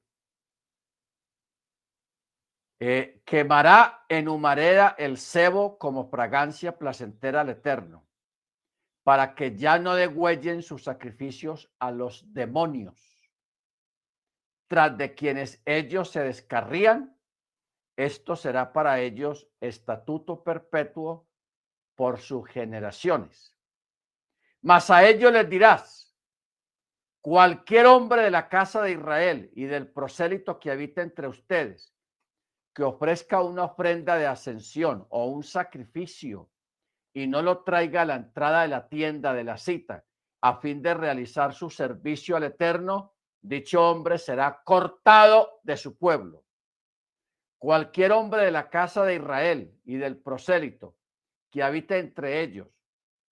eh, 2.80 3.22
quemará 3.24 4.06
en 4.08 4.28
humareda 4.28 4.96
el 4.98 5.18
cebo 5.18 5.76
como 5.78 6.08
fragancia 6.08 6.78
placentera 6.78 7.42
al 7.42 7.50
Eterno, 7.50 8.06
para 9.04 9.34
que 9.34 9.56
ya 9.56 9.78
no 9.78 9.94
degüellen 9.94 10.62
sus 10.62 10.84
sacrificios 10.84 11.70
a 11.78 11.90
los 11.90 12.32
demonios. 12.32 13.09
Tras 14.70 14.96
de 14.96 15.16
quienes 15.16 15.60
ellos 15.64 16.10
se 16.10 16.22
descarrían, 16.22 17.18
esto 17.96 18.36
será 18.36 18.72
para 18.72 19.00
ellos 19.00 19.48
estatuto 19.60 20.44
perpetuo 20.44 21.26
por 21.96 22.20
sus 22.20 22.48
generaciones. 22.48 23.52
Mas 24.62 24.88
a 24.88 25.04
ellos 25.08 25.32
les 25.32 25.50
dirás, 25.50 26.16
cualquier 27.20 27.86
hombre 27.86 28.22
de 28.22 28.30
la 28.30 28.48
casa 28.48 28.80
de 28.82 28.92
Israel 28.92 29.50
y 29.56 29.64
del 29.64 29.90
prosélito 29.90 30.60
que 30.60 30.70
habita 30.70 31.02
entre 31.02 31.26
ustedes, 31.26 31.92
que 32.72 32.84
ofrezca 32.84 33.42
una 33.42 33.64
ofrenda 33.64 34.18
de 34.18 34.28
ascensión 34.28 35.04
o 35.10 35.26
un 35.26 35.42
sacrificio 35.42 36.48
y 37.12 37.26
no 37.26 37.42
lo 37.42 37.64
traiga 37.64 38.02
a 38.02 38.04
la 38.04 38.14
entrada 38.14 38.62
de 38.62 38.68
la 38.68 38.88
tienda 38.88 39.34
de 39.34 39.42
la 39.42 39.56
cita 39.56 40.04
a 40.42 40.60
fin 40.60 40.80
de 40.80 40.94
realizar 40.94 41.54
su 41.54 41.70
servicio 41.70 42.36
al 42.36 42.44
Eterno, 42.44 43.16
dicho 43.40 43.88
hombre 43.88 44.18
será 44.18 44.62
cortado 44.64 45.60
de 45.62 45.76
su 45.76 45.96
pueblo. 45.96 46.44
Cualquier 47.58 48.12
hombre 48.12 48.44
de 48.44 48.50
la 48.50 48.70
casa 48.70 49.04
de 49.04 49.16
Israel 49.16 49.78
y 49.84 49.96
del 49.96 50.18
prosélito 50.18 50.96
que 51.50 51.62
habite 51.62 51.98
entre 51.98 52.40
ellos, 52.40 52.68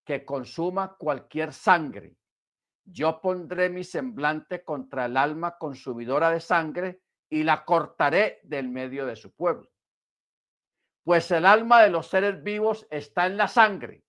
que 0.04 0.24
consuma 0.24 0.96
cualquier 0.96 1.52
sangre, 1.52 2.16
yo 2.84 3.20
pondré 3.20 3.68
mi 3.68 3.84
semblante 3.84 4.64
contra 4.64 5.04
el 5.04 5.16
alma 5.16 5.58
consumidora 5.58 6.30
de 6.30 6.40
sangre 6.40 7.02
y 7.28 7.42
la 7.42 7.64
cortaré 7.64 8.40
del 8.42 8.68
medio 8.68 9.04
de 9.06 9.16
su 9.16 9.32
pueblo. 9.32 9.70
pues 11.04 11.30
el 11.30 11.46
alma 11.46 11.82
de 11.82 11.88
los 11.88 12.08
seres 12.08 12.42
vivos 12.42 12.86
está 12.90 13.24
en 13.24 13.38
la 13.38 13.48
sangre. 13.48 14.04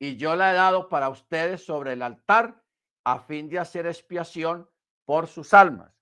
Y 0.00 0.16
yo 0.16 0.34
la 0.34 0.50
he 0.50 0.54
dado 0.54 0.88
para 0.88 1.10
ustedes 1.10 1.64
sobre 1.64 1.92
el 1.92 2.02
altar 2.02 2.60
a 3.04 3.20
fin 3.20 3.48
de 3.48 3.58
hacer 3.58 3.86
expiación 3.86 4.68
por 5.04 5.26
sus 5.26 5.54
almas, 5.54 5.92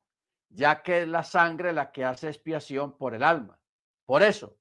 ya 0.49 0.83
que 0.83 1.03
es 1.03 1.09
la 1.09 1.23
sangre 1.23 1.73
la 1.73 1.93
que 1.93 2.05
hace 2.05 2.29
expiación 2.29 2.97
por 2.97 3.15
el 3.15 3.23
alma. 3.23 3.59
Por 4.05 4.23
eso, 4.23 4.57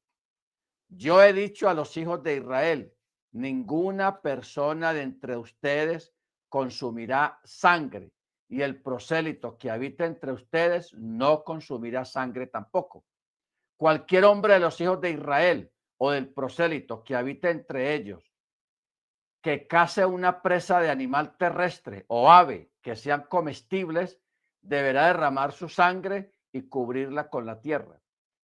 yo 0.87 1.21
he 1.21 1.33
dicho 1.33 1.67
a 1.67 1.73
los 1.73 1.95
hijos 1.97 2.21
de 2.23 2.37
Israel, 2.37 2.93
ninguna 3.31 4.21
persona 4.21 4.93
de 4.93 5.01
entre 5.01 5.37
ustedes 5.37 6.13
consumirá 6.49 7.39
sangre, 7.43 8.11
y 8.47 8.61
el 8.61 8.81
prosélito 8.81 9.57
que 9.57 9.71
habita 9.71 10.05
entre 10.05 10.31
ustedes 10.31 10.93
no 10.93 11.43
consumirá 11.43 12.05
sangre 12.05 12.47
tampoco. 12.47 13.03
Cualquier 13.77 14.25
hombre 14.25 14.53
de 14.53 14.59
los 14.59 14.79
hijos 14.79 15.01
de 15.01 15.11
Israel 15.11 15.71
o 15.97 16.11
del 16.11 16.29
prosélito 16.29 17.03
que 17.03 17.15
habita 17.15 17.49
entre 17.49 17.95
ellos, 17.95 18.34
que 19.45 19.67
case 19.67 20.03
una 20.07 20.41
presa 20.41 20.79
de 20.79 20.89
animal 20.89 21.37
terrestre 21.37 22.03
o 22.07 22.31
ave 22.31 22.71
que 22.81 22.95
sean 22.95 23.27
comestibles, 23.29 24.19
deberá 24.59 25.05
derramar 25.05 25.51
su 25.51 25.69
sangre 25.69 26.31
y 26.51 26.63
cubrirla 26.63 27.29
con 27.29 27.45
la 27.45 27.61
tierra, 27.61 28.01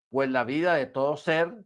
pues 0.09 0.29
la 0.29 0.43
vida 0.43 0.73
de 0.73 0.87
todo 0.87 1.15
ser, 1.15 1.63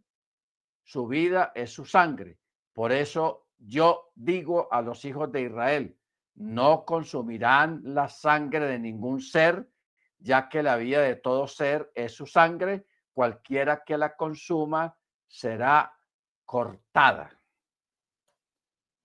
su 0.84 1.08
vida 1.08 1.52
es 1.56 1.74
su 1.74 1.84
sangre. 1.84 2.38
Por 2.74 2.92
eso 2.92 3.48
yo 3.58 4.12
digo 4.14 4.72
a 4.72 4.84
los 4.84 5.04
hijos 5.04 5.32
de 5.32 5.42
Israel, 5.42 5.98
no 6.36 6.86
consumirán 6.86 7.82
la 7.84 8.10
sangre 8.10 8.68
de 8.68 8.78
ningún 8.78 9.20
ser, 9.20 9.68
ya 10.20 10.48
que 10.48 10.62
la 10.62 10.76
vida 10.76 11.02
de 11.02 11.16
todo 11.16 11.48
ser 11.48 11.92
es 11.96 12.14
su 12.14 12.28
sangre, 12.28 12.86
cualquiera 13.14 13.84
que 13.84 13.98
la 13.98 14.16
consuma 14.16 14.96
será 15.26 15.92
cortada. 16.46 17.43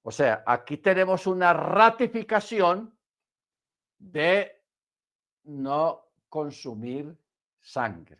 O 0.08 0.10
sea, 0.10 0.42
aquí 0.46 0.78
tenemos 0.78 1.26
una 1.26 1.52
ratificación 1.52 2.98
de 3.98 4.64
no 5.44 6.12
consumir 6.30 7.14
sangre. 7.60 8.18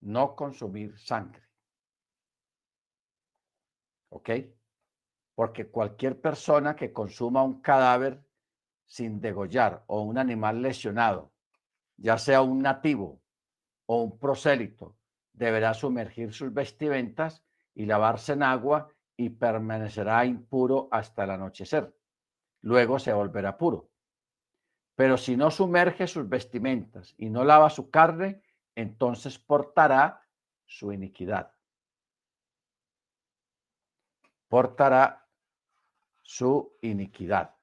No 0.00 0.34
consumir 0.34 0.98
sangre. 0.98 1.44
¿Ok? 4.08 4.30
porque 5.36 5.68
cualquier 5.68 6.20
persona 6.20 6.74
que 6.74 6.92
consuma 6.92 7.44
un 7.44 7.60
cadáver 7.60 8.22
sin 8.86 9.20
degollar 9.20 9.84
o 9.86 10.02
un 10.02 10.18
animal 10.18 10.60
lesionado, 10.60 11.32
ya 11.96 12.18
sea 12.18 12.42
un 12.42 12.60
nativo 12.60 13.22
o 13.86 14.02
un 14.02 14.18
prosélito, 14.18 14.96
deberá 15.32 15.74
sumergir 15.74 16.32
sus 16.32 16.52
vestimentas 16.52 17.42
y 17.72 17.86
lavarse 17.86 18.34
en 18.34 18.42
agua 18.42 18.92
y 19.16 19.30
permanecerá 19.30 20.24
impuro 20.24 20.88
hasta 20.90 21.24
el 21.24 21.30
anochecer. 21.30 21.94
Luego 22.60 22.98
se 22.98 23.12
volverá 23.12 23.56
puro. 23.56 23.90
Pero 24.94 25.16
si 25.16 25.36
no 25.36 25.50
sumerge 25.50 26.06
sus 26.06 26.28
vestimentas 26.28 27.14
y 27.16 27.30
no 27.30 27.44
lava 27.44 27.70
su 27.70 27.90
carne, 27.90 28.42
entonces 28.74 29.38
portará 29.38 30.22
su 30.64 30.92
iniquidad. 30.92 31.52
Portará 34.48 35.26
su 36.22 36.76
iniquidad. 36.82 37.54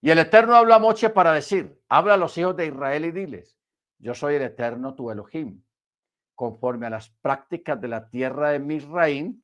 Y 0.00 0.10
el 0.10 0.18
Eterno 0.18 0.54
habla 0.54 0.76
a 0.76 0.78
Moche 0.78 1.10
para 1.10 1.32
decir, 1.32 1.82
habla 1.88 2.14
a 2.14 2.16
los 2.16 2.36
hijos 2.38 2.56
de 2.56 2.66
Israel 2.66 3.04
y 3.04 3.10
diles, 3.10 3.58
yo 3.98 4.14
soy 4.14 4.36
el 4.36 4.42
Eterno 4.42 4.94
tu 4.94 5.10
Elohim, 5.10 5.62
conforme 6.34 6.86
a 6.86 6.90
las 6.90 7.10
prácticas 7.10 7.78
de 7.80 7.88
la 7.88 8.08
tierra 8.08 8.50
de 8.50 8.60
Misraim, 8.60 9.42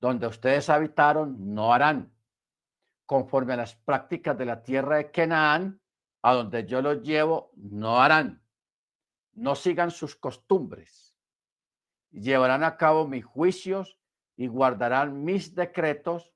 donde 0.00 0.26
ustedes 0.26 0.68
habitaron, 0.70 1.54
no 1.54 1.72
harán, 1.72 2.12
conforme 3.06 3.54
a 3.54 3.56
las 3.56 3.74
prácticas 3.74 4.36
de 4.36 4.44
la 4.44 4.62
tierra 4.62 4.96
de 4.96 5.10
Canaán, 5.10 5.80
a 6.22 6.34
donde 6.34 6.66
yo 6.66 6.82
los 6.82 7.02
llevo, 7.02 7.52
no 7.56 8.00
harán, 8.00 8.42
no 9.32 9.54
sigan 9.54 9.90
sus 9.90 10.16
costumbres, 10.16 11.16
llevarán 12.10 12.64
a 12.64 12.76
cabo 12.76 13.06
mis 13.06 13.24
juicios 13.24 13.98
y 14.36 14.46
guardarán 14.46 15.24
mis 15.24 15.54
decretos 15.54 16.32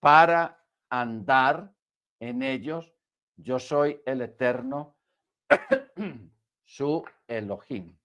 para 0.00 0.64
andar 0.88 1.72
en 2.18 2.42
ellos. 2.42 2.92
Yo 3.36 3.58
soy 3.58 4.00
el 4.04 4.22
eterno, 4.22 4.96
su 6.64 7.04
Elohim. 7.26 7.99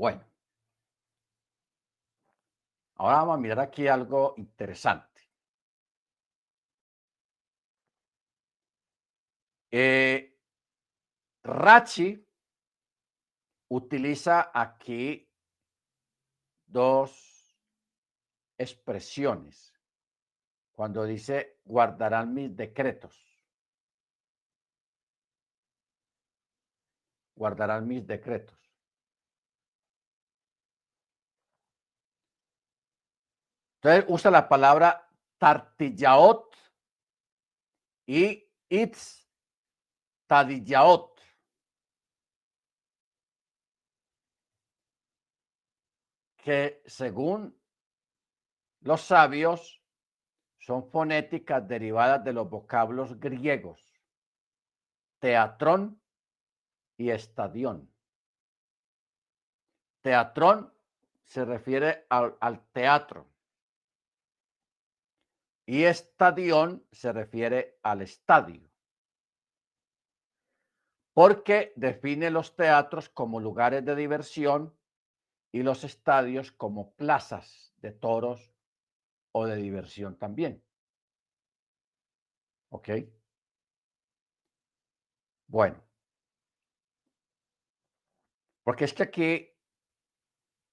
Bueno, 0.00 0.24
ahora 2.94 3.16
vamos 3.16 3.34
a 3.34 3.38
mirar 3.38 3.60
aquí 3.60 3.86
algo 3.86 4.32
interesante. 4.38 5.20
Eh, 9.70 10.38
Rachi 11.42 12.26
utiliza 13.68 14.50
aquí 14.54 15.30
dos 16.64 17.54
expresiones 18.56 19.74
cuando 20.72 21.04
dice 21.04 21.60
guardarán 21.62 22.32
mis 22.32 22.56
decretos. 22.56 23.14
Guardarán 27.34 27.86
mis 27.86 28.06
decretos. 28.06 28.59
Entonces 33.82 34.04
usa 34.08 34.30
la 34.30 34.46
palabra 34.46 35.08
tartillaot 35.38 36.54
y 38.06 38.46
itz 38.68 39.26
tadillaot. 40.26 41.08
que 46.42 46.82
según 46.86 47.54
los 48.80 49.02
sabios 49.02 49.82
son 50.58 50.90
fonéticas 50.90 51.68
derivadas 51.68 52.24
de 52.24 52.32
los 52.32 52.48
vocablos 52.48 53.20
griegos, 53.20 53.78
teatrón 55.18 56.02
y 56.96 57.10
estadión. 57.10 57.92
Teatrón 60.00 60.72
se 61.24 61.44
refiere 61.44 62.06
al, 62.08 62.38
al 62.40 62.66
teatro 62.72 63.29
y 65.66 65.84
estadión 65.84 66.86
se 66.90 67.12
refiere 67.12 67.78
al 67.82 68.02
estadio, 68.02 68.70
porque 71.14 71.72
define 71.76 72.30
los 72.30 72.56
teatros 72.56 73.08
como 73.08 73.40
lugares 73.40 73.84
de 73.84 73.94
diversión 73.94 74.76
y 75.52 75.62
los 75.62 75.84
estadios 75.84 76.52
como 76.52 76.94
plazas 76.94 77.74
de 77.78 77.92
toros 77.92 78.52
o 79.32 79.46
de 79.46 79.56
diversión 79.56 80.16
también. 80.16 80.62
¿Ok? 82.70 82.88
Bueno. 85.48 85.82
Porque 88.62 88.84
es 88.84 88.94
que 88.94 89.02
aquí 89.02 89.49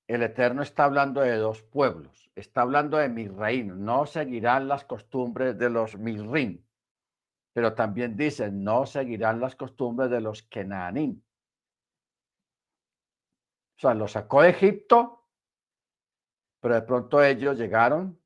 el 0.08 0.24
Eterno 0.24 0.62
está 0.62 0.86
hablando 0.86 1.22
de 1.22 1.36
dos 1.36 1.62
pueblos, 1.64 2.32
está 2.36 2.62
hablando 2.62 2.97
de 2.97 3.10
reino. 3.28 3.76
no 3.76 4.05
seguirán 4.05 4.68
las 4.68 4.86
costumbres 4.86 5.58
de 5.58 5.70
los 5.70 5.97
Misrim, 5.97 6.64
pero 7.53 7.74
también 7.74 8.16
dice, 8.16 8.49
no 8.49 8.86
seguirán 8.86 9.41
las 9.41 9.55
costumbres 9.55 10.10
de 10.10 10.22
los 10.22 10.43
Kenanim. 10.43 11.22
O 13.76 13.80
sea, 13.80 13.93
los 13.93 14.14
sacó 14.14 14.41
de 14.41 14.49
Egipto, 14.49 15.28
pero 16.62 16.76
de 16.76 16.82
pronto 16.82 17.22
ellos 17.22 17.58
llegaron, 17.58 18.20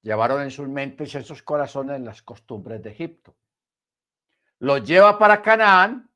llevaron 0.00 0.42
en 0.42 0.50
sus 0.50 0.68
mentes 0.68 1.12
y 1.14 1.18
en 1.18 1.24
sus 1.24 1.42
corazones 1.42 2.00
las 2.00 2.22
costumbres 2.22 2.82
de 2.82 2.90
Egipto. 2.90 3.36
Los 4.58 4.82
lleva 4.84 5.18
para 5.18 5.42
Canaán 5.42 6.10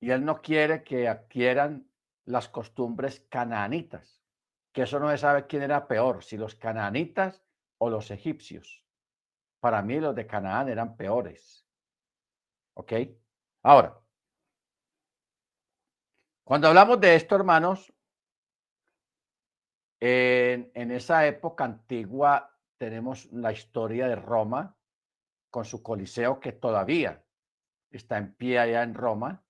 y 0.00 0.10
él 0.10 0.24
no 0.24 0.40
quiere 0.40 0.84
que 0.84 1.08
adquieran 1.08 1.88
las 2.24 2.48
costumbres 2.48 3.20
canaanitas, 3.28 4.22
que 4.72 4.82
eso 4.82 4.98
no 4.98 5.10
se 5.10 5.18
sabe 5.18 5.46
quién 5.46 5.62
era 5.62 5.86
peor, 5.86 6.24
si 6.24 6.36
los 6.36 6.54
canaanitas 6.54 7.42
o 7.78 7.90
los 7.90 8.10
egipcios. 8.10 8.84
Para 9.60 9.82
mí 9.82 9.98
los 10.00 10.14
de 10.14 10.26
Canaán 10.26 10.68
eran 10.68 10.96
peores. 10.96 11.66
¿Ok? 12.74 12.92
Ahora, 13.62 13.98
cuando 16.44 16.68
hablamos 16.68 17.00
de 17.00 17.14
esto, 17.14 17.36
hermanos, 17.36 17.94
en, 20.00 20.90
esa 20.90 21.26
época 21.26 21.64
antigua 21.64 22.54
tenemos 22.76 23.32
la 23.32 23.52
historia 23.52 24.06
de 24.06 24.16
Roma 24.16 24.76
con 25.50 25.64
su 25.64 25.82
coliseo 25.82 26.40
que 26.40 26.52
todavía 26.52 27.24
está 27.90 28.18
en 28.18 28.34
pie 28.34 28.58
allá 28.58 28.82
en 28.82 28.92
Roma. 28.92 29.42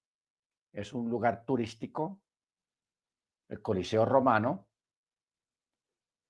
Es 0.73 0.93
un 0.93 1.11
lugar 1.11 1.45
turístico, 1.45 2.21
Coliseo 3.61 4.05
Romano. 4.05 4.67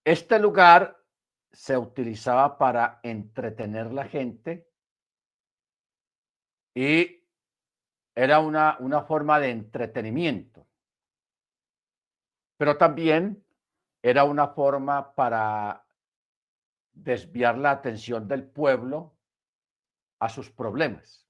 Este 0.05 0.39
lugar 0.39 0.97
se 1.53 1.79
utilizaba 1.79 2.59
para 2.59 3.01
entretener 3.03 3.93
la 3.93 4.05
gente 4.05 4.69
y 6.75 7.23
era 8.15 8.41
una, 8.41 8.77
una 8.81 9.03
forma 9.03 9.39
de 9.39 9.51
entretenimiento. 9.51 10.67
Pero 12.57 12.77
también 12.77 13.45
era 14.03 14.25
una 14.25 14.49
forma 14.49 15.15
para 15.15 15.85
desviar 16.93 17.59
la 17.59 17.73
atención 17.73 18.29
del 18.29 18.45
pueblo 18.45 19.17
a 20.21 20.29
sus 20.29 20.51
problemas. 20.51 21.27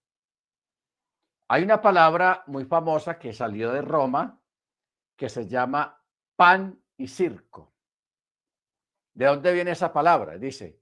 Hay 1.49 1.63
una 1.63 1.81
palabra 1.81 2.43
muy 2.47 2.65
famosa 2.65 3.19
que 3.19 3.33
salió 3.33 3.73
de 3.73 3.83
Roma 3.83 4.41
que 5.17 5.29
se 5.29 5.47
llama 5.47 6.01
pan 6.37 6.83
y 6.97 7.09
circo. 7.09 7.73
¿De 9.13 9.27
dónde 9.27 9.53
viene 9.53 9.71
esa 9.71 9.93
palabra? 9.93 10.39
Dice, 10.39 10.81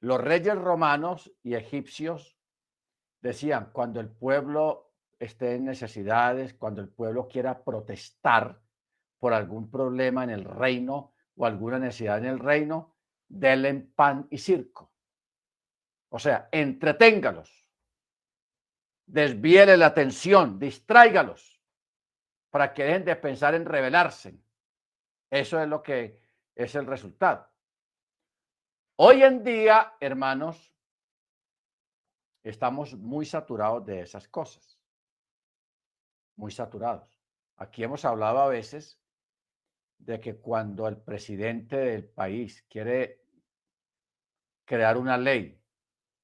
los 0.00 0.20
reyes 0.20 0.56
romanos 0.56 1.32
y 1.42 1.54
egipcios 1.54 2.38
decían, 3.20 3.70
cuando 3.72 4.00
el 4.00 4.10
pueblo 4.10 4.92
esté 5.18 5.56
en 5.56 5.64
necesidades, 5.64 6.54
cuando 6.54 6.80
el 6.80 6.88
pueblo 6.88 7.26
quiera 7.26 7.64
protestar 7.64 8.60
por 9.18 9.32
algún 9.32 9.70
problema 9.70 10.22
en 10.24 10.30
el 10.30 10.44
reino 10.44 11.14
o 11.36 11.46
alguna 11.46 11.78
necesidad 11.78 12.18
en 12.18 12.26
el 12.26 12.38
reino, 12.38 12.94
denle 13.26 13.74
pan 13.94 14.28
y 14.30 14.38
circo. 14.38 14.92
O 16.10 16.18
sea, 16.18 16.48
entreténgalos, 16.52 17.66
desvíele 19.06 19.76
la 19.76 19.86
atención, 19.86 20.58
distráigalos 20.58 21.53
para 22.54 22.72
que 22.72 22.84
dejen 22.84 23.04
de 23.04 23.16
pensar 23.16 23.56
en 23.56 23.66
rebelarse. 23.66 24.38
Eso 25.28 25.60
es 25.60 25.66
lo 25.66 25.82
que 25.82 26.22
es 26.54 26.72
el 26.76 26.86
resultado. 26.86 27.50
Hoy 28.94 29.24
en 29.24 29.42
día, 29.42 29.94
hermanos, 29.98 30.72
estamos 32.44 32.94
muy 32.94 33.26
saturados 33.26 33.84
de 33.84 34.02
esas 34.02 34.28
cosas. 34.28 34.78
Muy 36.36 36.52
saturados. 36.52 37.20
Aquí 37.56 37.82
hemos 37.82 38.04
hablado 38.04 38.38
a 38.38 38.48
veces 38.48 39.02
de 39.98 40.20
que 40.20 40.36
cuando 40.36 40.86
el 40.86 40.98
presidente 40.98 41.76
del 41.76 42.04
país 42.04 42.64
quiere 42.70 43.20
crear 44.64 44.96
una 44.96 45.18
ley 45.18 45.60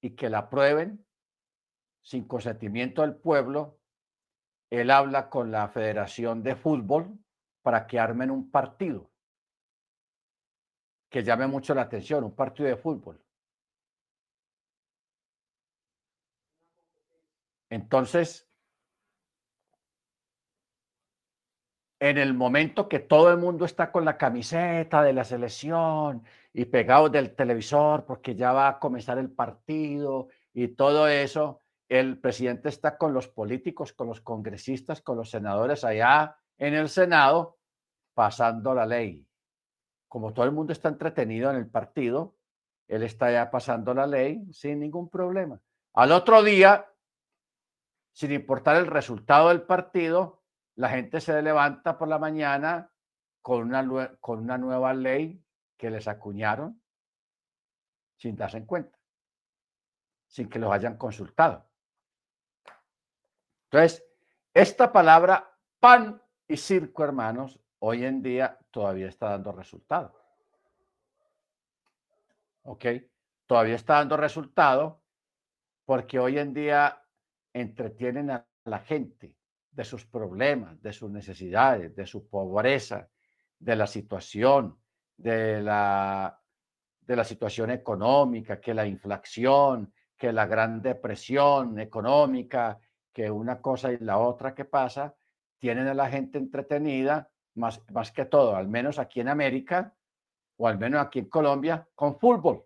y 0.01 0.11
que 0.11 0.31
la 0.31 0.39
aprueben 0.39 1.05
sin 2.03 2.29
consentimiento 2.29 3.03
del 3.03 3.17
pueblo, 3.17 3.80
él 4.71 4.91
habla 4.91 5.29
con 5.29 5.51
la 5.51 5.69
Federación 5.69 6.43
de 6.43 6.57
Fútbol 6.57 7.19
para 7.63 7.87
que 7.87 7.99
armen 7.99 8.31
un 8.31 8.51
partido 8.51 9.11
que 11.11 11.25
llame 11.25 11.47
mucho 11.49 11.75
la 11.75 11.83
atención, 11.83 12.25
un 12.25 12.35
partido 12.35 12.69
de 12.69 12.77
fútbol. 12.77 13.21
Entonces, 17.69 18.49
en 21.99 22.17
el 22.17 22.33
momento 22.33 22.89
que 22.89 23.01
todo 23.01 23.31
el 23.31 23.39
mundo 23.39 23.65
está 23.65 23.93
con 23.93 24.05
la 24.05 24.17
camiseta 24.17 25.03
de 25.03 25.13
la 25.13 25.25
selección 25.25 26.25
y 26.53 26.65
pegados 26.65 27.13
del 27.13 27.35
televisor 27.35 28.07
porque 28.07 28.35
ya 28.35 28.53
va 28.53 28.69
a 28.69 28.79
comenzar 28.79 29.19
el 29.19 29.31
partido 29.31 30.29
y 30.55 30.69
todo 30.69 31.09
eso, 31.09 31.61
el 31.91 32.19
presidente 32.19 32.71
está 32.71 32.97
con 32.97 33.13
los 33.13 33.29
políticos, 33.29 33.93
con 33.93 34.07
los 34.07 34.23
congresistas, 34.23 35.03
con 35.03 35.19
los 35.19 35.29
senadores 35.29 35.85
allá 35.85 36.39
en 36.57 36.73
el 36.73 36.89
Senado, 36.89 37.59
pasando 38.15 38.73
la 38.75 38.87
ley 38.87 39.27
como 40.11 40.33
todo 40.33 40.45
el 40.45 40.51
mundo 40.51 40.73
está 40.73 40.89
entretenido 40.89 41.51
en 41.51 41.57
el 41.57 41.71
partido, 41.71 42.35
él 42.89 43.05
está 43.05 43.31
ya 43.31 43.49
pasando 43.49 43.95
la 43.95 44.09
ley 44.09 44.45
sin 44.53 44.81
ningún 44.81 45.09
problema. 45.09 45.61
Al 45.95 46.11
otro 46.11 46.43
día, 46.43 46.93
sin 48.13 48.33
importar 48.33 48.75
el 48.75 48.89
resultado 48.89 49.51
del 49.51 49.63
partido, 49.63 50.43
la 50.75 50.89
gente 50.89 51.21
se 51.21 51.41
levanta 51.41 51.97
por 51.97 52.09
la 52.09 52.19
mañana 52.19 52.91
con 53.41 53.63
una, 53.63 54.17
con 54.17 54.41
una 54.41 54.59
nueva 54.59 54.93
ley 54.95 55.41
que 55.77 55.91
les 55.91 56.09
acuñaron 56.09 56.83
sin 58.17 58.35
darse 58.35 58.57
en 58.57 58.67
cuenta, 58.67 58.99
sin 60.27 60.49
que 60.49 60.59
los 60.59 60.73
hayan 60.73 60.97
consultado. 60.97 61.70
Entonces, 63.71 64.05
esta 64.53 64.93
palabra 64.93 65.49
pan 65.79 66.21
y 66.49 66.57
circo, 66.57 67.05
hermanos, 67.05 67.61
hoy 67.79 68.05
en 68.05 68.21
día 68.21 68.59
todavía 68.73 69.07
está 69.07 69.31
dando 69.31 69.53
resultado. 69.53 70.13
¿Ok? 72.63 72.85
Todavía 73.47 73.77
está 73.77 73.95
dando 73.95 74.17
resultado 74.17 75.03
porque 75.85 76.19
hoy 76.19 76.39
en 76.39 76.53
día 76.53 77.01
entretienen 77.53 78.31
a 78.33 78.45
la 78.65 78.81
gente 78.81 79.37
de 79.71 79.85
sus 79.85 80.05
problemas, 80.05 80.83
de 80.83 80.93
sus 80.93 81.11
necesidades, 81.11 81.95
de 81.95 82.07
su 82.07 82.29
pobreza, 82.29 83.09
de 83.57 83.77
la 83.77 83.87
situación, 83.87 84.81
de 85.17 85.63
la, 85.63 86.41
de 87.01 87.17
la 87.17 87.25
situación 87.25 87.71
económica, 87.71 88.61
que 88.61 88.75
la 88.75 88.87
inflación, 88.87 89.93
que 90.17 90.33
la 90.33 90.47
gran 90.47 90.83
depresión 90.83 91.79
económica, 91.79 92.81
que 93.13 93.31
una 93.31 93.61
cosa 93.61 93.93
y 93.93 93.99
la 93.99 94.19
otra 94.19 94.55
que 94.55 94.65
pasa, 94.65 95.17
tienen 95.59 95.89
a 95.89 95.95
la 95.95 96.09
gente 96.09 96.39
entretenida 96.39 97.31
más, 97.55 97.83
más 97.91 98.13
que 98.13 98.25
todo, 98.25 98.57
al 98.57 98.69
menos 98.69 98.99
aquí 98.99 99.21
en 99.21 99.29
América, 99.29 99.95
o 100.57 100.69
al 100.69 100.79
menos 100.79 101.01
aquí 101.01 101.21
en 101.21 101.29
Colombia, 101.29 101.89
con 101.95 102.19
fútbol. 102.19 102.65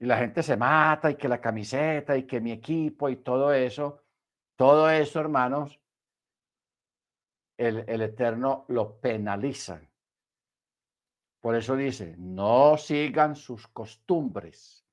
Y 0.00 0.06
la 0.06 0.18
gente 0.18 0.42
se 0.42 0.56
mata 0.56 1.10
y 1.10 1.16
que 1.16 1.28
la 1.28 1.40
camiseta 1.40 2.16
y 2.16 2.24
que 2.24 2.40
mi 2.40 2.52
equipo 2.52 3.08
y 3.08 3.16
todo 3.16 3.52
eso, 3.52 4.02
todo 4.56 4.90
eso, 4.90 5.20
hermanos, 5.20 5.80
el, 7.56 7.84
el 7.88 8.02
Eterno 8.02 8.64
lo 8.68 9.00
penaliza. 9.00 9.80
Por 11.40 11.54
eso 11.56 11.76
dice, 11.76 12.16
no 12.18 12.76
sigan 12.76 13.36
sus 13.36 13.68
costumbres. 13.68 14.83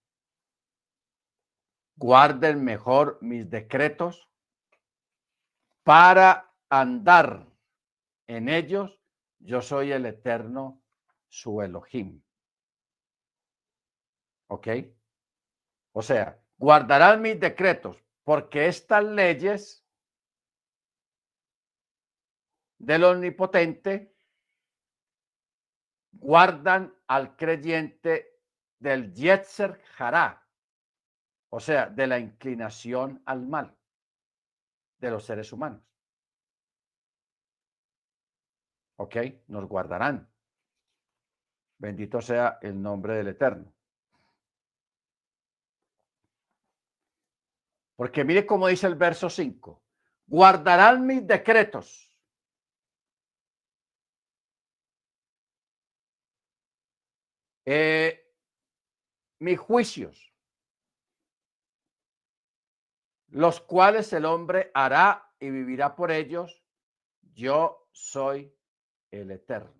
Guarden 2.02 2.64
mejor 2.64 3.20
mis 3.22 3.48
decretos 3.48 4.28
para 5.84 6.52
andar 6.68 7.46
en 8.26 8.50
ellos, 8.50 9.00
yo 9.38 9.62
soy 9.62 9.92
el 9.92 10.08
eterno, 10.08 10.82
su 11.28 11.62
Elohim. 11.62 12.24
¿Ok? 14.48 14.68
O 15.92 16.02
sea, 16.02 16.42
guardarán 16.58 17.22
mis 17.22 17.40
decretos, 17.40 18.04
porque 18.24 18.66
estas 18.66 19.04
leyes 19.04 19.86
del 22.80 23.04
omnipotente 23.04 24.16
guardan 26.14 26.96
al 27.06 27.36
creyente 27.36 28.40
del 28.80 29.14
Yetzer 29.14 29.80
Hará, 30.00 30.41
o 31.54 31.60
sea, 31.60 31.88
de 31.88 32.08
la 32.08 32.18
inclinación 32.18 33.22
al 33.26 33.46
mal 33.46 33.76
de 35.00 35.12
los 35.12 35.26
seres 35.26 35.52
humanos. 35.52 35.84
¿Ok? 38.98 39.16
Nos 39.48 39.68
guardarán. 39.68 40.32
Bendito 41.78 42.22
sea 42.22 42.58
el 42.62 42.82
nombre 42.82 43.16
del 43.16 43.30
Eterno. 43.30 43.74
Porque 47.98 48.24
mire 48.24 48.46
cómo 48.46 48.68
dice 48.68 48.88
el 48.88 48.96
verso 48.96 49.30
5. 49.30 49.84
Guardarán 50.28 51.06
mis 51.06 51.28
decretos. 51.28 52.08
Eh, 57.66 58.34
mis 59.40 59.60
juicios, 59.60 60.31
los 63.32 63.62
cuales 63.62 64.12
el 64.14 64.26
hombre 64.26 64.72
hará 64.74 65.34
y 65.40 65.50
vivirá 65.50 65.96
por 65.96 66.12
ellos. 66.12 66.62
Yo 67.34 67.88
soy 67.92 68.54
el 69.10 69.32
Eterno. 69.32 69.74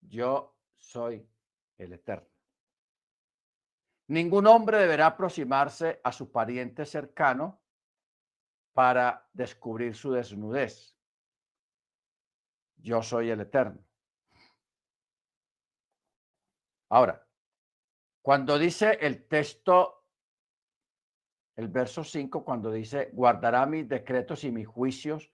Yo 0.00 0.56
soy 0.76 1.28
el 1.78 1.92
Eterno. 1.92 2.28
Ningún 4.08 4.46
hombre 4.46 4.78
deberá 4.78 5.06
aproximarse 5.06 6.00
a 6.02 6.12
su 6.12 6.30
pariente 6.30 6.84
cercano 6.84 7.60
para 8.72 9.28
descubrir 9.32 9.94
su 9.96 10.12
desnudez. 10.12 10.96
Yo 12.76 13.02
soy 13.02 13.30
el 13.30 13.40
Eterno. 13.40 13.84
Ahora, 16.88 17.26
Cuando 18.22 18.58
dice 18.58 18.98
el 19.02 19.28
texto, 19.28 20.05
el 21.56 21.68
verso 21.68 22.04
5, 22.04 22.44
cuando 22.44 22.70
dice, 22.70 23.10
guardará 23.12 23.66
mis 23.66 23.88
decretos 23.88 24.44
y 24.44 24.52
mis 24.52 24.66
juicios, 24.66 25.32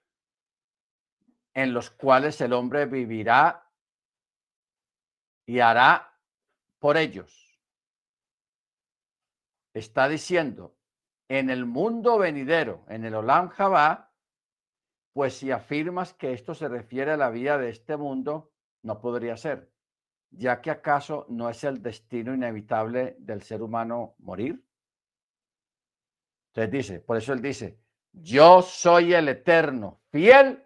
en 1.55 1.75
los 1.75 1.91
cuales 1.91 2.41
el 2.41 2.53
hombre 2.53 2.87
vivirá 2.87 3.69
y 5.47 5.59
hará 5.59 6.19
por 6.79 6.97
ellos. 6.97 7.61
Está 9.75 10.09
diciendo, 10.09 10.77
en 11.29 11.51
el 11.51 11.67
mundo 11.67 12.19
venidero, 12.19 12.85
en 12.89 13.05
el 13.05 13.15
Olam 13.15 13.49
Jabá, 13.49 14.13
pues 15.13 15.37
si 15.37 15.51
afirmas 15.51 16.15
que 16.15 16.33
esto 16.33 16.55
se 16.55 16.69
refiere 16.69 17.13
a 17.13 17.17
la 17.17 17.31
vida 17.31 17.59
de 17.59 17.71
este 17.71 17.97
mundo, 17.97 18.53
no 18.83 19.01
podría 19.01 19.37
ser, 19.37 19.71
ya 20.31 20.61
que 20.61 20.71
acaso 20.71 21.27
no 21.29 21.49
es 21.51 21.65
el 21.65 21.83
destino 21.83 22.35
inevitable 22.35 23.17
del 23.19 23.43
ser 23.43 23.63
humano 23.63 24.15
morir. 24.19 24.65
Entonces 26.55 26.71
dice, 26.71 27.01
por 27.01 27.17
eso 27.17 27.33
él 27.33 27.41
dice, 27.41 27.81
yo 28.13 28.61
soy 28.61 29.15
el 29.15 29.29
eterno, 29.29 30.03
fiel 30.11 30.63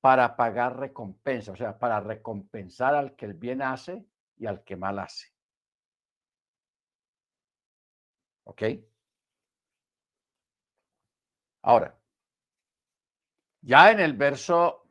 para 0.00 0.36
pagar 0.36 0.78
recompensa, 0.78 1.50
o 1.52 1.56
sea, 1.56 1.76
para 1.76 1.98
recompensar 1.98 2.94
al 2.94 3.16
que 3.16 3.26
el 3.26 3.34
bien 3.34 3.62
hace 3.62 4.06
y 4.36 4.46
al 4.46 4.62
que 4.62 4.76
mal 4.76 5.00
hace. 5.00 5.26
¿Ok? 8.44 8.62
Ahora, 11.62 11.98
ya 13.60 13.90
en 13.90 14.00
el 14.00 14.12
verso 14.14 14.88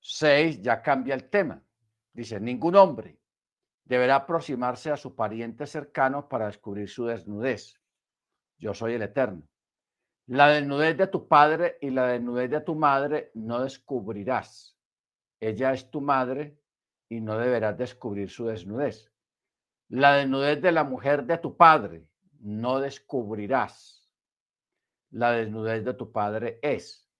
6 0.00 0.60
ya 0.62 0.82
cambia 0.82 1.14
el 1.14 1.28
tema. 1.28 1.60
Dice, 2.12 2.38
ningún 2.38 2.76
hombre 2.76 3.18
deberá 3.84 4.16
aproximarse 4.16 4.90
a 4.90 4.96
su 4.96 5.16
pariente 5.16 5.66
cercano 5.66 6.28
para 6.28 6.46
descubrir 6.46 6.88
su 6.88 7.06
desnudez. 7.06 7.81
Yo 8.62 8.72
soy 8.74 8.94
el 8.94 9.02
Eterno. 9.02 9.42
La 10.28 10.46
desnudez 10.46 10.96
de 10.96 11.08
tu 11.08 11.26
padre 11.26 11.78
y 11.80 11.90
la 11.90 12.06
desnudez 12.06 12.48
de 12.48 12.60
tu 12.60 12.76
madre 12.76 13.32
no 13.34 13.60
descubrirás. 13.60 14.78
Ella 15.40 15.72
es 15.72 15.90
tu 15.90 16.00
madre 16.00 16.60
y 17.08 17.20
no 17.20 17.36
deberás 17.36 17.76
descubrir 17.76 18.30
su 18.30 18.46
desnudez. 18.46 19.12
La 19.88 20.14
desnudez 20.14 20.62
de 20.62 20.70
la 20.70 20.84
mujer 20.84 21.24
de 21.24 21.38
tu 21.38 21.56
padre 21.56 22.06
no 22.38 22.78
descubrirás. 22.78 24.08
La 25.10 25.32
desnudez 25.32 25.84
de 25.84 25.94
tu 25.94 26.12
padre 26.12 26.60
es. 26.62 27.10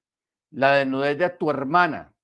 La 0.51 0.75
desnudez 0.75 1.19
de 1.19 1.29
tu 1.31 1.51
hermana, 1.51 2.15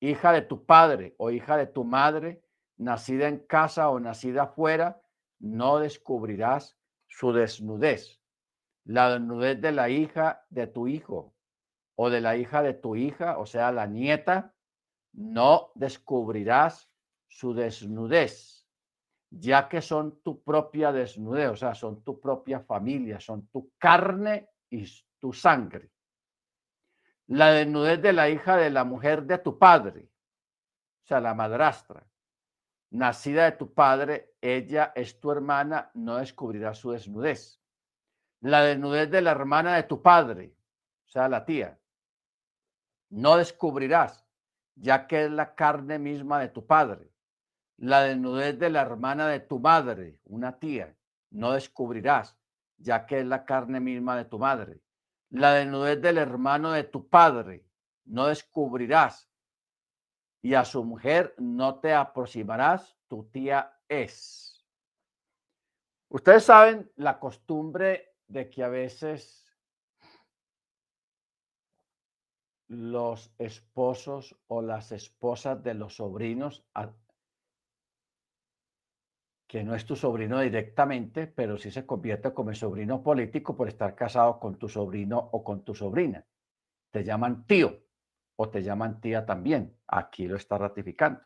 hija 0.00 0.32
de 0.32 0.42
tu 0.42 0.66
padre 0.66 1.14
o 1.18 1.30
hija 1.30 1.56
de 1.56 1.68
tu 1.68 1.84
madre, 1.84 2.42
nacida 2.76 3.28
en 3.28 3.38
casa 3.38 3.88
o 3.88 4.00
nacida 4.00 4.42
afuera, 4.42 5.00
no 5.38 5.78
descubrirás 5.78 6.76
su 7.06 7.32
desnudez 7.32 8.17
la 8.88 9.10
desnudez 9.10 9.60
de 9.60 9.70
la 9.70 9.90
hija 9.90 10.46
de 10.48 10.66
tu 10.66 10.88
hijo 10.88 11.34
o 11.94 12.08
de 12.08 12.22
la 12.22 12.36
hija 12.36 12.62
de 12.62 12.72
tu 12.72 12.96
hija, 12.96 13.38
o 13.38 13.44
sea, 13.44 13.70
la 13.70 13.86
nieta, 13.86 14.54
no 15.12 15.72
descubrirás 15.74 16.90
su 17.28 17.52
desnudez, 17.52 18.66
ya 19.30 19.68
que 19.68 19.82
son 19.82 20.22
tu 20.22 20.42
propia 20.42 20.90
desnudez, 20.90 21.50
o 21.50 21.56
sea, 21.56 21.74
son 21.74 22.02
tu 22.02 22.18
propia 22.18 22.60
familia, 22.60 23.20
son 23.20 23.48
tu 23.48 23.72
carne 23.76 24.48
y 24.70 24.86
tu 25.18 25.34
sangre. 25.34 25.90
La 27.26 27.52
desnudez 27.52 28.00
de 28.00 28.14
la 28.14 28.30
hija 28.30 28.56
de 28.56 28.70
la 28.70 28.84
mujer 28.84 29.24
de 29.24 29.36
tu 29.36 29.58
padre, 29.58 30.08
o 31.04 31.06
sea, 31.06 31.20
la 31.20 31.34
madrastra, 31.34 32.06
nacida 32.90 33.44
de 33.44 33.52
tu 33.52 33.74
padre, 33.74 34.36
ella 34.40 34.92
es 34.94 35.20
tu 35.20 35.30
hermana, 35.30 35.90
no 35.92 36.16
descubrirá 36.16 36.72
su 36.72 36.92
desnudez 36.92 37.58
la 38.40 38.62
desnudez 38.62 39.10
de 39.10 39.22
la 39.22 39.32
hermana 39.32 39.76
de 39.76 39.82
tu 39.84 40.02
padre, 40.02 40.54
o 41.06 41.08
sea, 41.10 41.28
la 41.28 41.44
tía. 41.44 41.78
No 43.10 43.36
descubrirás, 43.36 44.24
ya 44.74 45.06
que 45.06 45.24
es 45.24 45.30
la 45.30 45.54
carne 45.54 45.98
misma 45.98 46.40
de 46.40 46.48
tu 46.48 46.66
padre. 46.66 47.10
La 47.76 48.02
desnudez 48.02 48.58
de 48.58 48.70
la 48.70 48.82
hermana 48.82 49.28
de 49.28 49.40
tu 49.40 49.58
madre, 49.58 50.20
una 50.24 50.58
tía, 50.58 50.96
no 51.30 51.52
descubrirás, 51.52 52.36
ya 52.76 53.06
que 53.06 53.20
es 53.20 53.26
la 53.26 53.44
carne 53.44 53.80
misma 53.80 54.16
de 54.16 54.24
tu 54.24 54.38
madre. 54.38 54.80
La 55.30 55.52
desnudez 55.54 56.00
del 56.00 56.18
hermano 56.18 56.72
de 56.72 56.84
tu 56.84 57.08
padre, 57.08 57.64
no 58.04 58.26
descubrirás, 58.26 59.28
y 60.42 60.54
a 60.54 60.64
su 60.64 60.84
mujer 60.84 61.34
no 61.38 61.80
te 61.80 61.92
aproximarás, 61.92 62.96
tu 63.08 63.24
tía 63.24 63.78
es. 63.88 64.66
Ustedes 66.08 66.44
saben 66.44 66.90
la 66.96 67.18
costumbre 67.18 68.14
de 68.28 68.50
que 68.50 68.62
a 68.62 68.68
veces 68.68 69.44
los 72.68 73.32
esposos 73.38 74.36
o 74.46 74.60
las 74.60 74.92
esposas 74.92 75.62
de 75.62 75.74
los 75.74 75.96
sobrinos, 75.96 76.64
que 79.46 79.64
no 79.64 79.74
es 79.74 79.86
tu 79.86 79.96
sobrino 79.96 80.40
directamente, 80.40 81.26
pero 81.26 81.56
sí 81.56 81.70
se 81.70 81.86
convierte 81.86 82.34
como 82.34 82.50
el 82.50 82.56
sobrino 82.56 83.02
político 83.02 83.56
por 83.56 83.68
estar 83.68 83.94
casado 83.94 84.38
con 84.38 84.58
tu 84.58 84.68
sobrino 84.68 85.18
o 85.32 85.42
con 85.42 85.64
tu 85.64 85.74
sobrina. 85.74 86.24
Te 86.90 87.02
llaman 87.02 87.46
tío 87.46 87.82
o 88.36 88.50
te 88.50 88.62
llaman 88.62 89.00
tía 89.00 89.24
también. 89.24 89.74
Aquí 89.86 90.28
lo 90.28 90.36
está 90.36 90.58
ratificando. 90.58 91.20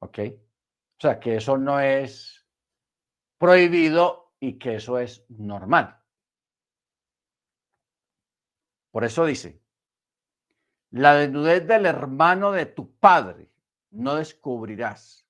¿Ok? 0.00 0.18
O 0.18 1.00
sea 1.00 1.20
que 1.20 1.36
eso 1.36 1.56
no 1.56 1.78
es 1.78 2.44
prohibido 3.38 4.19
y 4.40 4.58
que 4.58 4.76
eso 4.76 4.98
es 4.98 5.24
normal. 5.28 6.00
Por 8.90 9.04
eso 9.04 9.24
dice, 9.24 9.62
la 10.90 11.14
desnudez 11.14 11.66
del 11.66 11.86
hermano 11.86 12.50
de 12.50 12.66
tu 12.66 12.90
padre 12.96 13.52
no 13.90 14.16
descubrirás. 14.16 15.26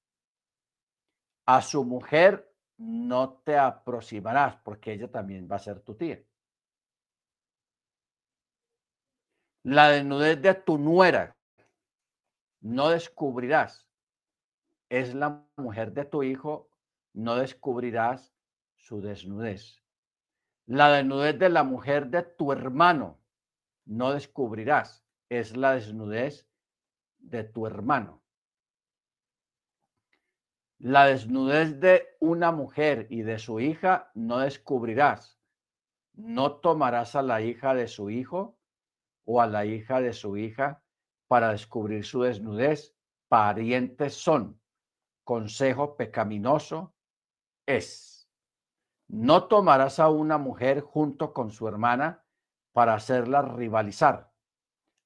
A 1.44 1.60
su 1.60 1.84
mujer 1.84 2.50
no 2.78 3.34
te 3.44 3.58
aproximarás 3.58 4.56
porque 4.58 4.92
ella 4.92 5.10
también 5.10 5.48
va 5.50 5.56
a 5.56 5.58
ser 5.58 5.80
tu 5.80 5.96
tía. 5.96 6.22
La 9.64 9.90
desnudez 9.90 10.40
de 10.40 10.54
tu 10.54 10.78
nuera 10.78 11.36
no 12.60 12.88
descubrirás. 12.88 13.86
Es 14.88 15.14
la 15.14 15.44
mujer 15.56 15.92
de 15.92 16.04
tu 16.04 16.22
hijo, 16.22 16.70
no 17.12 17.36
descubrirás 17.36 18.32
su 18.90 19.00
desnudez. 19.00 19.80
La 20.66 20.90
desnudez 20.90 21.38
de 21.38 21.48
la 21.48 21.62
mujer 21.62 22.08
de 22.08 22.24
tu 22.24 22.50
hermano 22.50 23.20
no 23.84 24.12
descubrirás, 24.12 25.06
es 25.28 25.56
la 25.56 25.74
desnudez 25.74 26.48
de 27.18 27.44
tu 27.44 27.68
hermano. 27.68 28.20
La 30.78 31.06
desnudez 31.06 31.78
de 31.78 32.16
una 32.18 32.50
mujer 32.50 33.06
y 33.10 33.22
de 33.22 33.38
su 33.38 33.60
hija 33.60 34.10
no 34.14 34.38
descubrirás. 34.38 35.38
No 36.14 36.56
tomarás 36.56 37.14
a 37.14 37.22
la 37.22 37.42
hija 37.42 37.74
de 37.74 37.86
su 37.86 38.10
hijo 38.10 38.58
o 39.24 39.40
a 39.40 39.46
la 39.46 39.66
hija 39.66 40.00
de 40.00 40.12
su 40.12 40.36
hija 40.36 40.82
para 41.28 41.52
descubrir 41.52 42.04
su 42.04 42.22
desnudez. 42.22 42.96
Parientes 43.28 44.14
son. 44.14 44.60
Consejo 45.22 45.96
pecaminoso 45.96 46.92
es. 47.66 48.09
No 49.12 49.48
tomarás 49.48 49.98
a 49.98 50.08
una 50.08 50.38
mujer 50.38 50.82
junto 50.82 51.32
con 51.32 51.50
su 51.50 51.66
hermana 51.66 52.24
para 52.72 52.94
hacerla 52.94 53.42
rivalizar, 53.42 54.32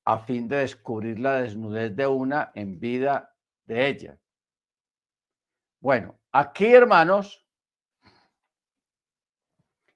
a 0.04 0.18
fin 0.18 0.46
de 0.46 0.56
descubrir 0.56 1.18
la 1.18 1.40
desnudez 1.40 1.96
de 1.96 2.06
una 2.06 2.52
en 2.54 2.78
vida 2.78 3.34
de 3.64 3.88
ella. 3.88 4.20
Bueno, 5.80 6.20
aquí, 6.32 6.66
hermanos, 6.66 7.46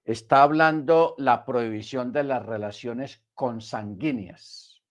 está 0.04 0.42
hablando 0.42 1.14
la 1.18 1.44
prohibición 1.44 2.10
de 2.10 2.24
las 2.24 2.46
relaciones 2.46 3.22
consanguíneas, 3.34 4.82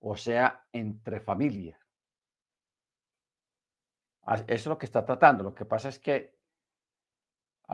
o 0.00 0.16
sea, 0.16 0.66
entre 0.72 1.20
familia. 1.20 1.78
Eso 4.26 4.44
es 4.46 4.66
lo 4.66 4.78
que 4.78 4.86
está 4.86 5.04
tratando. 5.04 5.44
Lo 5.44 5.54
que 5.54 5.66
pasa 5.66 5.90
es 5.90 5.98
que 5.98 6.31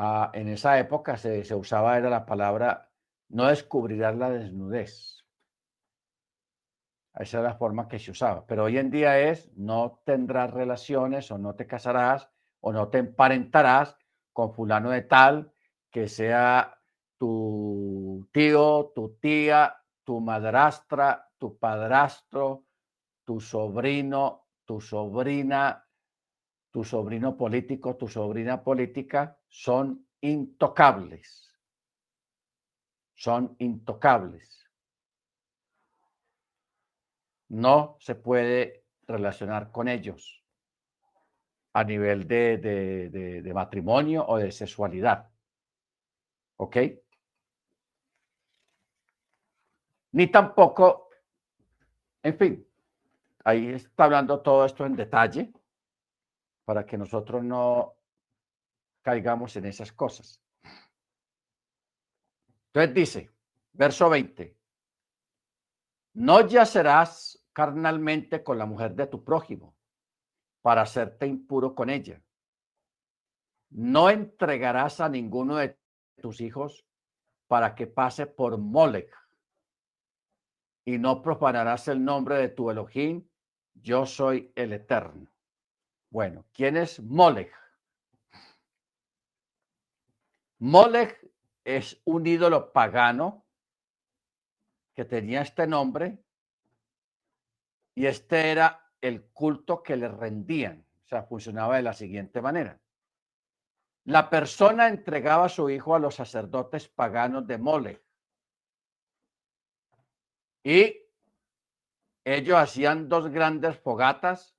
Ah, 0.01 0.31
en 0.33 0.47
esa 0.47 0.79
época 0.79 1.17
se, 1.17 1.43
usaba, 1.57 1.99
era 1.99 2.09
la 2.09 2.25
palabra, 2.25 2.89
no 3.31 3.49
descubrirás 3.49 4.17
la 4.17 4.31
desnudez. 4.31 5.25
Esa 7.17 7.39
es 7.39 7.43
la 7.43 7.55
forma 7.57 7.89
que 7.89 7.99
se 7.99 8.13
usaba. 8.13 8.47
Pero 8.47 8.63
hoy 8.63 8.79
en 8.79 8.93
día 8.93 9.19
es, 9.19 9.51
no 9.57 10.01
tendrás 10.05 10.53
relaciones 10.53 11.33
o 11.33 11.39
no 11.39 11.57
te 11.57 11.67
casarás 11.67 12.31
o 12.61 12.73
no 12.73 12.91
te 12.91 12.99
emparentarás 12.99 13.97
con 14.33 14.55
fulano 14.55 14.91
de 14.91 15.03
tal 15.03 15.53
que 15.91 16.07
sea 16.07 16.79
tu 17.19 18.29
tío, 18.31 18.93
tu 18.95 19.17
tía, 19.21 19.83
tu 20.05 20.21
madrastra, 20.21 21.29
tu 21.39 21.59
padrastro, 21.59 22.67
tu 23.25 23.41
sobrino, 23.41 24.47
tu 24.65 24.81
sobrina, 24.81 25.89
tu 26.71 26.85
sobrino 26.85 27.37
político, 27.37 27.97
tu 27.97 28.07
sobrina 28.07 28.63
política 28.63 29.38
son 29.49 30.07
intocables. 30.21 31.53
Son 33.15 33.57
intocables. 33.59 34.67
No 37.49 37.97
se 38.01 38.15
puede 38.15 38.85
relacionar 39.07 39.73
con 39.73 39.89
ellos 39.89 40.45
a 41.73 41.85
nivel 41.85 42.27
de, 42.27 43.51
matrimonio 43.55 44.25
o 44.27 44.39
de 44.39 44.53
sexualidad. 44.53 45.29
¿Ok? 46.57 46.77
Ni 50.13 50.27
tampoco, 50.27 51.11
en 52.23 52.37
fin, 52.37 52.67
ahí 53.45 53.69
está 53.69 54.05
hablando 54.05 54.41
todo 54.41 54.65
esto 54.65 54.85
en 54.87 54.97
detalle 54.97 55.53
para 56.65 56.85
que 56.85 56.99
nosotros 56.99 57.45
no 57.45 57.98
caigamos 59.09 59.57
en 59.57 59.65
esas 59.65 59.91
cosas. 59.91 60.39
Entonces 62.67 62.95
dice, 62.95 63.31
verso 63.73 64.11
20, 64.11 64.55
no 66.13 66.47
yacerás 66.47 67.43
carnalmente 67.55 68.45
con 68.45 68.59
la 68.59 68.67
mujer 68.67 68.95
de 68.95 69.07
tu 69.07 69.25
prójimo 69.25 69.75
para 70.61 70.83
hacerte 70.83 71.27
impuro 71.27 71.75
con 71.75 71.89
ella. 71.89 72.23
No 73.71 74.11
entregarás 74.11 75.01
a 75.01 75.09
ninguno 75.09 75.57
de 75.57 75.79
tus 76.21 76.43
hijos 76.43 76.85
para 77.47 77.75
que 77.75 77.87
pase 77.87 78.27
por 78.27 78.59
Molech 78.59 79.11
y 80.85 80.99
no 80.99 81.23
profanarás 81.23 81.89
el 81.89 82.05
nombre 82.05 82.37
de 82.37 82.51
tu 82.51 82.71
Elohim. 82.71 83.27
Yo 83.73 84.05
soy 84.05 84.53
el 84.55 84.75
Eterno. 84.75 85.31
Bueno, 86.11 86.45
¿quién 86.53 86.77
es 86.77 87.01
Molech? 87.01 87.68
Molech 90.61 91.25
es 91.65 92.01
un 92.05 92.27
ídolo 92.27 92.73
pagano 92.73 93.47
que 94.95 95.05
tenía 95.05 95.43
este 95.43 95.67
nombre 95.67 96.19
y 97.95 98.07
este 98.07 98.51
era 98.51 98.93
el 99.01 99.27
culto 99.31 99.83
que 99.83 99.97
le 99.97 100.09
rendían. 100.09 100.85
O 101.05 101.09
sea, 101.09 101.23
funcionaba 101.23 101.77
de 101.77 101.83
la 101.83 101.93
siguiente 101.93 102.43
manera. 102.43 102.81
La 104.05 104.31
persona 104.31 104.89
entregaba 104.89 105.47
a 105.47 105.49
su 105.49 105.69
hijo 105.71 105.95
a 105.95 105.99
los 105.99 106.15
sacerdotes 106.15 106.89
paganos 106.89 107.47
de 107.47 107.59
Molech 107.59 108.03
y 110.65 110.97
ellos 112.25 112.57
hacían 112.57 113.09
dos 113.09 113.29
grandes 113.29 113.79
fogatas 113.79 114.57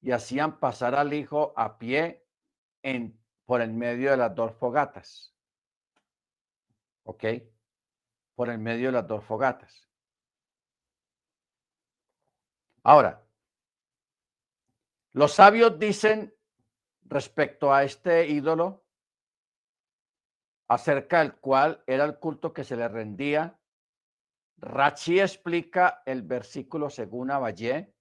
y 0.00 0.12
hacían 0.12 0.58
pasar 0.58 0.94
al 0.94 1.12
hijo 1.12 1.52
a 1.56 1.78
pie 1.78 2.26
en, 2.82 3.18
por 3.46 3.60
el 3.60 3.72
medio 3.72 4.10
de 4.10 4.16
las 4.16 4.34
dos 4.34 4.54
fogatas. 4.56 5.34
¿Ok? 7.04 7.24
Por 8.34 8.50
el 8.50 8.58
medio 8.58 8.88
de 8.88 8.92
las 8.92 9.06
dos 9.06 9.24
fogatas. 9.24 9.88
Ahora, 12.82 13.24
los 15.12 15.32
sabios 15.32 15.78
dicen 15.78 16.34
respecto 17.04 17.72
a 17.72 17.84
este 17.84 18.26
ídolo, 18.26 18.84
acerca 20.68 21.20
del 21.20 21.34
cual 21.36 21.82
era 21.86 22.04
el 22.04 22.18
culto 22.18 22.52
que 22.52 22.64
se 22.64 22.76
le 22.76 22.88
rendía, 22.88 23.58
Rachi 24.56 25.20
explica 25.20 26.02
el 26.06 26.22
versículo 26.22 26.88
según 26.88 27.30
Abayé, 27.30 27.94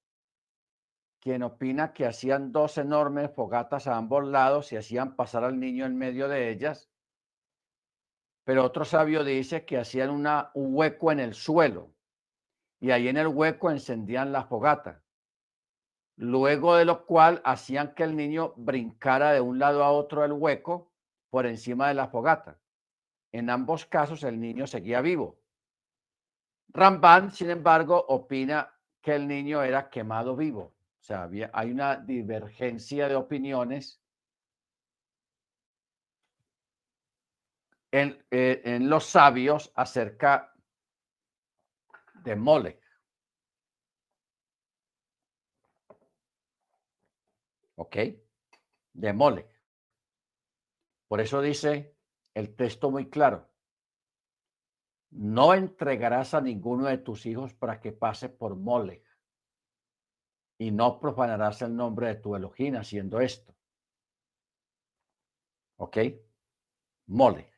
quien 1.23 1.41
opina 1.41 1.93
que 1.93 2.05
hacían 2.05 2.51
dos 2.51 2.77
enormes 2.77 3.31
fogatas 3.31 3.87
a 3.87 3.95
ambos 3.95 4.27
lados 4.27 4.73
y 4.73 4.75
hacían 4.75 5.15
pasar 5.15 5.45
al 5.45 5.57
niño 5.57 5.85
en 5.85 5.97
medio 5.97 6.27
de 6.27 6.49
ellas. 6.49 6.91
Pero 8.43 8.65
otro 8.65 8.83
sabio 8.83 9.23
dice 9.23 9.63
que 9.63 9.77
hacían 9.77 10.09
una, 10.09 10.51
un 10.53 10.75
hueco 10.75 11.13
en 11.13 11.21
el 11.21 11.33
suelo 11.33 11.93
y 12.81 12.91
ahí 12.91 13.07
en 13.07 13.15
el 13.15 13.27
hueco 13.27 13.71
encendían 13.71 14.33
la 14.33 14.43
fogata. 14.43 15.01
Luego 16.17 16.75
de 16.75 16.83
lo 16.83 17.05
cual 17.05 17.41
hacían 17.45 17.95
que 17.95 18.03
el 18.03 18.17
niño 18.17 18.53
brincara 18.57 19.31
de 19.31 19.39
un 19.39 19.59
lado 19.59 19.81
a 19.81 19.91
otro 19.91 20.23
del 20.23 20.33
hueco 20.33 20.91
por 21.29 21.45
encima 21.45 21.87
de 21.87 21.93
la 21.93 22.09
fogata. 22.09 22.59
En 23.31 23.49
ambos 23.49 23.85
casos 23.85 24.25
el 24.25 24.41
niño 24.41 24.67
seguía 24.67 24.99
vivo. 24.99 25.39
Ramban, 26.67 27.31
sin 27.31 27.49
embargo, 27.49 28.05
opina 28.09 28.73
que 29.01 29.15
el 29.15 29.25
niño 29.25 29.63
era 29.63 29.89
quemado 29.89 30.35
vivo. 30.35 30.72
O 31.03 31.05
sea, 31.05 31.29
hay 31.51 31.69
una 31.69 31.97
divergencia 31.97 33.09
de 33.09 33.17
opiniones 33.17 34.01
en, 37.91 38.25
eh, 38.31 38.61
en 38.63 38.89
los 38.89 39.07
sabios 39.07 39.69
acerca 39.75 40.55
de 42.23 42.37
Molech. 42.37 42.81
¿Ok? 47.75 47.97
De 48.93 49.11
Molech. 49.11 49.61
Por 51.09 51.19
eso 51.19 51.41
dice 51.41 51.97
el 52.33 52.55
texto 52.55 52.89
muy 52.91 53.09
claro. 53.09 53.51
No 55.09 55.53
entregarás 55.53 56.33
a 56.33 56.39
ninguno 56.39 56.85
de 56.85 56.99
tus 56.99 57.25
hijos 57.25 57.53
para 57.53 57.81
que 57.81 57.91
pase 57.91 58.29
por 58.29 58.55
Molech 58.55 59.12
y 60.57 60.71
no 60.71 60.99
profanarás 60.99 61.61
el 61.61 61.75
nombre 61.75 62.07
de 62.07 62.15
tu 62.15 62.35
Elohim 62.35 62.75
haciendo 62.75 63.19
esto. 63.19 63.53
¿Ok? 65.77 65.97
Mole. 67.07 67.51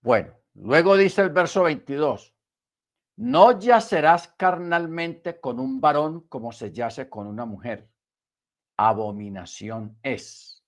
Bueno, 0.00 0.34
luego 0.54 0.96
dice 0.96 1.22
el 1.22 1.30
verso 1.30 1.64
22, 1.64 2.32
no 3.16 3.58
yacerás 3.58 4.28
carnalmente 4.28 5.40
con 5.40 5.58
un 5.58 5.80
varón 5.80 6.28
como 6.28 6.52
se 6.52 6.70
yace 6.70 7.08
con 7.08 7.26
una 7.26 7.44
mujer. 7.44 7.90
Abominación 8.76 9.98
es. 10.02 10.64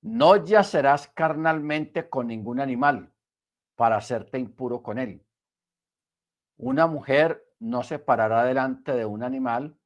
No 0.00 0.44
yacerás 0.44 1.08
carnalmente 1.08 2.08
con 2.08 2.28
ningún 2.28 2.60
animal 2.60 3.12
para 3.76 3.96
hacerte 3.96 4.38
impuro 4.38 4.82
con 4.82 4.98
él. 4.98 5.24
Una 6.56 6.86
mujer 6.86 7.45
no 7.60 7.82
se 7.82 7.98
parará 7.98 8.44
delante 8.44 8.92
de 8.92 9.04
un 9.04 9.22
animal 9.22 9.76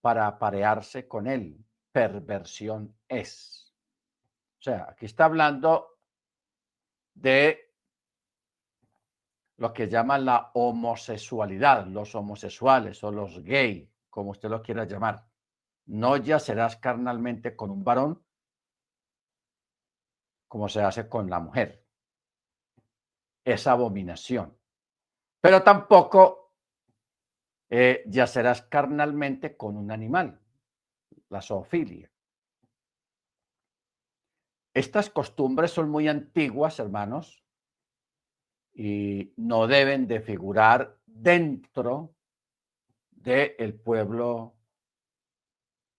para 0.00 0.26
aparearse 0.26 1.08
con 1.08 1.26
él. 1.26 1.64
Perversión 1.92 2.94
es. 3.08 3.72
O 4.58 4.62
sea, 4.62 4.88
aquí 4.90 5.06
está 5.06 5.26
hablando 5.26 5.98
de 7.14 7.72
lo 9.56 9.72
que 9.72 9.88
llaman 9.88 10.24
la 10.24 10.50
homosexualidad, 10.54 11.86
los 11.86 12.14
homosexuales 12.14 13.02
o 13.04 13.10
los 13.10 13.42
gay, 13.42 13.90
como 14.10 14.30
usted 14.30 14.48
lo 14.48 14.62
quiera 14.62 14.84
llamar. 14.84 15.26
No 15.86 16.16
ya 16.16 16.38
serás 16.38 16.76
carnalmente 16.76 17.54
con 17.54 17.70
un 17.70 17.84
varón 17.84 18.24
como 20.48 20.68
se 20.68 20.82
hace 20.82 21.08
con 21.08 21.28
la 21.28 21.40
mujer. 21.40 21.84
Es 23.44 23.66
abominación. 23.66 24.56
Pero 25.40 25.62
tampoco 25.62 26.43
eh, 27.70 28.04
ya 28.06 28.26
serás 28.26 28.62
carnalmente 28.62 29.56
con 29.56 29.76
un 29.76 29.90
animal, 29.90 30.40
la 31.28 31.40
zoofilia. 31.40 32.10
Estas 34.74 35.08
costumbres 35.08 35.70
son 35.70 35.88
muy 35.88 36.08
antiguas, 36.08 36.78
hermanos, 36.78 37.44
y 38.74 39.32
no 39.36 39.66
deben 39.66 40.06
de 40.06 40.20
figurar 40.20 40.98
dentro 41.06 42.14
del 43.10 43.74
pueblo 43.74 44.56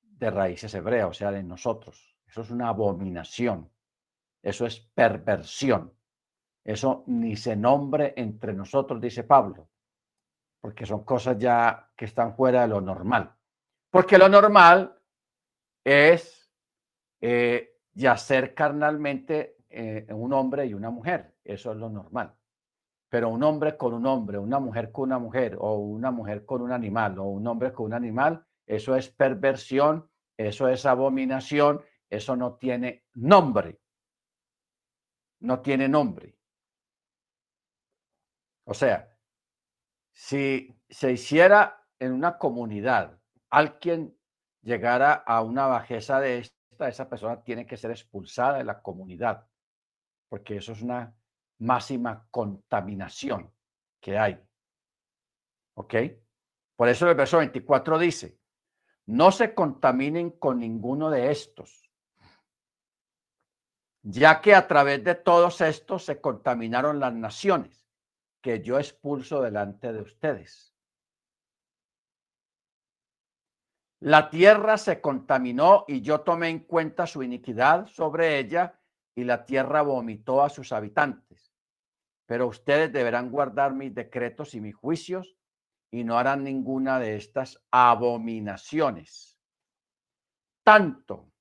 de 0.01 0.29
raíces 0.29 0.73
hebreas, 0.73 1.09
o 1.09 1.13
sea, 1.13 1.31
de 1.31 1.41
nosotros. 1.41 2.17
Eso 2.27 2.41
es 2.41 2.51
una 2.51 2.69
abominación, 2.69 3.71
eso 4.43 4.65
es 4.65 4.79
perversión, 4.79 5.93
eso 6.63 7.05
ni 7.07 7.37
se 7.37 7.55
nombre 7.55 8.13
entre 8.17 8.53
nosotros, 8.53 8.99
dice 8.99 9.23
Pablo 9.23 9.69
porque 10.65 10.87
son 10.87 11.03
cosas 11.03 11.37
ya 11.37 11.91
que 11.95 12.05
están 12.05 12.35
fuera 12.35 12.63
de 12.63 12.69
lo 12.69 12.81
normal. 12.81 13.35
Porque 13.91 14.17
lo 14.17 14.27
normal 14.27 14.99
es 15.83 16.51
eh, 17.21 17.77
yacer 17.93 18.55
carnalmente 18.55 19.57
eh, 19.69 20.07
un 20.09 20.33
hombre 20.33 20.65
y 20.65 20.73
una 20.73 20.89
mujer. 20.89 21.35
Eso 21.43 21.71
es 21.71 21.77
lo 21.77 21.87
normal. 21.87 22.33
Pero 23.09 23.29
un 23.29 23.43
hombre 23.43 23.77
con 23.77 23.93
un 23.93 24.07
hombre, 24.07 24.39
una 24.39 24.59
mujer 24.59 24.91
con 24.91 25.03
una 25.03 25.19
mujer, 25.19 25.55
o 25.59 25.75
una 25.75 26.09
mujer 26.09 26.47
con 26.47 26.63
un 26.63 26.71
animal, 26.71 27.19
o 27.19 27.25
un 27.25 27.45
hombre 27.45 27.71
con 27.71 27.85
un 27.85 27.93
animal, 27.93 28.43
eso 28.65 28.95
es 28.95 29.07
perversión, 29.07 30.09
eso 30.35 30.67
es 30.67 30.87
abominación, 30.87 31.79
eso 32.09 32.35
no 32.35 32.55
tiene 32.55 33.05
nombre. 33.13 33.79
No 35.41 35.59
tiene 35.59 35.87
nombre. 35.87 36.35
O 38.63 38.73
sea, 38.73 39.14
si 40.15 40.73
se 40.89 41.11
hiciera 41.11 41.85
en 41.99 42.13
una 42.13 42.37
comunidad 42.37 43.19
alguien 43.49 44.17
llegara 44.61 45.13
a 45.13 45.41
una 45.41 45.67
bajeza 45.67 46.21
de 46.21 46.39
esta, 46.39 46.87
esa 46.87 47.09
persona 47.09 47.43
tiene 47.43 47.65
que 47.65 47.75
ser 47.75 47.91
expulsada 47.91 48.57
de 48.57 48.63
la 48.63 48.81
comunidad, 48.81 49.45
porque 50.29 50.57
eso 50.57 50.71
es 50.71 50.81
una 50.81 51.13
máxima 51.59 52.27
contaminación 52.31 53.53
que 53.99 54.17
hay. 54.17 54.41
¿Ok? 55.75 55.95
Por 56.77 56.87
eso 56.87 57.09
el 57.09 57.15
verso 57.15 57.37
24 57.37 57.99
dice, 57.99 58.39
no 59.07 59.31
se 59.31 59.53
contaminen 59.53 60.31
con 60.31 60.59
ninguno 60.59 61.09
de 61.09 61.29
estos, 61.29 61.89
ya 64.01 64.39
que 64.39 64.55
a 64.55 64.65
través 64.65 65.03
de 65.03 65.15
todos 65.15 65.59
estos 65.59 66.05
se 66.05 66.21
contaminaron 66.21 67.01
las 67.01 67.13
naciones 67.13 67.84
que 68.45 68.61
yo 68.61 68.77
expulso 68.77 69.41
delante 69.41 69.91
de 69.91 70.01
ustedes. 70.01 70.71
La 74.01 74.29
tierra 74.29 74.77
se 74.77 75.01
contaminó 75.01 75.83
y 75.87 76.01
yo 76.01 76.21
tomé 76.21 76.49
en 76.49 76.59
cuenta 76.59 77.07
su 77.07 77.23
iniquidad 77.23 77.87
sobre 77.87 78.37
ella 78.37 78.79
y 79.15 79.23
la 79.23 79.47
tierra 79.47 79.81
vomitó 79.81 80.43
a 80.43 80.49
sus 80.49 80.71
habitantes. 80.73 81.55
Pero 82.27 82.45
ustedes 82.45 82.93
deberán 82.93 83.31
guardar 83.31 83.73
mis 83.73 83.95
decretos 83.95 84.53
y 84.53 84.61
mis 84.61 84.75
juicios 84.75 85.35
y 85.89 86.03
no 86.03 86.15
harán 86.19 86.43
ninguna 86.43 86.99
de 86.99 87.15
estas 87.15 87.59
abominaciones. 87.71 89.39
Tanto 90.63 91.31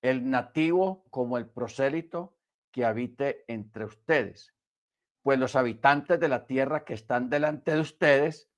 el 0.00 0.30
nativo 0.30 1.06
como 1.10 1.38
el 1.38 1.48
prosélito 1.48 2.36
que 2.70 2.84
habite 2.84 3.44
entre 3.48 3.84
ustedes. 3.84 4.54
Pues 5.22 5.38
los 5.38 5.56
habitantes 5.56 6.18
de 6.18 6.28
la 6.28 6.46
tierra 6.46 6.84
que 6.84 6.94
están 6.94 7.30
delante 7.30 7.72
de 7.72 7.80
ustedes 7.80 8.50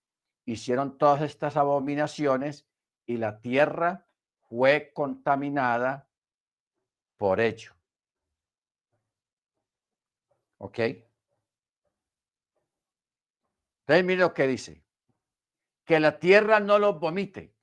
hicieron 0.47 0.99
todas 0.99 1.23
estas 1.23 1.57
abominaciones 1.57 2.66
y 3.07 3.19
la 3.19 3.41
tierra 3.41 4.07
fue 4.49 4.93
contaminada 4.95 6.09
por 7.16 7.41
ello. 7.41 7.73
¿Ok? 10.59 10.78
Entonces, 13.81 14.05
mire 14.05 14.20
lo 14.20 14.32
que 14.32 14.47
dice. 14.47 14.82
Que 15.85 16.01
la 16.01 16.19
tierra 16.19 16.61
no 16.61 16.78
los 16.78 16.99
vomite. 16.99 17.55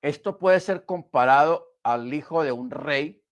Esto 0.00 0.38
puede 0.38 0.60
ser 0.60 0.84
comparado 0.84 1.76
al 1.82 2.14
hijo 2.14 2.44
de 2.44 2.52
un 2.52 2.70
rey 2.70 3.23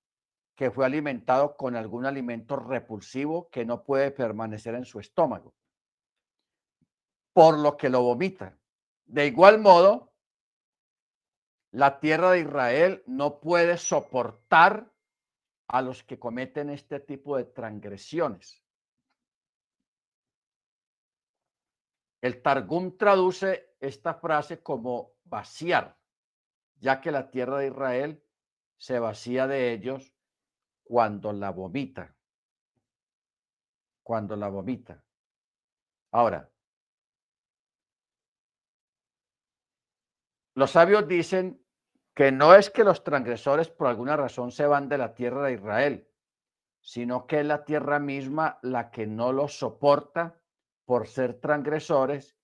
que 0.55 0.71
fue 0.71 0.85
alimentado 0.85 1.57
con 1.57 1.77
algún 1.77 2.07
alimento 2.07 2.57
repulsivo 2.57 3.49
que 3.51 3.65
no 3.65 3.83
puede 3.85 4.11
permanecer 4.11 4.75
en 4.75 4.85
su 4.85 5.01
estómago, 5.01 5.55
por 7.33 7.59
lo 7.59 7.77
que 7.77 7.89
lo 7.89 8.03
vomita. 8.03 8.59
De 9.05 9.27
igual 9.27 9.59
modo, 9.59 10.13
la 11.73 12.01
tierra 12.01 12.33
de 12.33 12.41
Israel 12.41 13.03
no 13.07 13.41
puede 13.41 13.79
soportar 13.79 14.93
a 15.69 15.81
los 15.81 16.05
que 16.05 16.19
cometen 16.19 16.69
este 16.69 17.01
tipo 17.01 17.37
de 17.37 17.45
transgresiones. 17.45 18.63
El 22.21 22.43
Targum 22.43 22.97
traduce 22.97 23.75
esta 23.81 24.15
frase 24.15 24.63
como 24.63 25.15
vaciar, 25.25 25.99
ya 26.77 27.01
que 27.01 27.11
la 27.11 27.31
tierra 27.31 27.59
de 27.59 27.69
Israel 27.69 28.23
se 28.77 28.99
vacía 28.99 29.47
de 29.47 29.73
ellos 29.73 30.12
cuando 30.85 31.33
la 31.33 31.51
vomita. 31.51 32.15
Cuando 34.03 34.37
la 34.37 34.49
vomita. 34.49 35.03
Ahora, 36.11 36.51
los 40.55 40.71
sabios 40.71 41.09
dicen 41.09 41.65
que 42.15 42.31
no 42.31 42.55
es 42.55 42.69
que 42.71 42.85
los 42.85 43.03
transgresores 43.03 43.71
por 43.71 43.87
alguna 43.87 44.17
razón 44.17 44.53
se 44.53 44.67
van 44.67 44.89
de 44.89 44.99
la 44.99 45.15
tierra 45.15 45.47
de 45.47 45.55
Israel, 45.55 46.09
sino 46.81 47.27
que 47.27 47.41
es 47.41 47.47
la 47.47 47.65
tierra 47.65 47.99
misma 47.99 48.59
la 48.63 48.91
que 48.91 49.07
no 49.07 49.33
los 49.33 49.57
soporta 49.59 50.39
por 50.85 51.07
ser 51.07 51.41
transgresores 51.41 52.37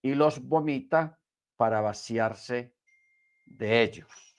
y 0.00 0.14
los 0.14 0.40
vomita 0.40 1.20
para 1.56 1.80
vaciarse 1.80 2.74
de 3.46 3.82
ellos. 3.82 4.36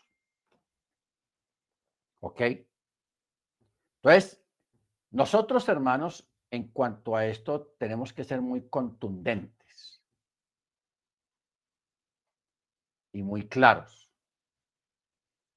¿Ok? 2.20 2.42
Entonces, 4.04 4.44
nosotros 5.12 5.68
hermanos, 5.70 6.30
en 6.52 6.68
cuanto 6.68 7.16
a 7.16 7.26
esto, 7.26 7.74
tenemos 7.78 8.12
que 8.12 8.26
ser 8.26 8.42
muy 8.42 8.68
contundentes. 8.68 10.04
Y 13.14 13.24
muy 13.24 13.48
claros. 13.48 14.12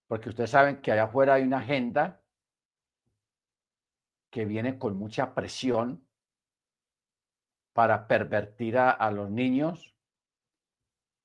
Porque 0.06 0.28
ustedes 0.28 0.50
saben 0.50 0.80
que 0.80 0.92
allá 0.92 1.04
afuera 1.04 1.34
hay 1.34 1.42
una 1.42 1.58
agenda 1.58 2.22
que 4.30 4.44
viene 4.44 4.78
con 4.78 4.96
mucha 4.96 5.34
presión 5.34 6.06
para 7.72 8.06
pervertir 8.06 8.78
a, 8.78 9.10
los 9.10 9.28
niños, 9.28 9.96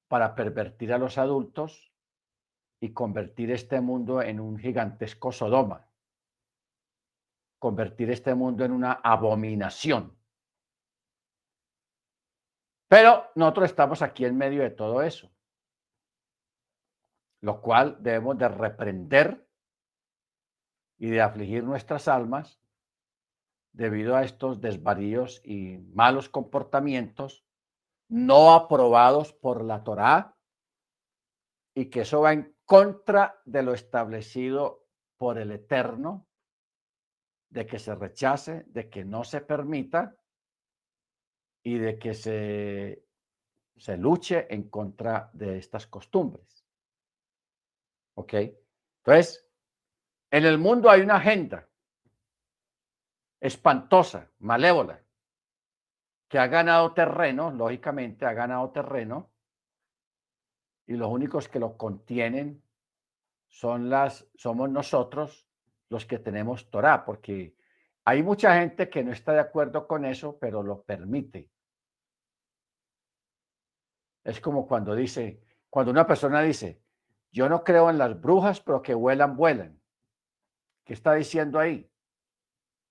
para 0.07 0.33
pervertir 0.33 0.91
a 0.91 0.97
los 0.97 1.19
adultos 1.19 1.93
y 2.79 2.93
convertir 2.93 3.51
este 3.51 3.79
mundo 3.79 4.23
en 4.23 4.39
un 4.39 4.57
gigantesco 4.57 5.31
Sodoma, 5.31 5.90
convertir 7.61 8.09
este 8.09 8.33
mundo 8.33 8.65
en 8.65 8.71
una 8.71 8.91
abominación. 8.91 10.17
Pero 12.89 13.31
nosotros 13.35 13.67
estamos 13.67 14.01
aquí 14.01 14.25
en 14.25 14.35
medio 14.35 14.63
de 14.63 14.71
todo 14.71 15.01
eso 15.01 15.31
lo 17.41 17.61
cual 17.61 17.97
debemos 17.99 18.37
de 18.37 18.47
reprender 18.47 19.47
y 20.97 21.09
de 21.09 21.21
afligir 21.21 21.63
nuestras 21.63 22.07
almas 22.07 22.61
debido 23.73 24.15
a 24.15 24.23
estos 24.23 24.61
desvaríos 24.61 25.41
y 25.43 25.77
malos 25.93 26.29
comportamientos 26.29 27.43
no 28.09 28.53
aprobados 28.53 29.33
por 29.33 29.63
la 29.63 29.83
Torá 29.83 30.37
y 31.73 31.89
que 31.89 32.01
eso 32.01 32.21
va 32.21 32.33
en 32.33 32.55
contra 32.65 33.41
de 33.45 33.63
lo 33.63 33.73
establecido 33.73 34.85
por 35.17 35.37
el 35.37 35.51
Eterno, 35.51 36.27
de 37.51 37.65
que 37.65 37.77
se 37.77 37.93
rechace, 37.93 38.63
de 38.67 38.89
que 38.89 39.03
no 39.03 39.23
se 39.23 39.41
permita 39.41 40.15
y 41.63 41.77
de 41.77 41.99
que 41.99 42.13
se, 42.13 43.05
se 43.75 43.97
luche 43.97 44.47
en 44.53 44.69
contra 44.69 45.29
de 45.33 45.57
estas 45.57 45.85
costumbres. 45.85 46.65
¿Ok? 48.15 48.33
Entonces, 49.03 49.45
en 50.31 50.45
el 50.45 50.57
mundo 50.57 50.89
hay 50.89 51.01
una 51.01 51.17
agenda 51.17 51.67
espantosa, 53.41 54.31
malévola, 54.39 55.03
que 56.29 56.39
ha 56.39 56.47
ganado 56.47 56.93
terreno, 56.93 57.51
lógicamente 57.51 58.25
ha 58.25 58.33
ganado 58.33 58.71
terreno, 58.71 59.29
y 60.87 60.93
los 60.93 61.09
únicos 61.09 61.49
que 61.49 61.59
lo 61.59 61.75
contienen 61.75 62.63
son 63.47 63.89
las, 63.89 64.29
somos 64.35 64.69
nosotros 64.69 65.50
los 65.91 66.05
que 66.05 66.19
tenemos 66.19 66.69
Torah, 66.69 67.03
porque 67.03 67.53
hay 68.05 68.23
mucha 68.23 68.57
gente 68.57 68.89
que 68.89 69.03
no 69.03 69.11
está 69.11 69.33
de 69.33 69.41
acuerdo 69.41 69.87
con 69.87 70.05
eso, 70.05 70.39
pero 70.39 70.63
lo 70.63 70.83
permite. 70.83 71.49
Es 74.23 74.39
como 74.39 74.65
cuando 74.65 74.95
dice, 74.95 75.43
cuando 75.69 75.91
una 75.91 76.07
persona 76.07 76.41
dice, 76.41 76.81
yo 77.29 77.49
no 77.49 77.65
creo 77.65 77.89
en 77.89 77.97
las 77.97 78.19
brujas, 78.19 78.61
pero 78.61 78.81
que 78.81 78.93
vuelan, 78.93 79.35
vuelan. 79.35 79.81
¿Qué 80.85 80.93
está 80.93 81.13
diciendo 81.13 81.59
ahí? 81.59 81.91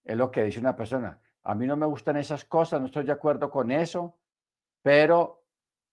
Es 0.04 0.16
lo 0.16 0.30
que 0.30 0.44
dice 0.44 0.60
una 0.60 0.76
persona. 0.76 1.18
A 1.42 1.54
mí 1.54 1.66
no 1.66 1.78
me 1.78 1.86
gustan 1.86 2.18
esas 2.18 2.44
cosas, 2.44 2.80
no 2.80 2.86
estoy 2.86 3.04
de 3.04 3.12
acuerdo 3.12 3.50
con 3.50 3.70
eso, 3.70 4.18
pero 4.82 5.42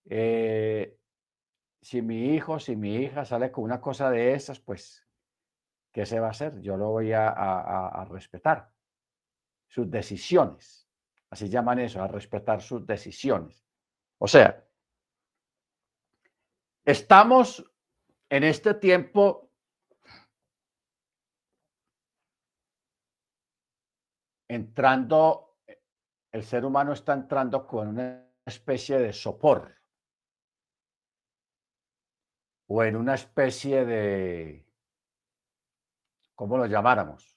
eh, 0.09 0.99
si 1.81 2.01
mi 2.01 2.35
hijo, 2.35 2.59
si 2.59 2.75
mi 2.75 2.97
hija 2.97 3.23
sale 3.23 3.49
con 3.49 3.63
una 3.63 3.79
cosa 3.79 4.11
de 4.11 4.33
esas, 4.33 4.59
pues, 4.59 5.06
¿qué 5.97 6.05
se 6.05 6.19
va 6.19 6.27
a 6.27 6.29
hacer? 6.29 6.61
Yo 6.61 6.77
lo 6.77 6.91
voy 6.91 7.11
a, 7.11 7.29
a 7.29 8.05
respetar. 8.05 8.71
Sus 9.67 9.89
decisiones. 9.89 10.87
Así 11.31 11.49
llaman 11.49 11.79
eso, 11.79 12.03
a 12.03 12.07
respetar 12.07 12.61
sus 12.61 12.85
decisiones. 12.85 13.65
O 14.19 14.27
sea, 14.27 14.63
estamos 16.85 17.65
en 18.29 18.43
este 18.43 18.75
tiempo 18.75 19.49
entrando, 24.47 25.57
el 26.31 26.43
ser 26.43 26.63
humano 26.63 26.93
está 26.93 27.13
entrando 27.13 27.65
con 27.65 27.87
una 27.87 28.23
especie 28.45 28.99
de 28.99 29.13
sopor 29.13 29.75
o 32.67 32.83
en 32.83 32.95
una 32.95 33.15
especie 33.15 33.83
de, 33.83 34.66
¿cómo 36.37 36.57
lo 36.57 36.67
llamáramos? 36.67 37.35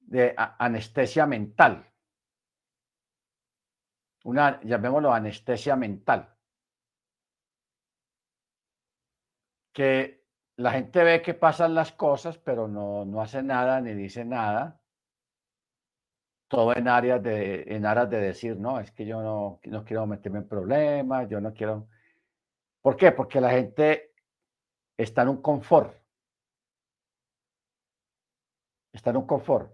De 0.00 0.34
anestesia 0.36 1.26
mental. 1.26 1.88
Una, 4.24 4.60
llamémoslo 4.62 5.12
anestesia 5.12 5.76
mental. 5.76 6.32
que 9.72 10.22
la 10.56 10.72
gente 10.72 11.02
ve 11.02 11.22
que 11.22 11.34
pasan 11.34 11.74
las 11.74 11.92
cosas, 11.92 12.38
pero 12.38 12.68
no, 12.68 13.04
no 13.04 13.20
hace 13.20 13.42
nada 13.42 13.80
ni 13.80 13.94
dice 13.94 14.24
nada. 14.24 14.80
Todo 16.48 16.76
en 16.76 16.86
áreas 16.86 17.22
de, 17.22 17.62
en 17.66 17.86
aras 17.86 18.10
de 18.10 18.20
decir, 18.20 18.58
no, 18.58 18.78
es 18.78 18.90
que 18.92 19.06
yo 19.06 19.22
no, 19.22 19.60
no 19.64 19.84
quiero 19.84 20.06
meterme 20.06 20.40
en 20.40 20.48
problemas, 20.48 21.28
yo 21.28 21.40
no 21.40 21.54
quiero. 21.54 21.88
¿Por 22.82 22.96
qué? 22.96 23.12
Porque 23.12 23.40
la 23.40 23.50
gente 23.50 24.12
está 24.98 25.22
en 25.22 25.28
un 25.28 25.42
confort. 25.42 26.01
Está 28.92 29.10
en 29.10 29.16
un 29.16 29.26
confort. 29.26 29.72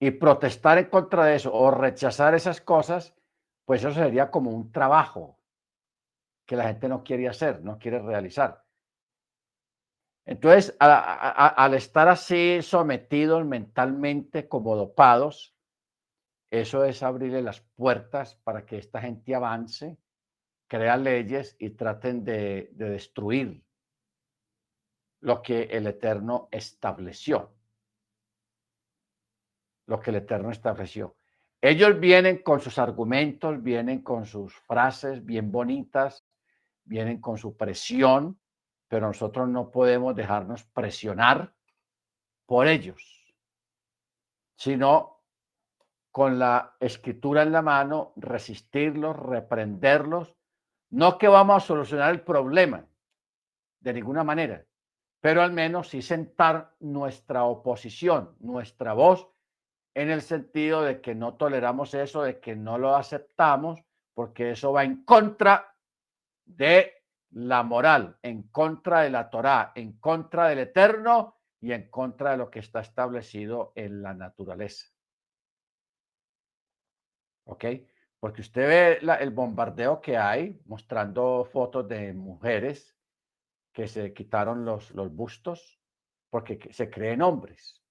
Y 0.00 0.10
protestar 0.10 0.78
en 0.78 0.86
contra 0.86 1.26
de 1.26 1.36
eso 1.36 1.54
o 1.54 1.70
rechazar 1.70 2.34
esas 2.34 2.60
cosas, 2.60 3.14
pues 3.64 3.84
eso 3.84 3.92
sería 3.92 4.30
como 4.30 4.50
un 4.50 4.72
trabajo 4.72 5.38
que 6.44 6.56
la 6.56 6.64
gente 6.64 6.88
no 6.88 7.04
quiere 7.04 7.28
hacer, 7.28 7.62
no 7.62 7.78
quiere 7.78 8.00
realizar. 8.00 8.64
Entonces, 10.24 10.76
al 10.78 11.74
estar 11.74 12.08
así 12.08 12.62
sometidos 12.62 13.44
mentalmente 13.44 14.48
como 14.48 14.76
dopados, 14.76 15.56
eso 16.50 16.84
es 16.84 17.02
abrirle 17.02 17.42
las 17.42 17.60
puertas 17.60 18.36
para 18.44 18.64
que 18.64 18.78
esta 18.78 19.00
gente 19.00 19.34
avance, 19.34 19.98
crea 20.68 20.96
leyes 20.96 21.56
y 21.58 21.70
traten 21.70 22.24
de, 22.24 22.70
de 22.72 22.90
destruir 22.90 23.64
lo 25.20 25.42
que 25.42 25.62
el 25.64 25.86
Eterno 25.86 26.48
estableció. 26.50 27.54
Lo 29.92 30.00
que 30.00 30.08
el 30.08 30.16
Eterno 30.16 30.50
estableció. 30.50 31.16
Ellos 31.60 32.00
vienen 32.00 32.42
con 32.42 32.60
sus 32.60 32.78
argumentos, 32.78 33.62
vienen 33.62 34.00
con 34.00 34.24
sus 34.24 34.54
frases 34.60 35.22
bien 35.22 35.52
bonitas, 35.52 36.24
vienen 36.82 37.20
con 37.20 37.36
su 37.36 37.58
presión, 37.58 38.40
pero 38.88 39.08
nosotros 39.08 39.50
no 39.50 39.70
podemos 39.70 40.16
dejarnos 40.16 40.64
presionar 40.64 41.52
por 42.46 42.68
ellos, 42.68 43.36
sino 44.56 45.20
con 46.10 46.38
la 46.38 46.74
escritura 46.80 47.42
en 47.42 47.52
la 47.52 47.60
mano, 47.60 48.14
resistirlos, 48.16 49.14
reprenderlos, 49.14 50.34
no 50.88 51.18
que 51.18 51.28
vamos 51.28 51.62
a 51.62 51.66
solucionar 51.66 52.12
el 52.12 52.22
problema 52.22 52.86
de 53.80 53.92
ninguna 53.92 54.24
manera, 54.24 54.64
pero 55.20 55.42
al 55.42 55.52
menos 55.52 55.90
sí 55.90 56.00
sentar 56.00 56.74
nuestra 56.80 57.44
oposición, 57.44 58.34
nuestra 58.40 58.94
voz, 58.94 59.28
en 59.94 60.10
el 60.10 60.22
sentido 60.22 60.82
de 60.82 61.00
que 61.00 61.14
no 61.14 61.34
toleramos 61.34 61.94
eso, 61.94 62.22
de 62.22 62.40
que 62.40 62.56
no 62.56 62.78
lo 62.78 62.96
aceptamos, 62.96 63.80
porque 64.14 64.52
eso 64.52 64.72
va 64.72 64.84
en 64.84 65.04
contra 65.04 65.74
de 66.44 66.92
la 67.30 67.62
moral, 67.62 68.18
en 68.22 68.44
contra 68.48 69.02
de 69.02 69.10
la 69.10 69.30
Torá, 69.30 69.72
en 69.74 69.98
contra 69.98 70.48
del 70.48 70.60
Eterno 70.60 71.36
y 71.60 71.72
en 71.72 71.88
contra 71.88 72.32
de 72.32 72.36
lo 72.38 72.50
que 72.50 72.58
está 72.58 72.80
establecido 72.80 73.72
en 73.74 74.02
la 74.02 74.14
naturaleza. 74.14 74.86
¿Ok? 77.44 77.64
Porque 78.20 78.42
usted 78.42 78.68
ve 79.02 79.14
el 79.20 79.30
bombardeo 79.30 80.00
que 80.00 80.16
hay 80.16 80.60
mostrando 80.66 81.44
fotos 81.44 81.88
de 81.88 82.12
mujeres 82.12 82.96
que 83.72 83.88
se 83.88 84.12
quitaron 84.12 84.64
los, 84.64 84.90
los 84.92 85.12
bustos 85.14 85.80
porque 86.30 86.68
se 86.72 86.88
creen 86.88 87.22
hombres. 87.22 87.81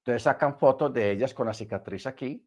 Entonces 0.00 0.22
sacan 0.22 0.58
fotos 0.58 0.92
de 0.92 1.10
ellas 1.10 1.34
con 1.34 1.46
la 1.46 1.54
cicatriz 1.54 2.06
aquí, 2.06 2.46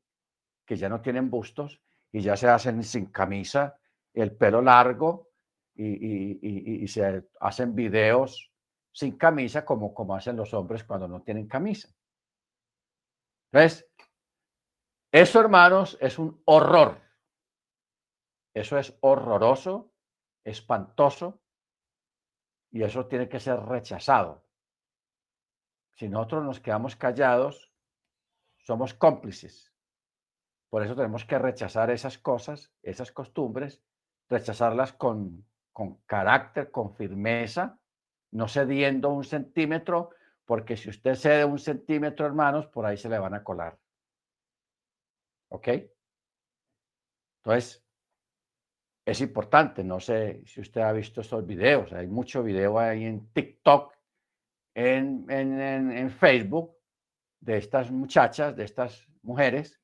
que 0.65 0.75
ya 0.75 0.89
no 0.89 1.01
tienen 1.01 1.29
bustos 1.29 1.81
y 2.11 2.21
ya 2.21 2.35
se 2.35 2.47
hacen 2.47 2.83
sin 2.83 3.07
camisa, 3.07 3.77
el 4.13 4.35
pelo 4.35 4.61
largo, 4.61 5.29
y, 5.75 6.87
se 6.87 7.23
hacen 7.39 7.73
videos 7.73 8.51
sin 8.91 9.17
camisa 9.17 9.65
como, 9.65 9.93
como 9.93 10.15
hacen 10.15 10.35
los 10.35 10.53
hombres 10.53 10.83
cuando 10.83 11.07
no 11.07 11.21
tienen 11.21 11.47
camisa. 11.47 11.89
Entonces, 13.51 13.87
eso, 15.11 15.39
hermanos, 15.39 15.97
es 16.01 16.17
un 16.17 16.41
horror. 16.45 17.01
Eso 18.53 18.77
es 18.77 18.95
horroroso, 19.01 19.93
espantoso, 20.43 21.41
y 22.71 22.83
eso 22.83 23.05
tiene 23.07 23.29
que 23.29 23.39
ser 23.39 23.59
rechazado. 23.59 24.43
Si 25.95 26.09
nosotros 26.09 26.43
nos 26.43 26.59
quedamos 26.59 26.95
callados, 26.95 27.71
somos 28.57 28.93
cómplices. 28.93 29.73
Por 30.69 30.83
eso 30.83 30.95
tenemos 30.95 31.25
que 31.25 31.37
rechazar 31.37 31.91
esas 31.91 32.17
cosas, 32.17 32.71
esas 32.81 33.11
costumbres, 33.11 33.83
rechazarlas 34.29 34.93
con, 34.93 35.45
con 35.71 35.97
carácter, 36.05 36.71
con 36.71 36.95
firmeza, 36.95 37.79
no 38.31 38.47
cediendo 38.47 39.09
un 39.09 39.23
centímetro, 39.23 40.09
porque 40.45 40.75
si 40.75 40.89
usted 40.89 41.15
cede 41.15 41.45
un 41.45 41.59
centímetro, 41.59 42.25
hermanos, 42.25 42.67
por 42.67 42.85
ahí 42.85 42.97
se 42.97 43.09
le 43.09 43.19
van 43.19 43.35
a 43.35 43.43
colar. 43.43 43.77
¿Ok? 45.49 45.67
Entonces, 47.43 47.83
es 49.05 49.21
importante, 49.21 49.83
no 49.83 49.99
sé 49.99 50.43
si 50.45 50.61
usted 50.61 50.81
ha 50.81 50.91
visto 50.91 51.21
esos 51.21 51.45
videos, 51.45 51.91
hay 51.93 52.07
mucho 52.07 52.41
video 52.41 52.79
ahí 52.79 53.03
en 53.03 53.27
TikTok, 53.33 53.93
en, 54.75 56.09
Facebook, 56.11 56.75
de 57.39 57.57
estas 57.57 57.91
muchachas, 57.91 58.55
de 58.55 58.63
estas 58.63 59.07
mujeres 59.21 59.81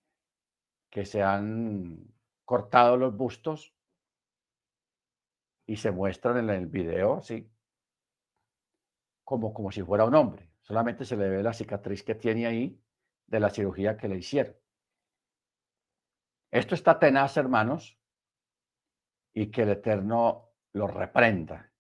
que 0.90 1.06
se 1.06 1.22
han 1.22 2.08
cortado 2.46 2.98
los 2.98 3.16
bustos 3.16 3.76
y 5.68 5.76
se 5.76 5.92
muestran 5.92 6.38
en 6.38 6.50
el 6.50 6.68
video 6.68 7.18
así, 7.18 7.52
como, 9.24 9.54
como 9.54 9.72
si 9.72 9.84
fuera 9.84 10.06
un 10.06 10.16
hombre. 10.16 10.50
Solamente 10.62 11.06
se 11.06 11.16
le 11.16 11.30
ve 11.30 11.44
la 11.44 11.54
cicatriz 11.54 12.04
que 12.04 12.16
tiene 12.16 12.48
ahí 12.48 12.82
de 13.28 13.40
la 13.40 13.50
cirugía 13.50 13.98
que 13.98 14.08
le 14.08 14.18
hicieron. 14.18 14.56
Esto 16.52 16.74
está 16.74 16.98
tenaz, 16.98 17.38
hermanos, 17.38 18.00
y 19.34 19.52
que 19.52 19.62
el 19.62 19.70
Eterno 19.70 20.50
lo 20.74 20.88
reprenda. 20.88 21.72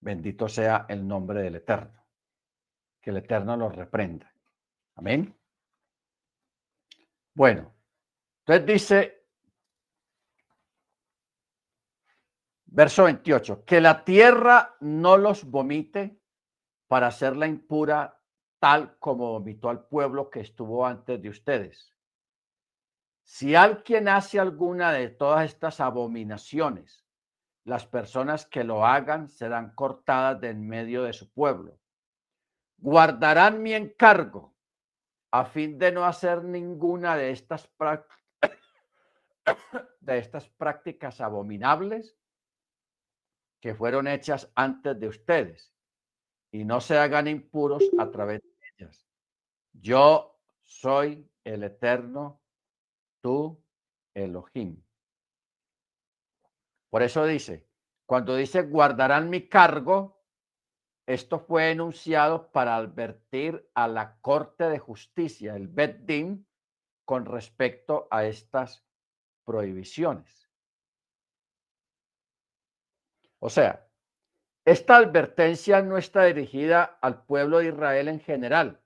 Bendito 0.00 0.48
sea 0.48 0.86
el 0.88 1.06
nombre 1.06 1.42
del 1.42 1.56
Eterno. 1.56 1.99
Que 3.00 3.10
el 3.10 3.18
Eterno 3.18 3.56
lo 3.56 3.68
reprenda. 3.68 4.32
Amén. 4.96 5.34
Bueno, 7.34 7.72
entonces 8.40 8.66
dice 8.66 9.20
Verso 12.72 13.02
28, 13.04 13.64
que 13.64 13.80
la 13.80 14.04
tierra 14.04 14.76
no 14.78 15.16
los 15.16 15.44
vomite 15.44 16.20
para 16.86 17.08
hacerla 17.08 17.48
impura 17.48 18.20
tal 18.60 18.96
como 19.00 19.32
vomitó 19.32 19.70
al 19.70 19.86
pueblo 19.88 20.30
que 20.30 20.38
estuvo 20.38 20.86
antes 20.86 21.20
de 21.20 21.30
ustedes. 21.30 21.92
Si 23.24 23.56
alguien 23.56 24.06
hace 24.06 24.38
alguna 24.38 24.92
de 24.92 25.08
todas 25.08 25.46
estas 25.46 25.80
abominaciones, 25.80 27.04
las 27.64 27.86
personas 27.86 28.46
que 28.46 28.62
lo 28.62 28.86
hagan 28.86 29.28
serán 29.28 29.74
cortadas 29.74 30.40
de 30.40 30.50
en 30.50 30.64
medio 30.64 31.02
de 31.02 31.12
su 31.12 31.28
pueblo. 31.32 31.79
Guardarán 32.80 33.62
mi 33.62 33.74
encargo 33.74 34.54
a 35.30 35.44
fin 35.44 35.78
de 35.78 35.92
no 35.92 36.04
hacer 36.04 36.42
ninguna 36.42 37.16
de 37.16 37.30
estas, 37.30 37.70
de 40.00 40.18
estas 40.18 40.48
prácticas 40.48 41.20
abominables 41.20 42.16
que 43.60 43.74
fueron 43.74 44.08
hechas 44.08 44.50
antes 44.54 44.98
de 44.98 45.08
ustedes 45.08 45.74
y 46.50 46.64
no 46.64 46.80
se 46.80 46.98
hagan 46.98 47.28
impuros 47.28 47.84
a 47.98 48.10
través 48.10 48.40
de 48.42 48.48
ellas. 48.76 49.06
Yo 49.72 50.40
soy 50.64 51.30
el 51.44 51.62
eterno, 51.62 52.40
tú 53.20 53.62
Elohim. 54.14 54.82
Por 56.88 57.02
eso 57.02 57.24
dice, 57.24 57.68
cuando 58.06 58.34
dice 58.34 58.62
guardarán 58.62 59.30
mi 59.30 59.48
cargo, 59.48 60.19
esto 61.12 61.40
fue 61.40 61.72
enunciado 61.72 62.52
para 62.52 62.76
advertir 62.76 63.68
a 63.74 63.88
la 63.88 64.20
Corte 64.20 64.68
de 64.68 64.78
Justicia, 64.78 65.56
el 65.56 65.66
Beddin, 65.66 66.46
con 67.04 67.26
respecto 67.26 68.06
a 68.12 68.24
estas 68.26 68.84
prohibiciones. 69.44 70.48
O 73.40 73.50
sea, 73.50 73.88
esta 74.64 74.98
advertencia 74.98 75.82
no 75.82 75.98
está 75.98 76.26
dirigida 76.26 76.84
al 77.00 77.24
pueblo 77.24 77.58
de 77.58 77.70
Israel 77.70 78.06
en 78.06 78.20
general, 78.20 78.80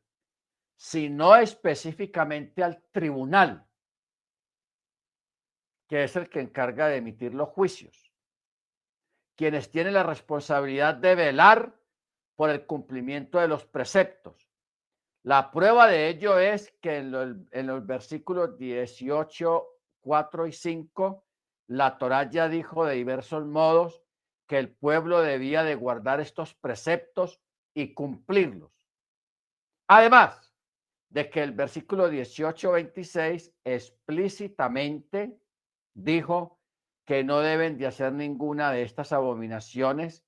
sino 0.77 1.37
específicamente 1.37 2.65
al 2.65 2.83
tribunal, 2.91 3.67
que 5.87 6.05
es 6.05 6.17
el 6.17 6.31
que 6.31 6.41
encarga 6.41 6.89
de 6.89 6.97
emitir 6.97 7.35
los 7.35 7.51
juicios, 7.51 8.15
quienes 9.37 9.71
tienen 9.71 9.93
la 9.93 10.05
responsabilidad 10.05 10.95
de 10.95 11.15
velar 11.17 11.84
por 12.36 12.51
el 12.51 12.66
cumplimiento 12.66 13.39
de 13.39 13.48
los 13.48 13.65
preceptos. 13.65 14.48
La 15.23 15.51
prueba 15.51 15.86
de 15.86 16.09
ello 16.09 16.39
es 16.39 16.73
que 16.82 16.98
en, 16.98 17.66
los 17.66 17.86
versículos 17.86 18.59
18, 18.59 19.66
4 20.01 20.47
y 20.47 20.52
5, 20.52 21.24
la 21.69 21.97
Torah 21.97 22.28
ya 22.28 22.48
dijo 22.48 22.85
de 22.85 22.94
diversos 22.97 23.47
modos 23.47 24.02
que 24.47 24.59
el 24.59 24.70
pueblo 24.70 25.23
debía 25.23 25.62
de 25.62 25.77
guardar 25.77 26.20
estos 26.20 26.55
preceptos 26.55 27.40
y 27.73 27.94
cumplirlos. 27.94 28.70
Además 29.89 30.55
de 31.09 31.31
que 31.31 31.43
el 31.43 31.52
versículo 31.52 32.11
18-26 32.11 33.55
explícitamente 33.65 35.39
dijo 35.94 36.59
que 37.06 37.24
no 37.24 37.40
deben 37.40 37.78
de 37.78 37.86
hacer 37.86 38.12
ninguna 38.12 38.73
de 38.73 38.82
estas 38.82 39.12
abominaciones, 39.12 40.24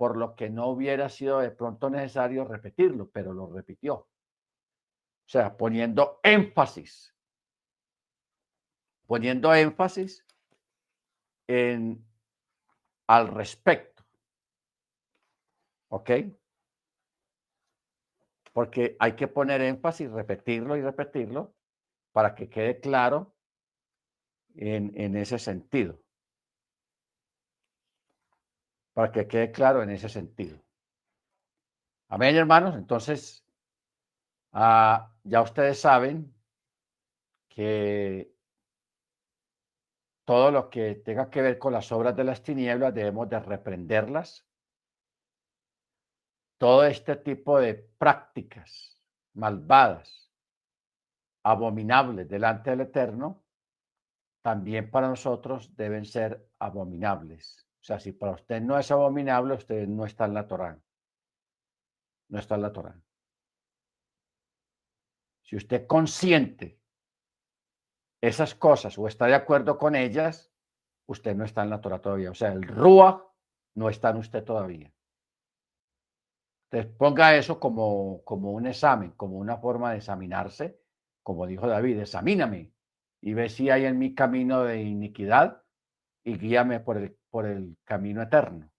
por 0.00 0.16
lo 0.16 0.34
que 0.34 0.48
no 0.48 0.68
hubiera 0.68 1.10
sido 1.10 1.40
de 1.40 1.50
pronto 1.50 1.90
necesario 1.90 2.46
repetirlo, 2.46 3.10
pero 3.10 3.34
lo 3.34 3.52
repitió. 3.52 3.96
O 3.96 4.08
sea, 5.26 5.58
poniendo 5.58 6.20
énfasis, 6.22 7.14
poniendo 9.06 9.54
énfasis 9.54 10.26
en 11.46 12.02
al 13.08 13.28
respecto. 13.28 14.02
¿Ok? 15.88 16.10
Porque 18.54 18.96
hay 18.98 19.12
que 19.16 19.28
poner 19.28 19.60
énfasis, 19.60 20.10
repetirlo 20.10 20.78
y 20.78 20.80
repetirlo 20.80 21.54
para 22.12 22.34
que 22.34 22.48
quede 22.48 22.80
claro 22.80 23.36
en, 24.54 24.98
en 24.98 25.14
ese 25.16 25.38
sentido 25.38 26.00
para 29.00 29.12
que 29.12 29.26
quede 29.26 29.50
claro 29.50 29.82
en 29.82 29.88
ese 29.88 30.10
sentido. 30.10 30.58
Amén, 32.10 32.36
hermanos. 32.36 32.76
Entonces, 32.76 33.42
ah, 34.52 35.10
ya 35.24 35.40
ustedes 35.40 35.80
saben 35.80 36.34
que 37.48 38.36
todo 40.26 40.50
lo 40.50 40.68
que 40.68 40.96
tenga 40.96 41.30
que 41.30 41.40
ver 41.40 41.58
con 41.58 41.72
las 41.72 41.90
obras 41.92 42.14
de 42.14 42.24
las 42.24 42.42
tinieblas 42.42 42.92
debemos 42.92 43.26
de 43.30 43.40
reprenderlas. 43.40 44.46
Todo 46.58 46.84
este 46.84 47.16
tipo 47.16 47.58
de 47.58 47.76
prácticas 47.76 49.00
malvadas, 49.32 50.30
abominables 51.42 52.28
delante 52.28 52.68
del 52.68 52.82
Eterno, 52.82 53.42
también 54.42 54.90
para 54.90 55.08
nosotros 55.08 55.74
deben 55.74 56.04
ser 56.04 56.50
abominables. 56.58 57.69
O 57.80 57.84
sea, 57.84 57.98
si 57.98 58.12
para 58.12 58.32
usted 58.32 58.60
no 58.60 58.78
es 58.78 58.90
abominable, 58.90 59.54
usted 59.54 59.86
no 59.88 60.04
está 60.04 60.26
en 60.26 60.34
la 60.34 60.46
Torá. 60.46 60.78
No 62.28 62.38
está 62.38 62.54
en 62.54 62.62
la 62.62 62.72
Torá. 62.72 63.00
Si 65.42 65.56
usted 65.56 65.86
consiente 65.86 66.78
esas 68.20 68.54
cosas 68.54 68.98
o 68.98 69.08
está 69.08 69.26
de 69.26 69.34
acuerdo 69.34 69.78
con 69.78 69.96
ellas, 69.96 70.52
usted 71.06 71.34
no 71.34 71.44
está 71.44 71.62
en 71.62 71.70
la 71.70 71.80
Torah 71.80 72.00
todavía. 72.00 72.30
O 72.30 72.34
sea, 72.34 72.52
el 72.52 72.62
Ruach 72.62 73.22
no 73.74 73.88
está 73.88 74.10
en 74.10 74.18
usted 74.18 74.44
todavía. 74.44 74.92
Entonces 76.70 76.96
ponga 76.96 77.34
eso 77.34 77.58
como, 77.58 78.22
como 78.24 78.52
un 78.52 78.66
examen, 78.66 79.10
como 79.12 79.38
una 79.38 79.56
forma 79.56 79.90
de 79.90 79.98
examinarse, 79.98 80.80
como 81.22 81.46
dijo 81.46 81.66
David, 81.66 81.98
examíname 81.98 82.72
y 83.20 83.34
ve 83.34 83.48
si 83.48 83.70
hay 83.70 83.86
en 83.86 83.98
mi 83.98 84.14
camino 84.14 84.62
de 84.62 84.82
iniquidad 84.82 85.62
y 86.24 86.38
guíame 86.38 86.80
por 86.80 86.96
el 86.96 87.19
por 87.30 87.46
el 87.46 87.76
camino 87.84 88.22
eterno. 88.22 88.70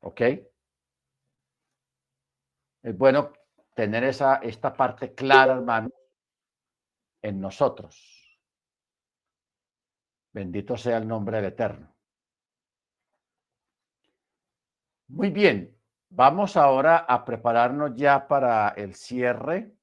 ¿Ok? 0.00 0.20
Es 2.82 2.96
bueno 2.96 3.32
tener 3.74 4.04
esa, 4.04 4.36
esta 4.36 4.72
parte 4.74 5.14
clara, 5.14 5.54
hermano, 5.54 5.90
en 7.22 7.40
nosotros. 7.40 8.40
Bendito 10.32 10.76
sea 10.76 10.98
el 10.98 11.08
nombre 11.08 11.38
del 11.38 11.46
Eterno. 11.46 11.94
Muy 15.08 15.30
bien, 15.30 15.76
vamos 16.08 16.56
ahora 16.56 16.98
a 16.98 17.24
prepararnos 17.24 17.94
ya 17.96 18.28
para 18.28 18.68
el 18.70 18.94
cierre 18.94 19.74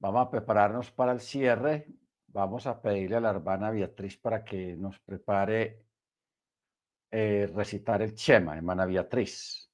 Vamos 0.00 0.28
a 0.28 0.30
prepararnos 0.30 0.92
para 0.92 1.10
el 1.12 1.20
cierre 1.20 1.88
vamos 2.28 2.66
a 2.66 2.80
pedirle 2.80 3.16
a 3.16 3.20
la 3.20 3.30
hermana 3.30 3.70
Beatriz 3.70 4.16
para 4.18 4.44
que 4.44 4.76
nos 4.76 4.98
prepare 5.00 5.84
eh, 7.10 7.50
recitar 7.54 8.02
el 8.02 8.14
Chema, 8.14 8.56
hermana 8.56 8.86
Beatriz. 8.86 9.67